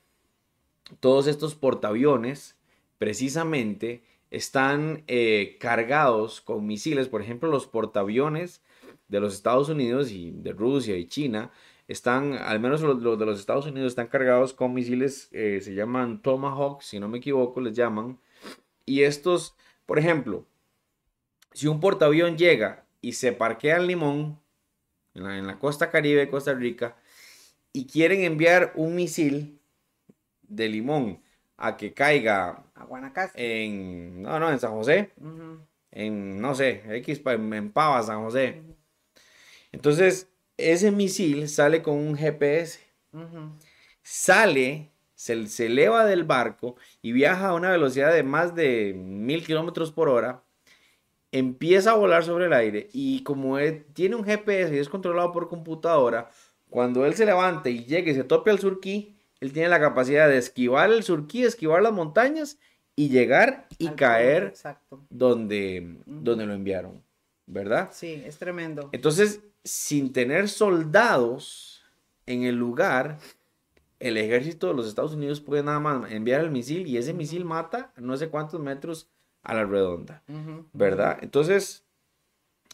todos 0.98 1.28
estos 1.28 1.54
portaaviones, 1.54 2.56
precisamente 2.98 4.02
están 4.32 5.04
eh, 5.06 5.56
cargados 5.60 6.40
con 6.40 6.66
misiles, 6.66 7.06
por 7.06 7.22
ejemplo, 7.22 7.48
los 7.48 7.68
portaaviones 7.68 8.60
de 9.06 9.20
los 9.20 9.34
Estados 9.34 9.68
Unidos 9.68 10.10
y 10.10 10.32
de 10.32 10.52
Rusia 10.52 10.96
y 10.96 11.06
China 11.06 11.52
están, 11.86 12.32
al 12.32 12.58
menos 12.58 12.80
los, 12.80 13.00
de 13.00 13.24
los 13.24 13.38
Estados 13.38 13.66
Unidos 13.66 13.92
están 13.92 14.08
cargados 14.08 14.52
con 14.52 14.74
misiles, 14.74 15.28
eh, 15.30 15.60
se 15.62 15.74
llaman 15.74 16.20
Tomahawk, 16.22 16.82
si 16.82 16.98
no 16.98 17.06
me 17.06 17.18
equivoco, 17.18 17.60
les 17.60 17.74
llaman. 17.74 18.18
Y 18.84 19.02
estos, 19.02 19.54
por 19.86 20.00
ejemplo, 20.00 20.44
si 21.52 21.68
un 21.68 21.78
portaavión 21.78 22.36
llega 22.36 22.84
y 23.00 23.12
se 23.12 23.30
parquea 23.30 23.76
en 23.76 23.86
Limón, 23.86 24.40
en 25.16 25.46
la, 25.46 25.58
costa 25.58 25.90
caribe 25.90 26.20
de 26.20 26.28
Costa 26.28 26.54
Rica, 26.54 26.96
y 27.72 27.86
quieren 27.86 28.22
enviar 28.22 28.72
un 28.74 28.94
misil 28.94 29.60
de 30.42 30.68
Limón 30.68 31.22
a 31.56 31.76
que 31.76 31.92
caiga 31.92 32.64
a 32.74 32.84
Guanacaste. 32.84 33.64
en, 33.64 34.22
no, 34.22 34.38
no, 34.38 34.50
en 34.50 34.58
San 34.58 34.72
José, 34.72 35.12
en, 35.90 36.40
no 36.40 36.54
sé, 36.54 36.82
X, 36.98 37.22
en 37.24 37.72
Pava, 37.72 38.02
San 38.02 38.22
José. 38.22 38.62
Entonces, 39.72 40.28
ese 40.56 40.90
misil 40.90 41.48
sale 41.48 41.82
con 41.82 41.94
un 41.94 42.16
GPS. 42.16 42.80
Sale, 44.02 44.90
se, 45.14 45.46
se 45.46 45.66
eleva 45.66 46.04
del 46.04 46.24
barco 46.24 46.76
y 47.02 47.12
viaja 47.12 47.48
a 47.48 47.54
una 47.54 47.70
velocidad 47.70 48.12
de 48.12 48.22
más 48.22 48.54
de 48.54 48.94
mil 48.94 49.44
kilómetros 49.44 49.92
por 49.92 50.08
hora, 50.08 50.42
empieza 51.38 51.92
a 51.92 51.96
volar 51.96 52.24
sobre 52.24 52.46
el 52.46 52.52
aire 52.52 52.88
y 52.92 53.22
como 53.22 53.58
él 53.58 53.84
tiene 53.92 54.16
un 54.16 54.24
GPS 54.24 54.74
y 54.74 54.78
es 54.78 54.88
controlado 54.88 55.32
por 55.32 55.48
computadora, 55.48 56.30
cuando 56.70 57.04
él 57.06 57.14
se 57.14 57.26
levante 57.26 57.70
y 57.70 57.84
llegue 57.84 58.12
y 58.12 58.14
se 58.14 58.24
tope 58.24 58.50
al 58.50 58.58
surquí, 58.58 59.16
él 59.40 59.52
tiene 59.52 59.68
la 59.68 59.80
capacidad 59.80 60.28
de 60.28 60.38
esquivar 60.38 60.90
el 60.90 61.02
surquí, 61.02 61.44
esquivar 61.44 61.82
las 61.82 61.92
montañas 61.92 62.58
y 62.94 63.08
llegar 63.08 63.66
y 63.78 63.88
caer 63.90 64.54
donde, 65.10 65.96
donde 66.06 66.46
lo 66.46 66.54
enviaron, 66.54 67.02
¿verdad? 67.46 67.90
Sí, 67.92 68.22
es 68.24 68.38
tremendo. 68.38 68.88
Entonces, 68.92 69.40
sin 69.62 70.12
tener 70.12 70.48
soldados 70.48 71.82
en 72.24 72.44
el 72.44 72.56
lugar, 72.56 73.18
el 74.00 74.16
ejército 74.16 74.68
de 74.68 74.74
los 74.74 74.86
Estados 74.86 75.14
Unidos 75.14 75.40
puede 75.40 75.62
nada 75.62 75.80
más 75.80 76.10
enviar 76.10 76.40
el 76.40 76.50
misil 76.50 76.86
y 76.86 76.96
ese 76.96 77.12
misil 77.12 77.44
mata 77.44 77.92
no 77.96 78.16
sé 78.16 78.28
cuántos 78.28 78.60
metros 78.60 79.08
a 79.46 79.54
la 79.54 79.64
redonda, 79.64 80.22
¿verdad? 80.72 81.18
Entonces, 81.22 81.84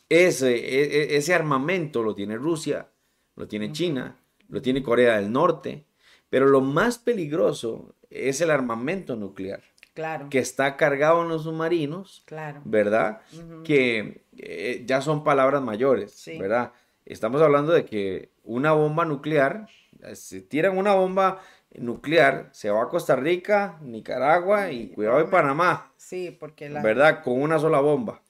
ese, 0.08 0.54
e, 0.54 0.82
e, 0.84 1.16
ese 1.16 1.34
armamento 1.34 2.02
lo 2.02 2.14
tiene 2.14 2.36
Rusia, 2.36 2.88
lo 3.36 3.46
tiene 3.46 3.72
China, 3.72 4.18
lo 4.48 4.62
tiene 4.62 4.82
Corea 4.82 5.16
del 5.16 5.30
Norte, 5.30 5.84
pero 6.30 6.46
lo 6.46 6.62
más 6.62 6.98
peligroso 6.98 7.94
es 8.08 8.40
el 8.40 8.50
armamento 8.50 9.16
nuclear. 9.16 9.62
Claro. 9.92 10.28
Que 10.30 10.38
está 10.38 10.78
cargado 10.78 11.22
en 11.22 11.28
los 11.28 11.42
submarinos. 11.42 12.22
Claro. 12.24 12.62
¿Verdad? 12.64 13.20
Que 13.64 14.24
eh, 14.38 14.84
ya 14.86 15.02
son 15.02 15.22
palabras 15.22 15.62
mayores. 15.62 16.24
¿Verdad? 16.38 16.72
Estamos 17.04 17.42
hablando 17.42 17.72
de 17.72 17.84
que 17.84 18.30
una 18.42 18.72
bomba 18.72 19.04
nuclear, 19.04 19.68
si 20.14 20.40
tiran 20.40 20.78
una 20.78 20.94
bomba 20.94 21.42
nuclear, 21.78 22.48
se 22.52 22.70
va 22.70 22.82
a 22.82 22.88
Costa 22.88 23.16
Rica, 23.16 23.78
Nicaragua 23.82 24.70
y 24.70 24.88
cuidado 24.88 25.18
de 25.18 25.24
Panamá. 25.24 25.92
Sí, 25.96 26.36
porque 26.38 26.68
la... 26.68 26.82
¿Verdad? 26.82 27.22
Con 27.22 27.40
una 27.40 27.58
sola 27.58 27.80
bomba. 27.80 28.22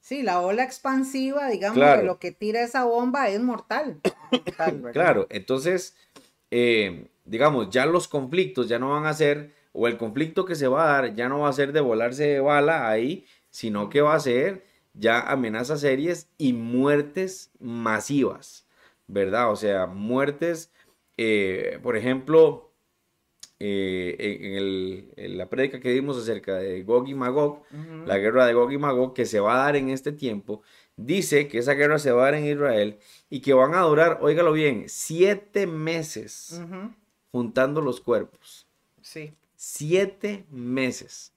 Sí, 0.00 0.22
la 0.22 0.40
ola 0.40 0.64
expansiva, 0.64 1.48
digamos, 1.48 1.78
de 1.78 2.02
lo 2.02 2.18
que 2.18 2.32
tira 2.32 2.62
esa 2.62 2.84
bomba 2.84 3.28
es 3.28 3.40
mortal. 3.40 4.00
claro, 4.92 5.28
entonces, 5.30 5.96
eh, 6.50 7.06
digamos, 7.24 7.70
ya 7.70 7.86
los 7.86 8.08
conflictos 8.08 8.68
ya 8.68 8.80
no 8.80 8.90
van 8.90 9.06
a 9.06 9.14
ser, 9.14 9.52
o 9.72 9.86
el 9.86 9.96
conflicto 9.96 10.44
que 10.44 10.56
se 10.56 10.66
va 10.66 10.84
a 10.84 10.92
dar 10.92 11.14
ya 11.14 11.28
no 11.28 11.40
va 11.40 11.48
a 11.48 11.52
ser 11.52 11.72
de 11.72 11.80
volarse 11.80 12.26
de 12.26 12.40
bala 12.40 12.88
ahí, 12.88 13.26
sino 13.50 13.88
que 13.88 14.00
va 14.00 14.14
a 14.14 14.20
ser 14.20 14.64
ya 14.92 15.20
amenazas 15.20 15.80
serias 15.80 16.28
y 16.36 16.52
muertes 16.52 17.52
masivas, 17.60 18.66
¿verdad? 19.06 19.52
O 19.52 19.56
sea, 19.56 19.86
muertes, 19.86 20.72
eh, 21.16 21.78
por 21.80 21.96
ejemplo, 21.96 22.71
eh, 23.64 25.06
en, 25.16 25.38
la 25.38 25.48
prédica 25.48 25.78
que 25.78 25.90
dimos 25.90 26.18
acerca 26.18 26.56
de 26.56 26.82
Gog 26.82 27.08
y 27.08 27.14
Magog, 27.14 27.62
la 28.06 28.18
guerra 28.18 28.44
de 28.46 28.54
Gog 28.54 28.72
y 28.72 28.78
Magog 28.78 29.14
que 29.14 29.24
se 29.24 29.38
va 29.38 29.54
a 29.54 29.64
dar 29.66 29.76
en 29.76 29.90
este 29.90 30.10
tiempo, 30.10 30.62
dice 30.96 31.46
que 31.46 31.58
esa 31.58 31.74
guerra 31.74 32.00
se 32.00 32.10
va 32.10 32.22
a 32.22 32.24
dar 32.24 32.34
en 32.34 32.46
Israel 32.46 32.98
y 33.30 33.40
que 33.40 33.52
van 33.52 33.74
a 33.74 33.82
durar, 33.82 34.18
óigalo 34.20 34.52
bien, 34.52 34.86
siete 34.88 35.68
meses 35.68 36.60
juntando 37.30 37.80
los 37.80 38.00
cuerpos. 38.00 38.66
Sí. 39.00 39.32
Siete 39.54 40.44
meses. 40.50 41.32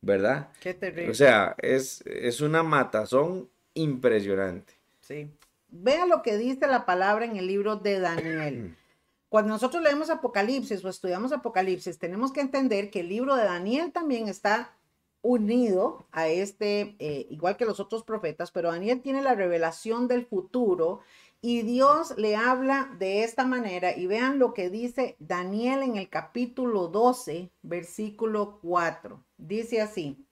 ¿Verdad? 0.00 0.50
Qué 0.60 0.74
terrible. 0.74 1.10
O 1.10 1.14
sea, 1.14 1.56
es, 1.58 2.02
es 2.06 2.40
una 2.40 2.62
matazón 2.62 3.48
impresionante. 3.74 4.74
Sí. 5.00 5.28
Vea 5.70 6.06
lo 6.06 6.22
que 6.22 6.36
dice 6.36 6.68
la 6.68 6.86
palabra 6.86 7.24
en 7.24 7.36
el 7.36 7.48
libro 7.48 7.76
de 7.76 7.98
Daniel. 7.98 8.76
Cuando 9.32 9.54
nosotros 9.54 9.82
leemos 9.82 10.10
Apocalipsis 10.10 10.84
o 10.84 10.90
estudiamos 10.90 11.32
Apocalipsis, 11.32 11.98
tenemos 11.98 12.34
que 12.34 12.42
entender 12.42 12.90
que 12.90 13.00
el 13.00 13.08
libro 13.08 13.34
de 13.34 13.44
Daniel 13.44 13.90
también 13.90 14.28
está 14.28 14.76
unido 15.22 16.06
a 16.12 16.28
este, 16.28 16.96
eh, 16.98 17.28
igual 17.30 17.56
que 17.56 17.64
los 17.64 17.80
otros 17.80 18.04
profetas, 18.04 18.50
pero 18.50 18.70
Daniel 18.70 19.00
tiene 19.00 19.22
la 19.22 19.34
revelación 19.34 20.06
del 20.06 20.26
futuro 20.26 21.00
y 21.40 21.62
Dios 21.62 22.12
le 22.18 22.36
habla 22.36 22.94
de 22.98 23.24
esta 23.24 23.46
manera 23.46 23.96
y 23.96 24.06
vean 24.06 24.38
lo 24.38 24.52
que 24.52 24.68
dice 24.68 25.16
Daniel 25.18 25.82
en 25.82 25.96
el 25.96 26.10
capítulo 26.10 26.88
12, 26.88 27.50
versículo 27.62 28.58
4. 28.60 29.18
Dice 29.38 29.80
así, 29.80 30.26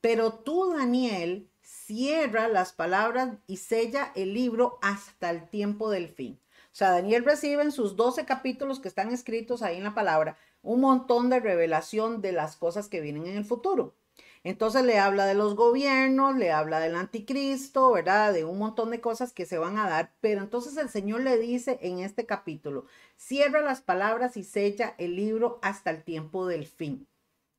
pero 0.00 0.32
tú, 0.32 0.70
Daniel, 0.70 1.48
cierra 1.60 2.46
las 2.46 2.72
palabras 2.72 3.30
y 3.48 3.56
sella 3.56 4.12
el 4.14 4.32
libro 4.32 4.78
hasta 4.80 5.30
el 5.30 5.48
tiempo 5.50 5.90
del 5.90 6.06
fin. 6.08 6.38
Sea, 6.74 6.90
Daniel 6.90 7.24
recibe 7.24 7.62
en 7.62 7.70
sus 7.70 7.94
12 7.94 8.24
capítulos 8.24 8.80
que 8.80 8.88
están 8.88 9.12
escritos 9.12 9.62
ahí 9.62 9.76
en 9.76 9.84
la 9.84 9.94
palabra 9.94 10.36
un 10.60 10.80
montón 10.80 11.30
de 11.30 11.38
revelación 11.38 12.20
de 12.20 12.32
las 12.32 12.56
cosas 12.56 12.88
que 12.88 13.00
vienen 13.00 13.28
en 13.28 13.36
el 13.36 13.44
futuro. 13.44 13.94
Entonces 14.42 14.82
le 14.82 14.98
habla 14.98 15.24
de 15.24 15.34
los 15.34 15.54
gobiernos, 15.54 16.34
le 16.34 16.50
habla 16.50 16.80
del 16.80 16.96
anticristo, 16.96 17.92
¿verdad? 17.92 18.32
De 18.32 18.44
un 18.44 18.58
montón 18.58 18.90
de 18.90 19.00
cosas 19.00 19.32
que 19.32 19.46
se 19.46 19.56
van 19.56 19.78
a 19.78 19.88
dar. 19.88 20.14
Pero 20.20 20.40
entonces 20.40 20.76
el 20.76 20.88
Señor 20.88 21.20
le 21.20 21.38
dice 21.38 21.78
en 21.80 22.00
este 22.00 22.26
capítulo, 22.26 22.86
cierra 23.16 23.60
las 23.60 23.80
palabras 23.80 24.36
y 24.36 24.42
sella 24.42 24.96
el 24.98 25.14
libro 25.14 25.60
hasta 25.62 25.90
el 25.90 26.02
tiempo 26.02 26.48
del 26.48 26.66
fin. 26.66 27.06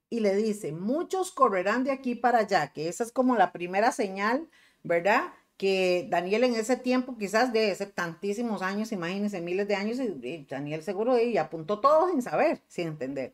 Y 0.10 0.20
le 0.20 0.36
dice, 0.36 0.74
muchos 0.74 1.32
correrán 1.32 1.86
de 1.86 1.92
aquí 1.92 2.16
para 2.16 2.40
allá, 2.40 2.74
que 2.74 2.90
esa 2.90 3.06
es 3.06 3.14
como 3.14 3.38
la 3.38 3.54
primera 3.54 3.94
señal, 3.94 4.50
¿verdad? 4.84 5.32
Que 5.58 6.08
Daniel 6.10 6.44
en 6.44 6.56
ese 6.56 6.76
tiempo, 6.76 7.18
quizás 7.18 7.54
de 7.54 7.72
ese 7.72 7.86
tantísimos 7.86 8.62
años, 8.62 8.92
imagínense, 8.92 9.42
miles 9.42 9.68
de 9.68 9.76
años, 9.76 10.00
y, 10.00 10.46
Daniel 10.50 10.84
seguro 10.84 11.18
y 11.20 11.38
apuntó 11.38 11.80
todo 11.80 12.10
sin 12.10 12.22
saber, 12.22 12.62
sin 12.68 12.90
entender. 12.90 13.34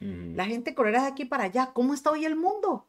La 0.00 0.46
gente 0.46 0.74
correrá 0.74 1.02
de 1.02 1.08
aquí 1.08 1.24
para 1.24 1.44
allá. 1.44 1.70
¿Cómo 1.72 1.94
está 1.94 2.10
hoy 2.10 2.24
el 2.24 2.34
mundo? 2.34 2.88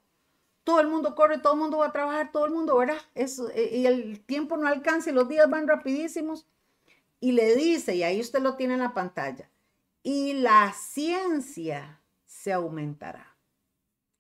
Todo 0.64 0.80
el 0.80 0.88
mundo 0.88 1.14
corre, 1.14 1.38
todo 1.38 1.54
el 1.54 1.60
mundo 1.60 1.78
va 1.78 1.88
a 1.88 1.92
trabajar, 1.92 2.32
todo 2.32 2.48
el 2.48 2.52
mundo, 2.52 2.76
¿verdad? 2.76 2.98
Eso, 3.14 3.52
y 3.56 3.86
el 3.86 4.20
tiempo 4.22 4.58
no 4.58 4.66
alcanza 4.66 5.12
y 5.12 5.14
los 5.14 5.30
días 5.30 5.48
van 5.48 5.68
rapidísimos. 5.68 6.48
Y 7.20 7.34
le 7.34 7.56
dice, 7.56 7.96
y 7.96 8.02
ahí 8.02 8.20
usted 8.20 8.42
lo 8.42 8.56
tiene 8.56 8.74
en 8.74 8.80
la 8.80 8.96
pantalla, 8.96 9.48
y 10.02 10.34
la 10.34 10.74
ciencia 10.74 12.02
se 12.26 12.52
aumentará. 12.52 13.38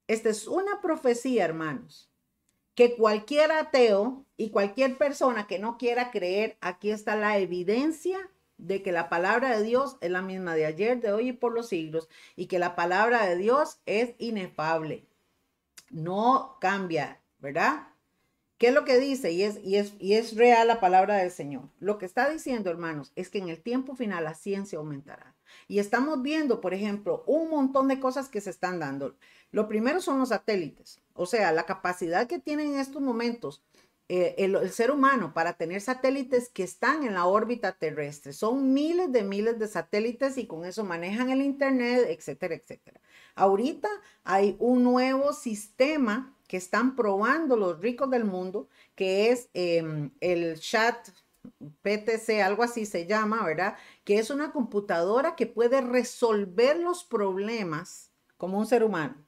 Esta 0.07 0.29
es 0.29 0.47
una 0.47 0.79
profecía, 0.79 1.45
hermanos 1.45 2.12
que 2.75 2.95
cualquier 2.95 3.51
ateo 3.51 4.25
y 4.37 4.49
cualquier 4.49 4.97
persona 4.97 5.47
que 5.47 5.59
no 5.59 5.77
quiera 5.77 6.11
creer, 6.11 6.57
aquí 6.61 6.91
está 6.91 7.15
la 7.15 7.37
evidencia 7.37 8.17
de 8.57 8.81
que 8.81 8.91
la 8.91 9.09
palabra 9.09 9.57
de 9.57 9.63
Dios 9.63 9.97
es 10.01 10.09
la 10.09 10.21
misma 10.21 10.55
de 10.55 10.65
ayer, 10.65 11.01
de 11.01 11.11
hoy 11.11 11.29
y 11.29 11.33
por 11.33 11.53
los 11.53 11.69
siglos, 11.69 12.07
y 12.35 12.47
que 12.47 12.59
la 12.59 12.75
palabra 12.75 13.25
de 13.25 13.35
Dios 13.35 13.79
es 13.85 14.15
inefable. 14.17 15.05
No 15.89 16.57
cambia, 16.59 17.21
¿verdad? 17.39 17.87
¿Qué 18.57 18.69
es 18.69 18.73
lo 18.73 18.85
que 18.85 18.97
dice? 18.97 19.31
Y 19.33 19.43
es, 19.43 19.59
y, 19.63 19.75
es, 19.75 19.93
y 19.99 20.13
es 20.13 20.37
real 20.37 20.67
la 20.67 20.79
palabra 20.79 21.17
del 21.17 21.31
Señor. 21.31 21.69
Lo 21.79 21.97
que 21.97 22.05
está 22.05 22.29
diciendo, 22.29 22.69
hermanos, 22.69 23.11
es 23.15 23.29
que 23.29 23.39
en 23.39 23.49
el 23.49 23.61
tiempo 23.61 23.95
final 23.95 24.23
la 24.23 24.35
ciencia 24.35 24.79
aumentará. 24.79 25.35
Y 25.67 25.79
estamos 25.79 26.21
viendo, 26.21 26.61
por 26.61 26.73
ejemplo, 26.73 27.23
un 27.27 27.49
montón 27.49 27.89
de 27.89 27.99
cosas 27.99 28.29
que 28.29 28.41
se 28.41 28.49
están 28.49 28.79
dando. 28.79 29.17
Lo 29.53 29.67
primero 29.67 30.01
son 30.01 30.19
los 30.19 30.29
satélites, 30.29 30.99
o 31.13 31.27
sea, 31.27 31.51
la 31.51 31.67
capacidad 31.67 32.27
que 32.27 32.39
tienen 32.39 32.73
en 32.73 32.79
estos 32.79 33.01
momentos 33.01 33.63
eh, 34.09 34.35
el, 34.39 34.71
ser 34.71 34.91
humano 34.91 35.31
para 35.33 35.53
tener 35.53 35.79
satélites 35.79 36.49
que 36.49 36.63
están 36.63 37.03
en 37.03 37.13
la 37.13 37.25
órbita 37.25 37.71
terrestre. 37.73 38.33
Son 38.33 38.73
miles 38.73 39.11
de 39.11 39.23
miles 39.23 39.59
de 39.59 39.67
satélites 39.67 40.37
y 40.37 40.47
con 40.47 40.65
eso 40.65 40.83
manejan 40.83 41.29
el 41.29 41.41
Internet, 41.41 42.07
etcétera, 42.09 42.55
etcétera. 42.55 42.99
Ahorita 43.35 43.89
hay 44.23 44.57
un 44.59 44.83
nuevo 44.83 45.33
sistema 45.33 46.35
que 46.47 46.57
están 46.57 46.95
probando 46.95 47.55
los 47.55 47.79
ricos 47.79 48.09
del 48.09 48.25
mundo, 48.25 48.67
que 48.95 49.31
es 49.31 49.49
em, 49.53 50.09
el 50.19 50.59
chat 50.59 51.09
PTC, 51.83 52.41
algo 52.41 52.63
así 52.63 52.85
se 52.85 53.05
llama, 53.05 53.45
¿verdad? 53.45 53.77
Que 54.03 54.17
es 54.17 54.29
una 54.31 54.51
computadora 54.51 55.35
que 55.35 55.45
puede 55.45 55.79
resolver 55.81 56.77
los 56.77 57.03
problemas 57.03 58.11
como 58.37 58.57
un 58.59 58.65
ser 58.65 58.83
humano. 58.83 59.22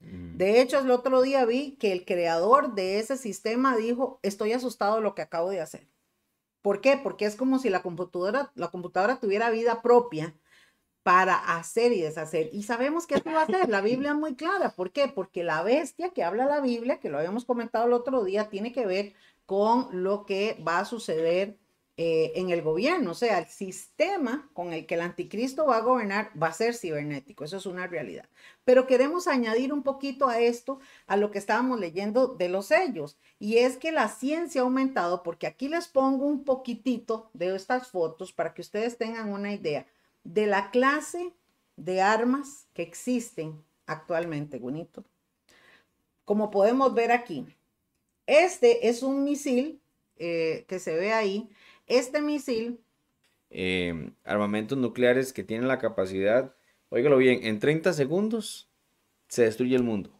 Mm. 0.00 0.36
De 0.36 0.60
hecho, 0.60 0.78
el 0.78 0.90
otro 0.90 1.22
día 1.22 1.44
vi 1.44 1.76
que 1.76 1.92
el 1.92 2.04
creador 2.04 2.74
de 2.74 2.98
ese 2.98 3.16
sistema 3.16 3.76
dijo, 3.76 4.20
estoy 4.22 4.52
asustado 4.52 4.96
de 4.96 5.02
lo 5.02 5.14
que 5.14 5.22
acabo 5.22 5.50
de 5.50 5.60
hacer. 5.60 5.88
¿Por 6.62 6.80
qué? 6.80 6.96
Porque 6.96 7.26
es 7.26 7.36
como 7.36 7.58
si 7.58 7.70
la 7.70 7.82
computadora, 7.82 8.50
la 8.54 8.68
computadora 8.68 9.20
tuviera 9.20 9.50
vida 9.50 9.82
propia 9.82 10.34
para 11.04 11.36
hacer 11.56 11.92
y 11.92 12.00
deshacer. 12.00 12.50
Y 12.52 12.64
sabemos 12.64 13.06
que 13.06 13.14
esto 13.14 13.30
va 13.30 13.42
a 13.42 13.44
hacer. 13.44 13.68
La 13.68 13.80
Biblia 13.80 14.10
es 14.10 14.16
muy 14.16 14.34
clara. 14.34 14.74
¿Por 14.74 14.90
qué? 14.90 15.06
Porque 15.06 15.44
la 15.44 15.62
bestia 15.62 16.10
que 16.10 16.24
habla 16.24 16.46
la 16.46 16.60
Biblia, 16.60 16.98
que 16.98 17.08
lo 17.08 17.18
habíamos 17.18 17.44
comentado 17.44 17.86
el 17.86 17.92
otro 17.92 18.24
día, 18.24 18.48
tiene 18.48 18.72
que 18.72 18.86
ver 18.86 19.14
con 19.44 19.86
lo 19.92 20.26
que 20.26 20.60
va 20.66 20.80
a 20.80 20.84
suceder 20.84 21.56
eh, 21.98 22.32
en 22.36 22.50
el 22.50 22.60
gobierno. 22.60 23.12
O 23.12 23.14
sea, 23.14 23.38
el 23.38 23.46
sistema 23.46 24.50
con 24.52 24.72
el 24.72 24.84
que 24.84 24.96
el 24.96 25.00
anticristo 25.00 25.64
va 25.66 25.78
a 25.78 25.80
gobernar 25.80 26.30
va 26.40 26.48
a 26.48 26.52
ser 26.52 26.74
cibernético. 26.74 27.44
Eso 27.44 27.56
es 27.56 27.64
una 27.64 27.86
realidad. 27.86 28.28
Pero 28.64 28.86
queremos 28.86 29.26
añadir 29.26 29.72
un 29.72 29.82
poquito 29.82 30.28
a 30.28 30.38
esto, 30.40 30.78
a 31.06 31.16
lo 31.16 31.30
que 31.30 31.38
estábamos 31.38 31.80
leyendo 31.80 32.28
de 32.28 32.50
los 32.50 32.66
sellos. 32.66 33.16
Y 33.38 33.58
es 33.58 33.78
que 33.78 33.92
la 33.92 34.08
ciencia 34.08 34.60
ha 34.60 34.64
aumentado, 34.64 35.22
porque 35.22 35.46
aquí 35.46 35.68
les 35.68 35.88
pongo 35.88 36.26
un 36.26 36.44
poquitito 36.44 37.30
de 37.32 37.56
estas 37.56 37.88
fotos 37.88 38.32
para 38.32 38.52
que 38.52 38.60
ustedes 38.60 38.98
tengan 38.98 39.32
una 39.32 39.54
idea 39.54 39.86
de 40.24 40.46
la 40.46 40.70
clase 40.70 41.32
de 41.76 42.02
armas 42.02 42.66
que 42.74 42.82
existen 42.82 43.64
actualmente, 43.86 44.58
bonito. 44.58 45.04
Como 46.24 46.50
podemos 46.50 46.92
ver 46.92 47.12
aquí, 47.12 47.46
este 48.26 48.88
es 48.88 49.02
un 49.02 49.24
misil 49.24 49.80
eh, 50.18 50.64
que 50.68 50.78
se 50.78 50.94
ve 50.94 51.12
ahí. 51.12 51.48
Este 51.86 52.20
misil... 52.20 52.80
Eh, 53.48 54.10
armamentos 54.24 54.76
nucleares 54.76 55.32
que 55.32 55.44
tienen 55.44 55.68
la 55.68 55.78
capacidad, 55.78 56.56
óigalo 56.88 57.16
bien, 57.16 57.44
en 57.44 57.60
30 57.60 57.92
segundos 57.92 58.68
se 59.28 59.42
destruye 59.44 59.76
el 59.76 59.84
mundo. 59.84 60.10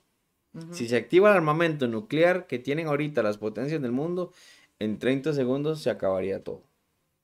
Si 0.70 0.88
se 0.88 0.96
activa 0.96 1.28
el 1.30 1.36
armamento 1.36 1.86
nuclear 1.86 2.46
que 2.46 2.58
tienen 2.58 2.86
ahorita 2.86 3.22
las 3.22 3.36
potencias 3.36 3.82
del 3.82 3.92
mundo, 3.92 4.32
en 4.78 4.98
30 4.98 5.34
segundos 5.34 5.82
se 5.82 5.90
acabaría 5.90 6.42
todo. 6.42 6.62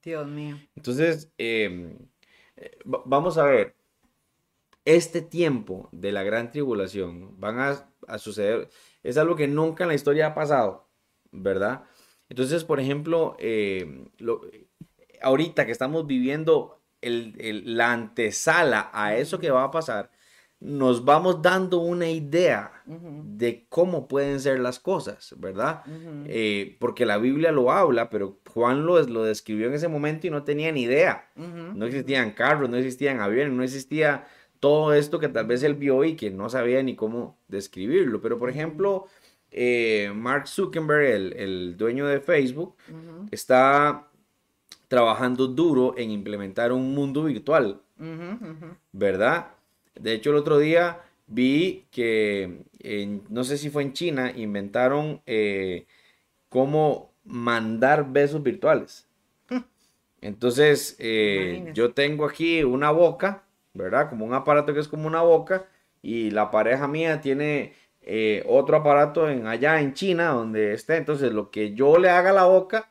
Dios 0.03 0.26
mío. 0.26 0.59
Entonces, 0.76 1.30
em, 1.38 1.97
eh, 2.57 2.78
vamos 2.84 3.38
a 3.38 3.45
ver, 3.45 3.74
este 4.84 5.22
tiempo 5.22 5.88
de 5.93 6.12
la 6.12 6.22
gran 6.24 6.51
tribulación 6.51 7.38
van 7.40 7.59
a, 7.61 8.18
suceder, 8.18 8.68
es 9.03 9.16
algo 9.16 9.36
que 9.36 9.47
nunca 9.47 9.84
en 9.84 9.88
la 9.88 9.95
historia 9.95 10.28
ha 10.28 10.34
pasado, 10.34 10.88
¿verdad? 11.30 11.84
Entonces, 12.33 12.64
por 12.64 12.80
ejemplo, 12.80 13.37
em, 13.41 14.07
ahorita 15.20 15.66
que 15.66 15.72
estamos 15.72 16.07
viviendo 16.07 16.80
la 17.03 17.93
antesala 17.93 18.89
a 18.95 19.16
eso 19.16 19.39
que 19.39 19.51
va 19.51 19.64
a 19.64 19.70
pasar, 19.70 20.11
nos 20.59 21.05
vamos 21.05 21.43
dando 21.43 21.80
una 21.80 22.09
idea 22.09 22.72
de 22.87 23.66
cómo 23.68 24.09
pueden 24.09 24.41
ser 24.41 24.61
las 24.61 24.80
cosas, 24.80 25.35
¿verdad? 25.37 25.83
Eh, 26.24 26.78
porque 26.80 27.05
la 27.05 27.18
Biblia 27.18 27.53
lo 27.53 27.70
habla, 27.70 28.09
pero 28.09 28.39
Juan 28.49 28.87
lo, 28.87 28.99
lo 29.03 29.24
describió 29.24 29.66
en 29.66 29.74
ese 29.74 29.89
momento 29.89 30.26
y 30.26 30.30
no 30.30 30.43
tenía 30.43 30.72
ni 30.72 30.85
idea. 30.85 31.28
No 31.37 31.85
existían 31.85 32.30
carros, 32.30 32.70
no 32.70 32.78
existían 32.78 33.20
aviones, 33.20 33.53
no 33.53 33.62
existía 33.62 34.26
todo 34.59 34.95
esto 34.95 35.18
que 35.18 35.28
tal 35.28 35.45
vez 35.45 35.62
él 35.64 35.74
vio 35.74 36.03
y 36.03 36.16
que 36.16 36.30
no 36.30 36.49
sabía 36.49 36.83
ni 36.83 36.97
cómo 36.97 37.37
describirlo. 37.49 38.22
Pero, 38.22 38.39
por 38.39 38.49
ejemplo, 38.49 39.07
eh, 39.53 40.11
Mark 40.14 40.48
Zuckerberg, 40.48 41.05
el, 41.05 41.32
el, 41.34 41.76
dueño 41.76 42.07
de 42.07 42.20
Facebook, 42.20 42.74
está 43.30 44.09
trabajando 44.88 45.46
duro 45.46 45.94
en 45.96 46.11
implementar 46.11 46.72
un 46.72 46.94
mundo 46.94 47.24
virtual, 47.24 47.80
¿verdad? 48.92 49.48
De 49.94 50.14
hecho, 50.14 50.30
el 50.30 50.36
otro 50.36 50.59
día 50.59 51.00
vi 51.26 51.86
que, 51.90 52.62
no 53.28 53.44
sé 53.44 53.59
si 53.59 53.70
fue 53.70 53.82
en 53.82 53.92
China, 53.92 54.32
inventaron 54.34 55.22
eh, 55.26 55.86
cómo 56.48 57.11
mandar 57.24 58.12
besos 58.12 58.42
virtuales. 58.42 59.07
Entonces, 60.20 60.96
eh, 60.98 61.70
yo 61.74 61.92
tengo 61.92 62.26
aquí 62.26 62.62
una 62.62 62.90
boca, 62.90 63.44
¿verdad? 63.74 64.11
Como 64.11 64.24
un 64.24 64.34
aparato 64.34 64.74
que 64.74 64.80
es 64.80 64.88
como 64.88 65.07
una 65.07 65.22
boca, 65.22 65.66
y 66.03 66.30
la 66.30 66.50
pareja 66.50 66.88
mía 66.88 67.20
tiene 67.20 67.74
eh, 68.05 68.44
otro 68.48 68.76
aparato 68.76 69.28
en, 69.28 69.46
allá 69.46 69.80
en 69.80 69.94
China 69.94 70.28
donde 70.28 70.74
esté. 70.74 70.96
Entonces, 70.96 71.32
lo 71.32 71.50
que 71.50 71.74
yo 71.74 71.98
le 71.98 72.11
haga 72.11 72.30
a 72.30 72.34
la 72.34 72.44
boca, 72.44 72.90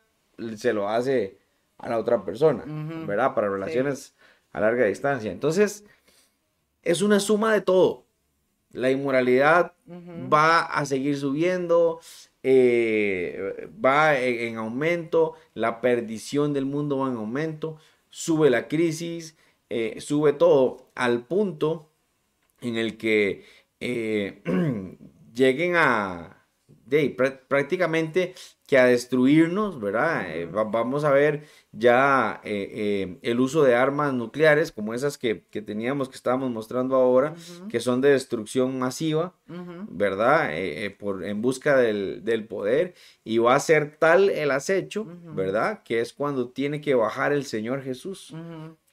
se 0.55 0.73
lo 0.73 0.89
hace 0.89 1.37
a 1.77 1.89
la 1.89 1.97
otra 1.97 2.23
persona, 2.23 2.63
¿verdad? 3.05 3.33
Para 3.33 3.49
relaciones 3.49 4.15
a 4.51 4.61
larga 4.61 4.85
distancia. 4.85 5.31
Entonces, 5.31 5.85
es 6.83 7.01
una 7.01 7.19
suma 7.19 7.53
de 7.53 7.61
todo. 7.61 8.05
La 8.71 8.89
inmoralidad 8.89 9.73
va 10.31 10.61
a 10.61 10.85
seguir 10.85 11.17
subiendo, 11.17 11.99
eh, 12.43 13.69
va 13.83 14.17
en, 14.17 14.57
aumento, 14.57 15.33
la 15.53 15.81
perdición 15.81 16.53
del 16.53 16.65
mundo 16.65 16.99
va 16.99 17.09
en 17.09 17.17
aumento, 17.17 17.77
sube 18.09 18.49
la 18.49 18.67
crisis, 18.69 19.35
eh, 19.69 19.99
sube 19.99 20.33
todo 20.33 20.89
al 20.95 21.25
punto 21.25 21.89
en 22.61 22.77
el 22.77 22.97
que 22.97 23.43
eh, 23.81 24.41
lleguen 25.33 25.75
a 25.75 26.41
prácticamente 27.47 28.33
que 28.67 28.77
a 28.77 28.85
destruirnos, 28.85 29.79
¿verdad? 29.79 30.25
vamos 30.49 31.03
a 31.03 31.11
ver 31.11 31.43
ya 31.71 32.41
eh, 32.43 32.69
eh, 32.73 33.17
el 33.21 33.39
uso 33.39 33.63
de 33.63 33.75
armas 33.75 34.13
nucleares 34.13 34.71
como 34.71 34.93
esas 34.93 35.17
que, 35.17 35.35
teníamos, 35.35 36.09
que 36.09 36.15
estábamos 36.15 36.51
mostrando 36.51 36.95
ahora, 36.95 37.33
que 37.69 37.79
son 37.79 38.01
de 38.01 38.09
destrucción 38.09 38.77
masiva, 38.79 39.33
¿verdad? 39.89 40.49
Eh, 40.51 40.89
por, 40.89 41.23
en 41.23 41.41
busca 41.41 41.77
del, 41.77 42.45
poder 42.47 42.93
y 43.23 43.37
va 43.37 43.55
a 43.55 43.59
ser 43.59 43.97
tal 43.97 44.29
el 44.29 44.51
acecho, 44.51 45.05
¿verdad? 45.35 45.83
Que 45.83 46.01
es 46.01 46.13
cuando 46.13 46.49
tiene 46.49 46.81
que 46.81 46.95
bajar 46.95 47.31
el 47.33 47.45
Señor 47.45 47.83
Jesús 47.83 48.33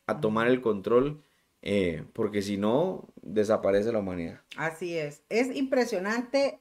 a 0.07 0.21
tomar 0.21 0.49
el 0.49 0.61
control. 0.61 1.21
Porque 2.13 2.43
si 2.43 2.57
no, 2.57 3.09
desaparece 3.23 3.93
la 3.93 3.99
humanidad. 3.99 4.41
Así 4.57 4.97
es. 4.97 5.23
Es 5.29 5.55
impresionante 5.55 6.61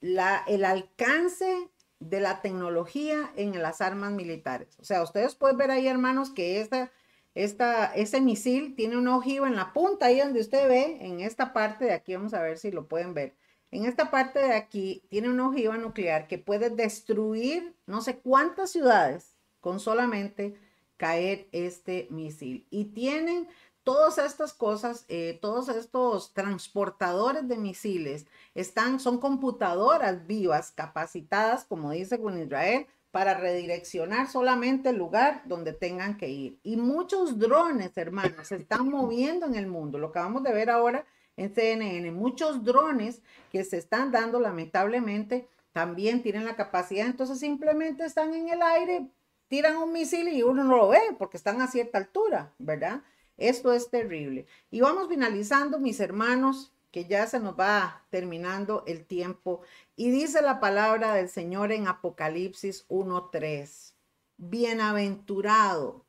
el 0.00 0.64
alcance 0.64 1.68
de 2.00 2.20
la 2.20 2.40
tecnología 2.42 3.32
en 3.36 3.60
las 3.60 3.80
armas 3.80 4.12
militares. 4.12 4.76
O 4.78 4.84
sea, 4.84 5.02
ustedes 5.02 5.34
pueden 5.34 5.56
ver 5.56 5.70
ahí, 5.70 5.88
hermanos, 5.88 6.30
que 6.30 6.60
esta, 6.60 6.92
esta, 7.34 7.86
ese 7.94 8.20
misil 8.20 8.74
tiene 8.76 8.96
un 8.96 9.08
ojivo 9.08 9.46
en 9.46 9.56
la 9.56 9.72
punta, 9.72 10.06
ahí 10.06 10.20
donde 10.20 10.40
usted 10.40 10.68
ve, 10.68 10.98
en 11.00 11.20
esta 11.20 11.52
parte 11.52 11.86
de 11.86 11.92
aquí, 11.92 12.14
vamos 12.14 12.34
a 12.34 12.42
ver 12.42 12.58
si 12.58 12.70
lo 12.70 12.86
pueden 12.86 13.14
ver. 13.14 13.34
En 13.70 13.84
esta 13.84 14.10
parte 14.10 14.38
de 14.38 14.54
aquí 14.54 15.02
tiene 15.10 15.28
una 15.28 15.48
ojiva 15.48 15.76
nuclear 15.76 16.26
que 16.26 16.38
puede 16.38 16.70
destruir 16.70 17.74
no 17.86 18.00
sé 18.00 18.18
cuántas 18.18 18.70
ciudades 18.70 19.36
con 19.60 19.78
solamente 19.78 20.54
caer 20.96 21.48
este 21.52 22.06
misil. 22.10 22.66
Y 22.70 22.86
tienen 22.86 23.48
todas 23.88 24.18
estas 24.18 24.52
cosas, 24.52 25.06
eh, 25.08 25.38
todos 25.40 25.70
estos 25.70 26.34
transportadores 26.34 27.48
de 27.48 27.56
misiles 27.56 28.26
están, 28.54 29.00
son 29.00 29.16
computadoras 29.16 30.26
vivas, 30.26 30.72
capacitadas, 30.72 31.64
como 31.64 31.92
dice 31.92 32.20
con 32.20 32.38
Israel, 32.38 32.86
para 33.12 33.32
redireccionar 33.32 34.28
solamente 34.28 34.90
el 34.90 34.96
lugar 34.96 35.40
donde 35.46 35.72
tengan 35.72 36.18
que 36.18 36.28
ir. 36.28 36.58
Y 36.62 36.76
muchos 36.76 37.38
drones, 37.38 37.96
hermanos, 37.96 38.48
se 38.48 38.56
están 38.56 38.90
moviendo 38.90 39.46
en 39.46 39.54
el 39.54 39.66
mundo. 39.66 39.96
Lo 39.96 40.08
acabamos 40.08 40.42
de 40.42 40.52
ver 40.52 40.68
ahora 40.68 41.06
en 41.38 41.54
CNN. 41.54 42.10
Muchos 42.10 42.62
drones 42.62 43.22
que 43.50 43.64
se 43.64 43.78
están 43.78 44.12
dando, 44.12 44.38
lamentablemente, 44.38 45.48
también 45.72 46.22
tienen 46.22 46.44
la 46.44 46.56
capacidad. 46.56 47.06
Entonces 47.06 47.40
simplemente 47.40 48.04
están 48.04 48.34
en 48.34 48.50
el 48.50 48.60
aire, 48.60 49.08
tiran 49.48 49.78
un 49.78 49.94
misil 49.94 50.28
y 50.28 50.42
uno 50.42 50.62
no 50.62 50.76
lo 50.76 50.88
ve 50.88 51.00
porque 51.18 51.38
están 51.38 51.62
a 51.62 51.68
cierta 51.68 51.96
altura, 51.96 52.52
¿verdad? 52.58 53.00
Esto 53.38 53.72
es 53.72 53.88
terrible. 53.88 54.46
Y 54.70 54.80
vamos 54.80 55.08
finalizando, 55.08 55.78
mis 55.78 56.00
hermanos, 56.00 56.72
que 56.90 57.06
ya 57.06 57.26
se 57.26 57.38
nos 57.38 57.58
va 57.58 58.04
terminando 58.10 58.82
el 58.86 59.06
tiempo. 59.06 59.62
Y 59.96 60.10
dice 60.10 60.42
la 60.42 60.60
palabra 60.60 61.14
del 61.14 61.28
Señor 61.28 61.72
en 61.72 61.86
Apocalipsis 61.86 62.86
1.3. 62.88 63.94
Bienaventurado. 64.36 66.04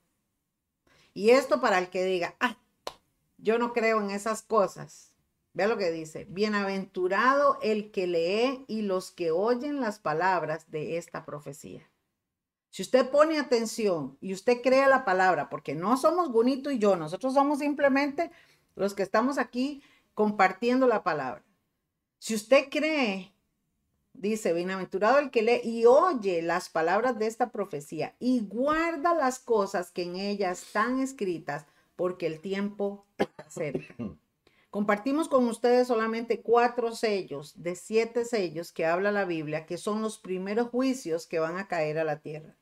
Y 1.14 1.30
esto 1.30 1.62
para 1.62 1.78
el 1.78 1.90
que 1.90 2.04
diga, 2.04 2.36
ah, 2.40 2.58
yo 3.38 3.60
no 3.60 3.74
creo 3.74 4.02
en 4.02 4.10
esas 4.10 4.42
cosas. 4.42 5.14
Vea 5.54 5.68
lo 5.68 5.78
que 5.78 5.92
dice. 5.92 6.26
Bienaventurado 6.30 7.60
el 7.62 7.92
que 7.92 8.08
lee 8.08 8.66
y 8.68 8.82
los 8.82 9.12
que 9.12 9.32
oyen 9.32 9.82
las 9.82 10.00
palabras 10.00 10.72
de 10.72 10.98
esta 10.98 11.26
profecía. 11.26 11.90
Si 12.70 12.84
usted 12.84 13.10
pone 13.10 13.40
atención 13.40 14.18
y 14.22 14.34
usted 14.34 14.62
crea 14.62 14.88
la 14.88 15.04
palabra, 15.04 15.50
porque 15.50 15.74
no 15.74 15.98
somos 15.98 16.32
Bonito 16.32 16.70
y 16.70 16.80
yo, 16.80 16.96
nosotros 16.96 17.34
somos 17.34 17.60
simplemente 17.60 18.32
los 18.76 18.94
que 18.94 19.04
estamos 19.04 19.38
aquí 19.38 19.82
compartiendo 20.14 20.88
la 20.88 21.04
palabra. 21.04 21.44
Si 22.20 22.36
usted 22.36 22.70
cree, 22.70 23.34
dice, 24.14 24.54
bienaventurado 24.54 25.20
el 25.20 25.32
que 25.32 25.42
lee 25.42 25.62
y 25.64 25.86
oye 25.86 26.42
las 26.42 26.70
palabras 26.70 27.18
de 27.18 27.28
esta 27.28 27.52
profecía 27.52 28.16
y 28.20 28.42
guarda 28.42 29.16
las 29.16 29.40
cosas 29.40 29.92
que 29.92 30.04
en 30.04 30.16
ellas 30.18 30.62
están 30.62 31.00
escritas, 31.00 31.66
porque 31.96 32.28
el 32.28 32.40
tiempo 32.40 33.06
está 33.18 33.50
cerca. 33.50 33.96
Compartimos 34.70 35.30
con 35.30 35.48
ustedes 35.48 35.88
solamente 35.88 36.42
cuatro 36.42 36.92
sellos 36.92 37.54
de 37.64 37.76
siete 37.76 38.24
sellos 38.24 38.72
que 38.72 38.86
habla 38.86 39.12
la 39.12 39.26
Biblia, 39.26 39.66
que 39.66 39.78
son 39.78 40.04
los 40.04 40.20
primeros 40.20 40.70
juicios 40.70 41.26
que 41.26 41.40
van 41.40 41.58
a 41.58 41.68
caer 41.68 41.98
a 41.98 42.04
la 42.04 42.20
tierra. 42.20 42.56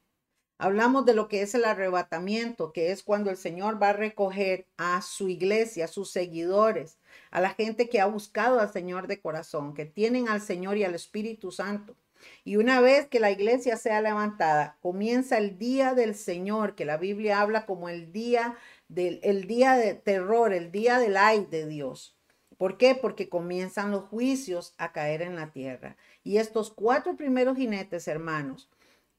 Hablamos 0.58 1.06
de 1.06 1.14
lo 1.14 1.28
que 1.28 1.42
es 1.42 1.54
el 1.54 1.66
arrebatamiento, 1.66 2.72
que 2.72 2.92
es 2.92 3.04
cuando 3.04 3.30
el 3.30 3.36
Señor 3.36 3.82
va 3.82 3.90
a 3.90 3.94
recoger 3.94 4.68
a 4.78 5.02
su 5.02 5.28
iglesia, 5.28 5.86
a 5.86 5.90
sus 5.90 6.10
seguidores, 6.10 6.98
a 7.30 7.42
la 7.42 7.50
gente 7.50 7.90
que 7.90 8.00
ha 8.00 8.06
buscado 8.06 8.62
al 8.62 8.72
Señor 8.72 9.08
de 9.08 9.20
corazón, 9.20 9.74
que 9.74 9.86
tienen 9.86 10.30
al 10.30 10.40
Señor 10.40 10.78
y 10.78 10.86
al 10.86 10.96
Espíritu 10.96 11.52
Santo. 11.52 11.98
Y 12.44 12.56
una 12.56 12.82
vez 12.82 13.08
que 13.08 13.20
la 13.20 13.32
iglesia 13.32 13.78
sea 13.78 14.02
levantada, 14.02 14.78
comienza 14.82 15.38
el 15.38 15.58
día 15.58 15.94
del 15.94 16.16
Señor, 16.16 16.74
que 16.74 16.86
la 16.86 16.98
Biblia 16.98 17.42
habla 17.42 17.66
como 17.66 17.90
el 17.90 18.12
día 18.12 18.56
del 18.88 19.20
el 19.24 19.48
día 19.48 19.76
de 19.76 19.94
terror, 19.94 20.54
el 20.54 20.72
día 20.72 21.00
del 21.00 21.18
ay 21.18 21.46
de 21.46 21.68
Dios. 21.68 22.18
¿Por 22.58 22.78
qué? 22.78 22.96
Porque 22.96 23.30
comienzan 23.30 23.92
los 23.92 24.06
juicios 24.06 24.74
a 24.78 24.92
caer 24.92 25.22
en 25.22 25.36
la 25.36 25.52
tierra. 25.52 25.96
Y 26.24 26.38
estos 26.38 26.72
cuatro 26.72 27.16
primeros 27.16 27.56
jinetes, 27.56 28.08
hermanos, 28.08 28.70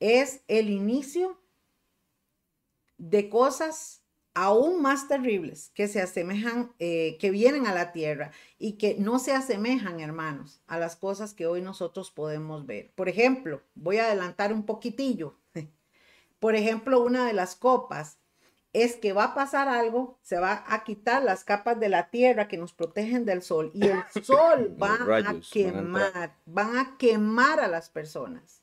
es 0.00 0.42
el 0.48 0.70
inicio 0.70 1.40
de 2.98 3.28
cosas 3.28 4.02
aún 4.34 4.80
más 4.82 5.08
terribles 5.08 5.70
que 5.74 5.88
se 5.88 6.00
asemejan, 6.00 6.72
eh, 6.78 7.16
que 7.18 7.30
vienen 7.30 7.66
a 7.66 7.74
la 7.74 7.90
tierra 7.90 8.30
y 8.58 8.72
que 8.72 8.96
no 8.96 9.18
se 9.18 9.32
asemejan, 9.32 9.98
hermanos, 9.98 10.60
a 10.66 10.78
las 10.78 10.94
cosas 10.94 11.34
que 11.34 11.46
hoy 11.46 11.60
nosotros 11.60 12.10
podemos 12.10 12.66
ver. 12.66 12.92
Por 12.94 13.08
ejemplo, 13.08 13.62
voy 13.74 13.98
a 13.98 14.06
adelantar 14.06 14.52
un 14.52 14.64
poquitillo. 14.64 15.36
Por 16.38 16.54
ejemplo, 16.54 17.00
una 17.02 17.26
de 17.26 17.32
las 17.32 17.56
copas 17.56 18.18
es 18.72 18.96
que 18.96 19.12
va 19.12 19.24
a 19.24 19.34
pasar 19.34 19.68
algo, 19.68 20.18
se 20.22 20.38
va 20.38 20.64
a 20.66 20.84
quitar 20.84 21.22
las 21.22 21.44
capas 21.44 21.80
de 21.80 21.88
la 21.88 22.10
tierra 22.10 22.48
que 22.48 22.58
nos 22.58 22.72
protegen 22.72 23.24
del 23.24 23.42
sol 23.42 23.70
y 23.74 23.86
el 23.86 24.02
sol 24.22 24.76
va 24.80 24.94
a 24.94 25.34
quemar, 25.52 26.34
van 26.46 26.76
a, 26.76 26.96
quemar 26.98 27.60
a 27.60 27.68
las 27.68 27.88
personas. 27.88 28.62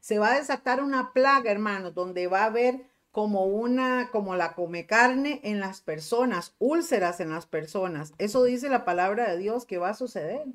Se 0.00 0.18
va 0.18 0.32
a 0.32 0.38
desatar 0.38 0.82
una 0.82 1.12
plaga, 1.12 1.50
hermanos, 1.50 1.94
donde 1.94 2.26
va 2.26 2.42
a 2.42 2.46
haber 2.46 2.86
como 3.10 3.44
una, 3.44 4.08
como 4.10 4.34
la 4.34 4.54
come 4.54 4.86
carne 4.86 5.40
en 5.44 5.60
las 5.60 5.82
personas, 5.82 6.54
úlceras 6.58 7.20
en 7.20 7.30
las 7.30 7.44
personas. 7.44 8.14
Eso 8.16 8.42
dice 8.44 8.70
la 8.70 8.86
palabra 8.86 9.30
de 9.30 9.36
Dios 9.36 9.66
que 9.66 9.76
va 9.76 9.90
a 9.90 9.94
suceder. 9.94 10.46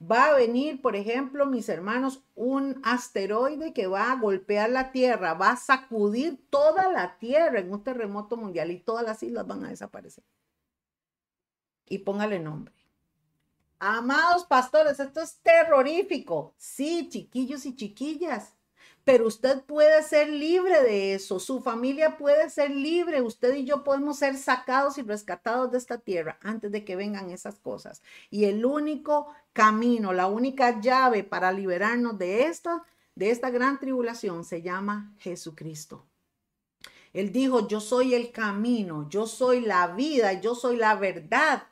Va 0.00 0.26
a 0.26 0.34
venir, 0.34 0.80
por 0.80 0.96
ejemplo, 0.96 1.44
mis 1.44 1.68
hermanos, 1.68 2.22
un 2.34 2.80
asteroide 2.84 3.74
que 3.74 3.86
va 3.86 4.10
a 4.10 4.16
golpear 4.16 4.70
la 4.70 4.92
Tierra, 4.92 5.34
va 5.34 5.50
a 5.50 5.56
sacudir 5.56 6.42
toda 6.48 6.90
la 6.90 7.18
Tierra 7.18 7.60
en 7.60 7.70
un 7.70 7.84
terremoto 7.84 8.38
mundial 8.38 8.70
y 8.70 8.80
todas 8.80 9.04
las 9.04 9.22
islas 9.22 9.46
van 9.46 9.64
a 9.64 9.68
desaparecer. 9.68 10.24
Y 11.86 11.98
póngale 11.98 12.38
nombre. 12.38 12.74
Amados 13.78 14.44
pastores, 14.44 15.00
esto 15.00 15.20
es 15.20 15.38
terrorífico. 15.42 16.54
Sí, 16.56 17.08
chiquillos 17.10 17.66
y 17.66 17.76
chiquillas 17.76 18.54
pero 19.10 19.26
usted 19.26 19.64
puede 19.64 20.04
ser 20.04 20.28
libre 20.28 20.84
de 20.84 21.14
eso, 21.14 21.40
su 21.40 21.60
familia 21.60 22.16
puede 22.16 22.48
ser 22.48 22.70
libre, 22.70 23.20
usted 23.22 23.56
y 23.56 23.64
yo 23.64 23.82
podemos 23.82 24.18
ser 24.18 24.36
sacados 24.36 24.98
y 24.98 25.02
rescatados 25.02 25.72
de 25.72 25.78
esta 25.78 25.98
tierra 25.98 26.38
antes 26.42 26.70
de 26.70 26.84
que 26.84 26.94
vengan 26.94 27.28
esas 27.30 27.58
cosas. 27.58 28.02
Y 28.30 28.44
el 28.44 28.64
único 28.64 29.26
camino, 29.52 30.12
la 30.12 30.28
única 30.28 30.80
llave 30.80 31.24
para 31.24 31.50
liberarnos 31.50 32.18
de 32.18 32.44
esta, 32.44 32.84
de 33.16 33.32
esta 33.32 33.50
gran 33.50 33.80
tribulación 33.80 34.44
se 34.44 34.62
llama 34.62 35.12
Jesucristo. 35.18 36.06
Él 37.12 37.32
dijo, 37.32 37.66
yo 37.66 37.80
soy 37.80 38.14
el 38.14 38.30
camino, 38.30 39.08
yo 39.08 39.26
soy 39.26 39.60
la 39.60 39.88
vida, 39.88 40.34
yo 40.34 40.54
soy 40.54 40.76
la 40.76 40.94
verdad. 40.94 41.64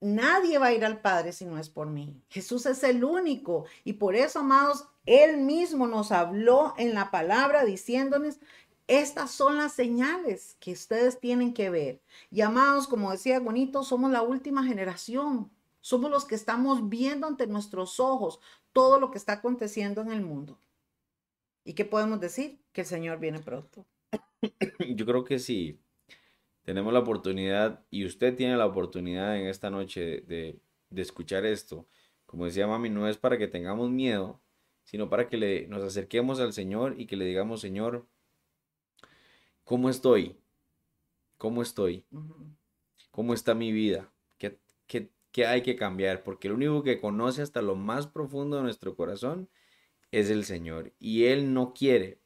Nadie 0.00 0.58
va 0.58 0.66
a 0.66 0.72
ir 0.72 0.84
al 0.84 1.00
Padre 1.00 1.32
si 1.32 1.44
no 1.44 1.58
es 1.58 1.68
por 1.68 1.86
mí. 1.88 2.22
Jesús 2.30 2.64
es 2.64 2.82
el 2.84 3.04
único. 3.04 3.66
Y 3.84 3.94
por 3.94 4.14
eso, 4.14 4.40
amados, 4.40 4.86
Él 5.04 5.38
mismo 5.38 5.86
nos 5.86 6.10
habló 6.10 6.74
en 6.78 6.94
la 6.94 7.10
palabra 7.10 7.64
diciéndonos, 7.64 8.38
estas 8.86 9.30
son 9.30 9.58
las 9.58 9.74
señales 9.74 10.56
que 10.58 10.72
ustedes 10.72 11.20
tienen 11.20 11.52
que 11.52 11.68
ver. 11.68 12.00
Y 12.30 12.40
amados, 12.40 12.88
como 12.88 13.10
decía 13.10 13.38
Bonito, 13.40 13.82
somos 13.82 14.10
la 14.10 14.22
última 14.22 14.64
generación. 14.64 15.50
Somos 15.82 16.10
los 16.10 16.24
que 16.24 16.34
estamos 16.34 16.88
viendo 16.88 17.26
ante 17.26 17.46
nuestros 17.46 18.00
ojos 18.00 18.40
todo 18.72 18.98
lo 18.98 19.10
que 19.10 19.18
está 19.18 19.34
aconteciendo 19.34 20.00
en 20.00 20.12
el 20.12 20.22
mundo. 20.22 20.58
¿Y 21.64 21.74
qué 21.74 21.84
podemos 21.84 22.20
decir? 22.20 22.58
Que 22.72 22.80
el 22.80 22.86
Señor 22.86 23.18
viene 23.18 23.38
pronto. 23.38 23.84
Yo 24.96 25.04
creo 25.04 25.24
que 25.24 25.38
sí 25.38 25.78
tenemos 26.70 26.92
la 26.92 27.00
oportunidad 27.00 27.84
y 27.90 28.06
usted 28.06 28.36
tiene 28.36 28.56
la 28.56 28.64
oportunidad 28.64 29.36
en 29.36 29.48
esta 29.48 29.70
noche 29.70 30.20
de, 30.20 30.60
escuchar 30.94 31.44
esto. 31.44 31.88
Como 32.26 32.44
decía 32.44 32.68
mami, 32.68 32.88
no 32.88 33.08
es 33.08 33.18
para 33.18 33.38
que 33.38 33.48
tengamos 33.48 33.90
miedo, 33.90 34.40
sino 34.84 35.10
para 35.10 35.28
que 35.28 35.36
le, 35.36 35.66
nos 35.66 35.82
acerquemos 35.82 36.38
al 36.38 36.52
Señor 36.52 36.94
y 36.96 37.06
que 37.06 37.16
le 37.16 37.24
digamos, 37.24 37.60
Señor, 37.60 38.06
¿cómo 39.64 39.90
estoy? 39.90 40.36
¿Cómo 41.38 41.60
estoy? 41.60 42.04
¿Cómo 43.10 43.34
está 43.34 43.52
mi 43.56 43.72
vida? 43.72 44.12
¿Qué, 44.38 44.56
qué, 44.86 45.10
qué 45.32 45.46
hay 45.46 45.62
que 45.62 45.74
cambiar? 45.74 46.22
Porque 46.22 46.46
el 46.46 46.54
único 46.54 46.84
que 46.84 47.00
conoce 47.00 47.42
hasta 47.42 47.62
lo 47.62 47.74
más 47.74 48.06
profundo 48.06 48.58
de 48.58 48.62
nuestro 48.62 48.94
corazón 48.94 49.50
es 50.12 50.30
el 50.30 50.44
Señor. 50.44 50.92
Y 51.00 51.24
Él 51.24 51.52
no 51.52 51.74
quiere 51.74 52.20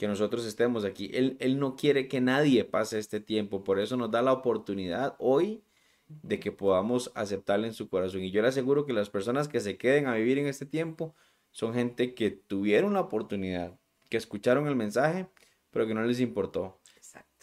que 0.00 0.08
nosotros 0.08 0.46
estemos 0.46 0.86
aquí. 0.86 1.10
Él, 1.12 1.36
él 1.40 1.58
no 1.58 1.76
quiere 1.76 2.08
que 2.08 2.22
nadie 2.22 2.64
pase 2.64 2.98
este 2.98 3.20
tiempo, 3.20 3.64
por 3.64 3.78
eso 3.78 3.98
nos 3.98 4.10
da 4.10 4.22
la 4.22 4.32
oportunidad 4.32 5.14
hoy 5.18 5.62
de 6.08 6.40
que 6.40 6.52
podamos 6.52 7.12
aceptarle 7.14 7.66
en 7.66 7.74
su 7.74 7.90
corazón. 7.90 8.22
Y 8.22 8.30
yo 8.30 8.40
le 8.40 8.48
aseguro 8.48 8.86
que 8.86 8.94
las 8.94 9.10
personas 9.10 9.46
que 9.46 9.60
se 9.60 9.76
queden 9.76 10.06
a 10.06 10.14
vivir 10.14 10.38
en 10.38 10.46
este 10.46 10.64
tiempo 10.64 11.14
son 11.50 11.74
gente 11.74 12.14
que 12.14 12.30
tuvieron 12.30 12.94
la 12.94 13.02
oportunidad, 13.02 13.78
que 14.08 14.16
escucharon 14.16 14.66
el 14.68 14.74
mensaje, 14.74 15.28
pero 15.70 15.86
que 15.86 15.92
no 15.92 16.02
les 16.02 16.20
importó, 16.20 16.80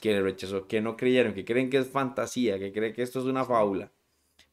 que 0.01 0.13
le 0.13 0.23
rechazó, 0.23 0.67
que 0.67 0.81
no 0.81 0.97
creyeron, 0.97 1.35
que 1.35 1.45
creen 1.45 1.69
que 1.69 1.77
es 1.77 1.87
fantasía, 1.87 2.57
que 2.57 2.73
creen 2.73 2.93
que 2.93 3.03
esto 3.03 3.19
es 3.19 3.25
una 3.25 3.45
fábula, 3.45 3.91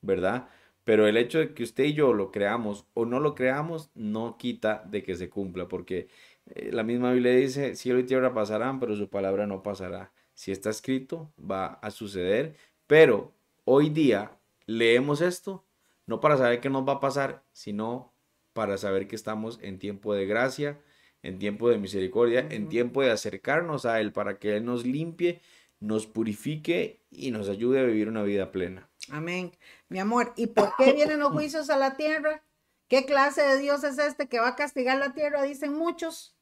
¿verdad? 0.02 0.50
Pero 0.84 1.08
el 1.08 1.16
hecho 1.16 1.38
de 1.38 1.54
que 1.54 1.62
usted 1.62 1.84
y 1.84 1.94
yo 1.94 2.12
lo 2.12 2.30
creamos 2.30 2.86
o 2.92 3.06
no 3.06 3.18
lo 3.18 3.34
creamos 3.34 3.90
no 3.94 4.36
quita 4.36 4.84
de 4.86 5.02
que 5.02 5.16
se 5.16 5.30
cumpla, 5.30 5.66
porque 5.68 6.08
la 6.46 6.82
misma 6.82 7.12
Biblia 7.12 7.32
dice, 7.32 7.74
cielo 7.74 7.98
y 7.98 8.04
tierra 8.04 8.34
pasarán, 8.34 8.80
pero 8.80 8.96
su 8.96 9.08
palabra 9.08 9.46
no 9.46 9.62
pasará. 9.62 10.12
Si 10.34 10.52
está 10.52 10.70
escrito, 10.70 11.32
va 11.38 11.74
a 11.74 11.90
suceder. 11.90 12.56
Pero 12.86 13.32
hoy 13.64 13.90
día 13.90 14.38
leemos 14.66 15.20
esto 15.20 15.64
no 16.06 16.20
para 16.20 16.36
saber 16.36 16.60
qué 16.60 16.70
nos 16.70 16.86
va 16.86 16.94
a 16.94 17.00
pasar, 17.00 17.44
sino 17.52 18.12
para 18.52 18.76
saber 18.78 19.06
que 19.08 19.16
estamos 19.16 19.58
en 19.62 19.78
tiempo 19.78 20.14
de 20.14 20.26
gracia, 20.26 20.80
en 21.22 21.38
tiempo 21.38 21.70
de 21.70 21.78
misericordia, 21.78 22.46
en 22.50 22.68
tiempo 22.68 23.02
de 23.02 23.10
acercarnos 23.10 23.86
a 23.86 24.00
Él 24.00 24.12
para 24.12 24.38
que 24.38 24.56
Él 24.56 24.64
nos 24.64 24.84
limpie, 24.84 25.40
nos 25.80 26.06
purifique 26.06 27.02
y 27.10 27.30
nos 27.30 27.48
ayude 27.48 27.80
a 27.80 27.84
vivir 27.84 28.08
una 28.08 28.22
vida 28.22 28.52
plena. 28.52 28.90
Amén. 29.10 29.52
Mi 29.88 29.98
amor, 29.98 30.32
¿y 30.36 30.48
por 30.48 30.76
qué 30.76 30.92
vienen 30.92 31.20
los 31.20 31.32
juicios 31.32 31.70
a 31.70 31.78
la 31.78 31.96
tierra? 31.96 32.42
¿Qué 32.88 33.06
clase 33.06 33.42
de 33.42 33.58
Dios 33.58 33.82
es 33.84 33.98
este 33.98 34.28
que 34.28 34.40
va 34.40 34.48
a 34.48 34.56
castigar 34.56 34.98
la 34.98 35.14
tierra? 35.14 35.42
Dicen 35.42 35.72
muchos. 35.72 36.33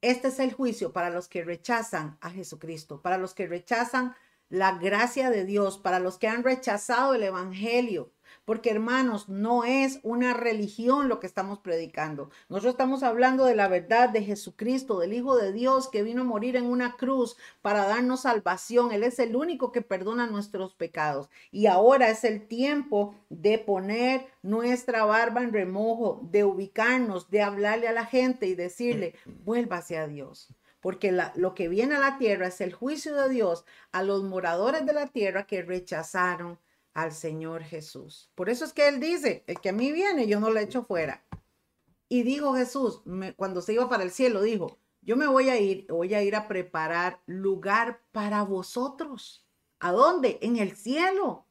Este 0.00 0.28
es 0.28 0.38
el 0.38 0.52
juicio 0.52 0.92
para 0.92 1.10
los 1.10 1.28
que 1.28 1.42
rechazan 1.44 2.18
a 2.20 2.30
Jesucristo, 2.30 3.02
para 3.02 3.18
los 3.18 3.34
que 3.34 3.46
rechazan 3.48 4.14
la 4.48 4.78
gracia 4.78 5.30
de 5.30 5.44
Dios, 5.44 5.78
para 5.78 5.98
los 5.98 6.18
que 6.18 6.28
han 6.28 6.44
rechazado 6.44 7.14
el 7.14 7.24
Evangelio, 7.24 8.12
porque 8.48 8.70
hermanos, 8.70 9.28
no 9.28 9.64
es 9.64 10.00
una 10.02 10.32
religión 10.32 11.10
lo 11.10 11.20
que 11.20 11.26
estamos 11.26 11.58
predicando. 11.58 12.30
Nosotros 12.48 12.72
estamos 12.72 13.02
hablando 13.02 13.44
de 13.44 13.54
la 13.54 13.68
verdad 13.68 14.08
de 14.08 14.22
Jesucristo, 14.22 14.98
del 14.98 15.12
Hijo 15.12 15.36
de 15.36 15.52
Dios 15.52 15.90
que 15.90 16.02
vino 16.02 16.22
a 16.22 16.24
morir 16.24 16.56
en 16.56 16.64
una 16.64 16.96
cruz 16.96 17.36
para 17.60 17.86
darnos 17.86 18.22
salvación. 18.22 18.90
Él 18.90 19.02
es 19.02 19.18
el 19.18 19.36
único 19.36 19.70
que 19.70 19.82
perdona 19.82 20.26
nuestros 20.26 20.72
pecados. 20.72 21.28
Y 21.52 21.66
ahora 21.66 22.08
es 22.08 22.24
el 22.24 22.48
tiempo 22.48 23.14
de 23.28 23.58
poner 23.58 24.28
nuestra 24.40 25.04
barba 25.04 25.42
en 25.42 25.52
remojo, 25.52 26.18
de 26.22 26.44
ubicarnos, 26.44 27.28
de 27.28 27.42
hablarle 27.42 27.86
a 27.86 27.92
la 27.92 28.06
gente 28.06 28.46
y 28.46 28.54
decirle, 28.54 29.14
vuélvase 29.44 29.98
a 29.98 30.06
Dios 30.06 30.48
porque 30.80 31.12
lo 31.34 31.54
que 31.54 31.68
viene 31.68 31.96
a 31.96 32.00
la 32.00 32.18
tierra 32.18 32.46
es 32.46 32.62
el 32.62 32.72
juicio 32.72 33.14
de 33.14 33.28
Dios 33.28 33.66
a 33.92 34.02
los 34.02 34.22
moradores 34.22 34.86
de 34.86 34.92
la 34.94 35.08
tierra 35.08 35.46
que 35.46 35.60
rechazaron 35.60 36.58
al 36.94 37.12
Señor 37.12 37.62
Jesús. 37.62 38.30
Por 38.34 38.48
eso 38.48 38.64
es 38.64 38.72
que 38.72 38.88
Él 38.88 39.00
dice, 39.00 39.44
el 39.46 39.60
que 39.60 39.68
a 39.68 39.72
mí 39.72 39.92
viene, 39.92 40.26
yo 40.26 40.40
no 40.40 40.50
lo 40.50 40.58
echo 40.58 40.82
fuera. 40.82 41.24
Y 42.08 42.22
dijo 42.22 42.54
Jesús, 42.54 43.02
cuando 43.36 43.60
se 43.60 43.74
iba 43.74 43.88
para 43.88 44.02
el 44.02 44.10
cielo, 44.10 44.40
dijo, 44.40 44.78
yo 45.02 45.16
me 45.16 45.26
voy 45.26 45.48
a 45.48 45.60
ir, 45.60 45.86
voy 45.88 46.14
a 46.14 46.22
ir 46.22 46.34
a 46.34 46.48
preparar 46.48 47.22
lugar 47.26 48.02
para 48.12 48.42
vosotros. 48.42 49.46
¿A 49.78 49.92
dónde? 49.92 50.38
En 50.42 50.56
el 50.56 50.76
cielo. 50.76 51.46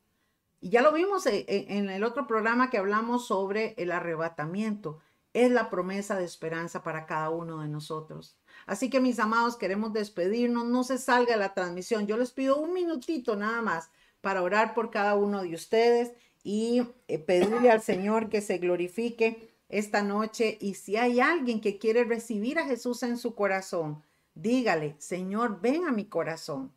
Y 0.60 0.70
ya 0.70 0.82
lo 0.82 0.92
vimos 0.92 1.26
en, 1.28 1.46
en 1.48 1.90
el 1.90 2.04
otro 2.04 2.28
programa 2.28 2.70
que 2.70 2.78
hablamos 2.78 3.28
sobre 3.28 3.76
el 3.78 3.92
arrebatamiento. 3.92 5.00
Es 5.34 5.52
la 5.52 5.70
promesa 5.70 6.18
de 6.18 6.26
esperanza 6.26 6.84
para 6.84 7.06
cada 7.06 7.30
uno 7.30 7.62
de 7.62 7.68
nosotros. 7.68 8.38
Así 8.66 8.90
que 8.90 9.00
mis 9.00 9.20
amados, 9.20 9.56
queremos 9.56 9.94
despedirnos. 9.94 10.66
No 10.66 10.84
se 10.84 10.98
salga 10.98 11.38
la 11.38 11.54
transmisión. 11.54 12.08
Yo 12.08 12.18
les 12.18 12.32
pido 12.32 12.58
un 12.58 12.74
minutito 12.74 13.36
nada 13.36 13.62
más 13.62 13.92
para 14.22 14.42
orar 14.42 14.74
por 14.74 14.92
cada 14.92 15.16
uno 15.16 15.44
de 15.44 15.54
ustedes 15.54 16.14
y 16.44 16.84
eh, 17.08 17.20
pedirle 17.20 17.70
al 17.70 17.82
Señor 17.82 18.30
que 18.30 18.42
se 18.42 18.58
glorifique 18.58 19.54
esta 19.70 20.02
noche. 20.02 20.58
Y 20.62 20.76
si 20.76 20.98
hay 20.98 21.20
alguien 21.20 21.62
que 21.62 21.78
quiere 21.78 22.04
recibir 22.04 22.60
a 22.60 22.66
Jesús 22.66 23.04
en 23.04 23.18
su 23.18 23.36
corazón, 23.36 24.04
dígale, 24.34 24.96
Señor, 25.00 25.62
ven 25.62 25.86
a 25.86 25.92
mi 25.92 26.06
corazón. 26.06 26.74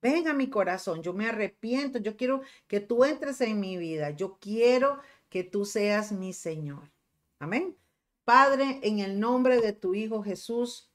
Ven 0.00 0.28
a 0.28 0.32
mi 0.32 0.48
corazón, 0.48 1.02
yo 1.02 1.12
me 1.12 1.26
arrepiento, 1.26 1.98
yo 1.98 2.16
quiero 2.16 2.42
que 2.68 2.78
tú 2.78 3.04
entres 3.04 3.40
en 3.40 3.58
mi 3.58 3.76
vida, 3.76 4.10
yo 4.10 4.38
quiero 4.38 5.00
que 5.28 5.42
tú 5.42 5.64
seas 5.64 6.12
mi 6.12 6.32
Señor. 6.32 6.92
Amén. 7.40 7.76
Padre, 8.24 8.78
en 8.82 9.00
el 9.00 9.18
nombre 9.18 9.60
de 9.60 9.72
tu 9.72 9.94
Hijo 9.94 10.22
Jesús, 10.22 10.87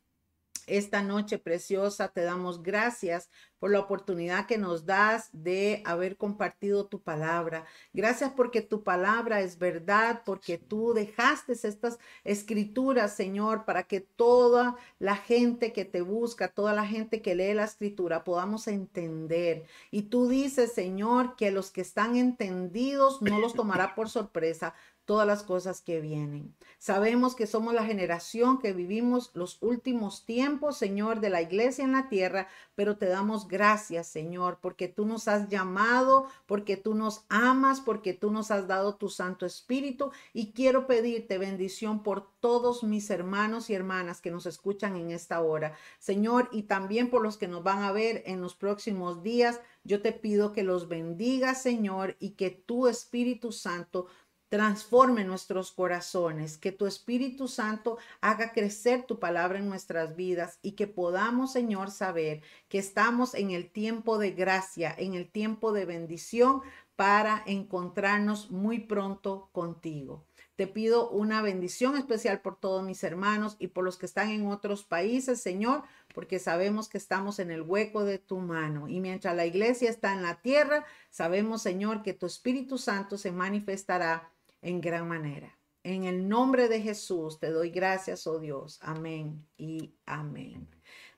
esta 0.68 1.02
noche 1.02 1.38
preciosa 1.38 2.10
te 2.10 2.22
damos 2.22 2.64
gracias 2.64 3.30
por 3.64 3.72
la 3.72 3.80
oportunidad 3.80 4.46
que 4.46 4.58
nos 4.58 4.86
das 4.86 5.30
de 5.32 5.82
haber 5.86 6.18
compartido 6.18 6.86
tu 6.86 7.02
palabra. 7.02 7.64
Gracias 7.94 8.34
porque 8.36 8.62
tu 8.62 8.84
palabra 8.84 9.40
es 9.40 9.58
verdad, 9.58 10.22
porque 10.26 10.58
tú 10.58 10.94
dejaste 10.94 11.54
estas 11.54 11.98
escrituras, 12.26 13.16
Señor, 13.16 13.64
para 13.64 13.84
que 13.84 14.02
toda 14.02 14.76
la 15.00 15.16
gente 15.16 15.72
que 15.72 15.86
te 15.86 16.02
busca, 16.02 16.50
toda 16.50 16.74
la 16.74 16.86
gente 16.86 17.22
que 17.22 17.36
lee 17.36 17.54
la 17.54 17.64
escritura, 17.64 18.26
podamos 18.26 18.68
entender. 18.68 19.64
Y 19.92 20.04
tú 20.04 20.28
dices, 20.28 20.74
Señor, 20.74 21.38
que 21.38 21.50
los 21.50 21.72
que 21.72 21.80
están 21.80 22.18
entendidos 22.18 23.22
no 23.22 23.40
los 23.40 23.54
tomará 23.54 23.96
por 23.96 24.10
sorpresa, 24.10 24.74
todas 25.06 25.28
las 25.28 25.44
cosas 25.44 25.82
que 25.82 26.02
vienen. 26.02 26.56
Sabemos 26.80 27.36
que 27.36 27.48
somos 27.48 27.74
la 27.74 27.86
generación 27.86 28.60
que 28.60 28.74
vivimos 28.74 29.32
los 29.34 29.58
últimos 29.62 30.26
tiempos, 30.26 30.78
Señor, 30.78 31.20
de 31.20 31.30
la 31.30 31.42
iglesia 31.42 31.84
en 31.84 31.94
la 31.94 32.10
tierra, 32.10 32.48
pero 32.76 32.98
te 32.98 33.08
damos 33.08 33.48
gracias, 33.48 34.08
Señor, 34.08 34.60
porque 34.62 34.88
tú 34.88 35.06
nos 35.06 35.28
has 35.28 35.50
llamado, 35.50 36.28
porque 36.46 36.78
tú 36.78 36.96
nos 36.96 37.26
amas, 37.30 37.82
porque 37.82 38.14
tú 38.14 38.32
nos 38.32 38.52
has 38.52 38.68
dado 38.68 38.96
tu 38.96 39.10
Santo 39.10 39.46
Espíritu 39.46 40.12
y 40.34 40.52
quiero 40.52 40.88
pedirte 40.88 41.38
bendición 41.38 42.04
por 42.04 42.28
todos 42.40 42.84
mis 42.84 43.10
hermanos 43.10 43.70
y 43.70 43.74
hermanas 43.74 44.20
que 44.20 44.32
nos 44.32 44.46
escuchan 44.46 44.98
en 44.98 45.12
esta 45.12 45.42
hora, 45.42 45.78
Señor, 46.00 46.50
y 46.52 46.64
también 46.64 47.10
por 47.10 47.22
los 47.22 47.38
que 47.38 47.48
nos 47.48 47.64
van 47.64 47.84
a 47.84 47.92
ver 47.92 48.24
en 48.26 48.42
los 48.42 48.56
próximos 48.56 49.24
días. 49.24 49.62
Yo 49.86 50.02
te 50.02 50.12
pido 50.14 50.54
que 50.54 50.64
los 50.64 50.88
bendiga, 50.88 51.56
Señor, 51.56 52.16
y 52.20 52.32
que 52.32 52.50
tu 52.50 52.88
Espíritu 52.88 53.52
Santo 53.52 54.08
transforme 54.54 55.24
nuestros 55.24 55.72
corazones, 55.72 56.60
que 56.60 56.72
tu 56.72 56.86
Espíritu 56.86 57.48
Santo 57.48 57.98
haga 58.22 58.52
crecer 58.52 59.02
tu 59.02 59.18
palabra 59.18 59.58
en 59.58 59.68
nuestras 59.68 60.16
vidas 60.16 60.60
y 60.62 60.74
que 60.74 60.86
podamos, 60.86 61.52
Señor, 61.52 61.90
saber 61.90 62.44
que 62.70 62.78
estamos 62.78 63.34
en 63.34 63.50
el 63.50 63.72
tiempo 63.72 64.20
de 64.20 64.30
gracia, 64.30 64.94
en 64.96 65.16
el 65.16 65.28
tiempo 65.28 65.72
de 65.72 65.86
bendición 65.86 66.62
para 66.96 67.42
encontrarnos 67.48 68.52
muy 68.52 68.78
pronto 68.78 69.50
contigo. 69.54 70.24
Te 70.56 70.68
pido 70.68 71.10
una 71.10 71.42
bendición 71.42 71.98
especial 71.98 72.42
por 72.42 72.60
todos 72.60 72.84
mis 72.84 73.04
hermanos 73.04 73.56
y 73.58 73.70
por 73.70 73.84
los 73.84 73.98
que 73.98 74.06
están 74.06 74.30
en 74.30 74.46
otros 74.46 74.84
países, 74.84 75.42
Señor, 75.42 75.82
porque 76.14 76.38
sabemos 76.38 76.90
que 76.90 77.00
estamos 77.00 77.40
en 77.40 77.50
el 77.50 77.64
hueco 77.64 78.06
de 78.06 78.20
tu 78.20 78.38
mano. 78.38 78.88
Y 78.88 79.00
mientras 79.00 79.36
la 79.36 79.48
iglesia 79.48 79.90
está 79.90 80.14
en 80.14 80.22
la 80.22 80.42
tierra, 80.42 80.86
sabemos, 81.10 81.64
Señor, 81.64 82.04
que 82.04 82.14
tu 82.14 82.28
Espíritu 82.28 82.78
Santo 82.78 83.18
se 83.18 83.32
manifestará 83.32 84.30
en 84.64 84.82
gran 84.82 85.08
manera. 85.08 85.56
En 85.84 86.06
el 86.06 86.28
nombre 86.28 86.70
de 86.70 86.82
Jesús 86.82 87.40
te 87.40 87.52
doy 87.52 87.70
gracias, 87.70 88.26
oh 88.26 88.40
Dios. 88.40 88.80
Amén 88.82 89.46
y 89.58 89.94
amén. 90.06 90.68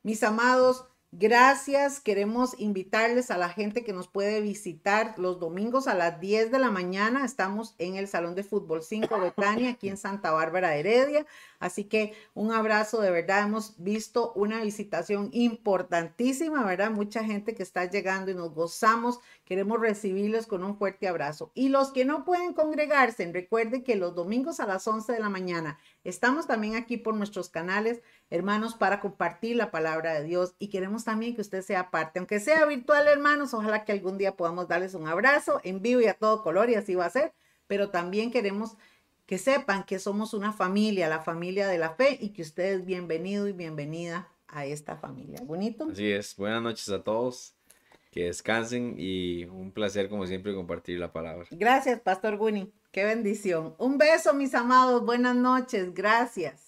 Mis 0.03 0.23
amados, 0.23 0.85
Gracias. 1.17 2.01
Queremos 2.01 2.59
invitarles 2.59 3.31
a 3.31 3.37
la 3.37 3.47
gente 3.47 3.85
que 3.85 3.93
nos 3.93 4.09
puede 4.09 4.41
visitar 4.41 5.17
los 5.17 5.39
domingos 5.39 5.87
a 5.87 5.93
las 5.93 6.19
10 6.19 6.51
de 6.51 6.59
la 6.59 6.71
mañana. 6.71 7.23
Estamos 7.23 7.73
en 7.77 7.95
el 7.95 8.09
Salón 8.09 8.35
de 8.35 8.43
Fútbol 8.43 8.83
5 8.83 9.17
Betania, 9.21 9.69
aquí 9.69 9.87
en 9.87 9.95
Santa 9.95 10.31
Bárbara 10.31 10.75
Heredia. 10.75 11.25
Así 11.65 11.85
que 11.85 12.13
un 12.35 12.51
abrazo, 12.51 13.01
de 13.01 13.09
verdad. 13.09 13.43
Hemos 13.43 13.73
visto 13.77 14.33
una 14.33 14.61
visitación 14.61 15.29
importantísima, 15.33 16.63
¿verdad? 16.63 16.91
Mucha 16.91 17.23
gente 17.23 17.55
que 17.55 17.63
está 17.63 17.85
llegando 17.85 18.29
y 18.29 18.35
nos 18.35 18.53
gozamos. 18.53 19.19
Queremos 19.45 19.79
recibirlos 19.79 20.45
con 20.45 20.63
un 20.63 20.77
fuerte 20.77 21.07
abrazo. 21.07 21.51
Y 21.55 21.69
los 21.69 21.91
que 21.91 22.05
no 22.05 22.23
pueden 22.23 22.53
congregarse, 22.53 23.31
recuerden 23.31 23.83
que 23.83 23.95
los 23.95 24.13
domingos 24.13 24.59
a 24.59 24.67
las 24.67 24.87
11 24.87 25.13
de 25.13 25.19
la 25.19 25.29
mañana 25.29 25.79
estamos 26.03 26.45
también 26.45 26.75
aquí 26.75 26.97
por 26.97 27.15
nuestros 27.15 27.49
canales 27.49 28.03
hermanos, 28.29 28.75
para 28.75 28.99
compartir 28.99 29.55
la 29.55 29.71
palabra 29.71 30.13
de 30.13 30.23
Dios 30.23 30.55
y 30.57 30.69
queremos 30.69 31.03
también 31.03 31.35
que 31.35 31.41
usted 31.41 31.61
sea 31.61 31.91
parte, 31.91 32.19
aunque 32.19 32.39
sea 32.39 32.65
virtual, 32.65 33.07
hermanos, 33.07 33.53
ojalá 33.53 33.85
que 33.85 33.91
algún 33.91 34.17
día 34.17 34.35
podamos 34.35 34.67
darles 34.67 34.95
un 34.95 35.07
abrazo 35.07 35.61
en 35.63 35.81
vivo 35.81 36.01
y 36.01 36.07
a 36.07 36.15
todo 36.15 36.41
color 36.41 36.69
y 36.69 36.75
así 36.75 36.95
va 36.95 37.05
a 37.05 37.09
ser, 37.11 37.33
pero 37.67 37.89
también 37.89 38.31
queremos 38.31 38.77
que 39.25 39.37
sepan 39.37 39.83
que 39.83 39.99
somos 39.99 40.33
una 40.33 40.53
familia, 40.53 41.09
la 41.09 41.21
familia 41.21 41.67
de 41.67 41.77
la 41.77 41.91
fe 41.91 42.17
y 42.21 42.29
que 42.29 42.41
usted 42.41 42.75
es 42.75 42.85
bienvenido 42.85 43.47
y 43.47 43.53
bienvenida 43.53 44.29
a 44.47 44.65
esta 44.65 44.95
familia. 44.95 45.39
Bonito. 45.43 45.87
Así 45.91 46.11
es, 46.11 46.35
buenas 46.35 46.61
noches 46.61 46.89
a 46.89 47.03
todos. 47.03 47.53
Que 48.11 48.25
descansen 48.25 48.95
y 48.97 49.43
un 49.43 49.71
placer 49.71 50.07
como 50.07 50.25
siempre 50.25 50.53
compartir 50.53 50.99
la 50.99 51.11
palabra. 51.11 51.45
Gracias, 51.51 51.99
Pastor 51.99 52.37
Guni. 52.37 52.71
Qué 52.93 53.03
bendición. 53.03 53.75
Un 53.77 53.97
beso, 53.97 54.33
mis 54.33 54.53
amados. 54.53 55.03
Buenas 55.03 55.35
noches. 55.35 55.93
Gracias. 55.93 56.64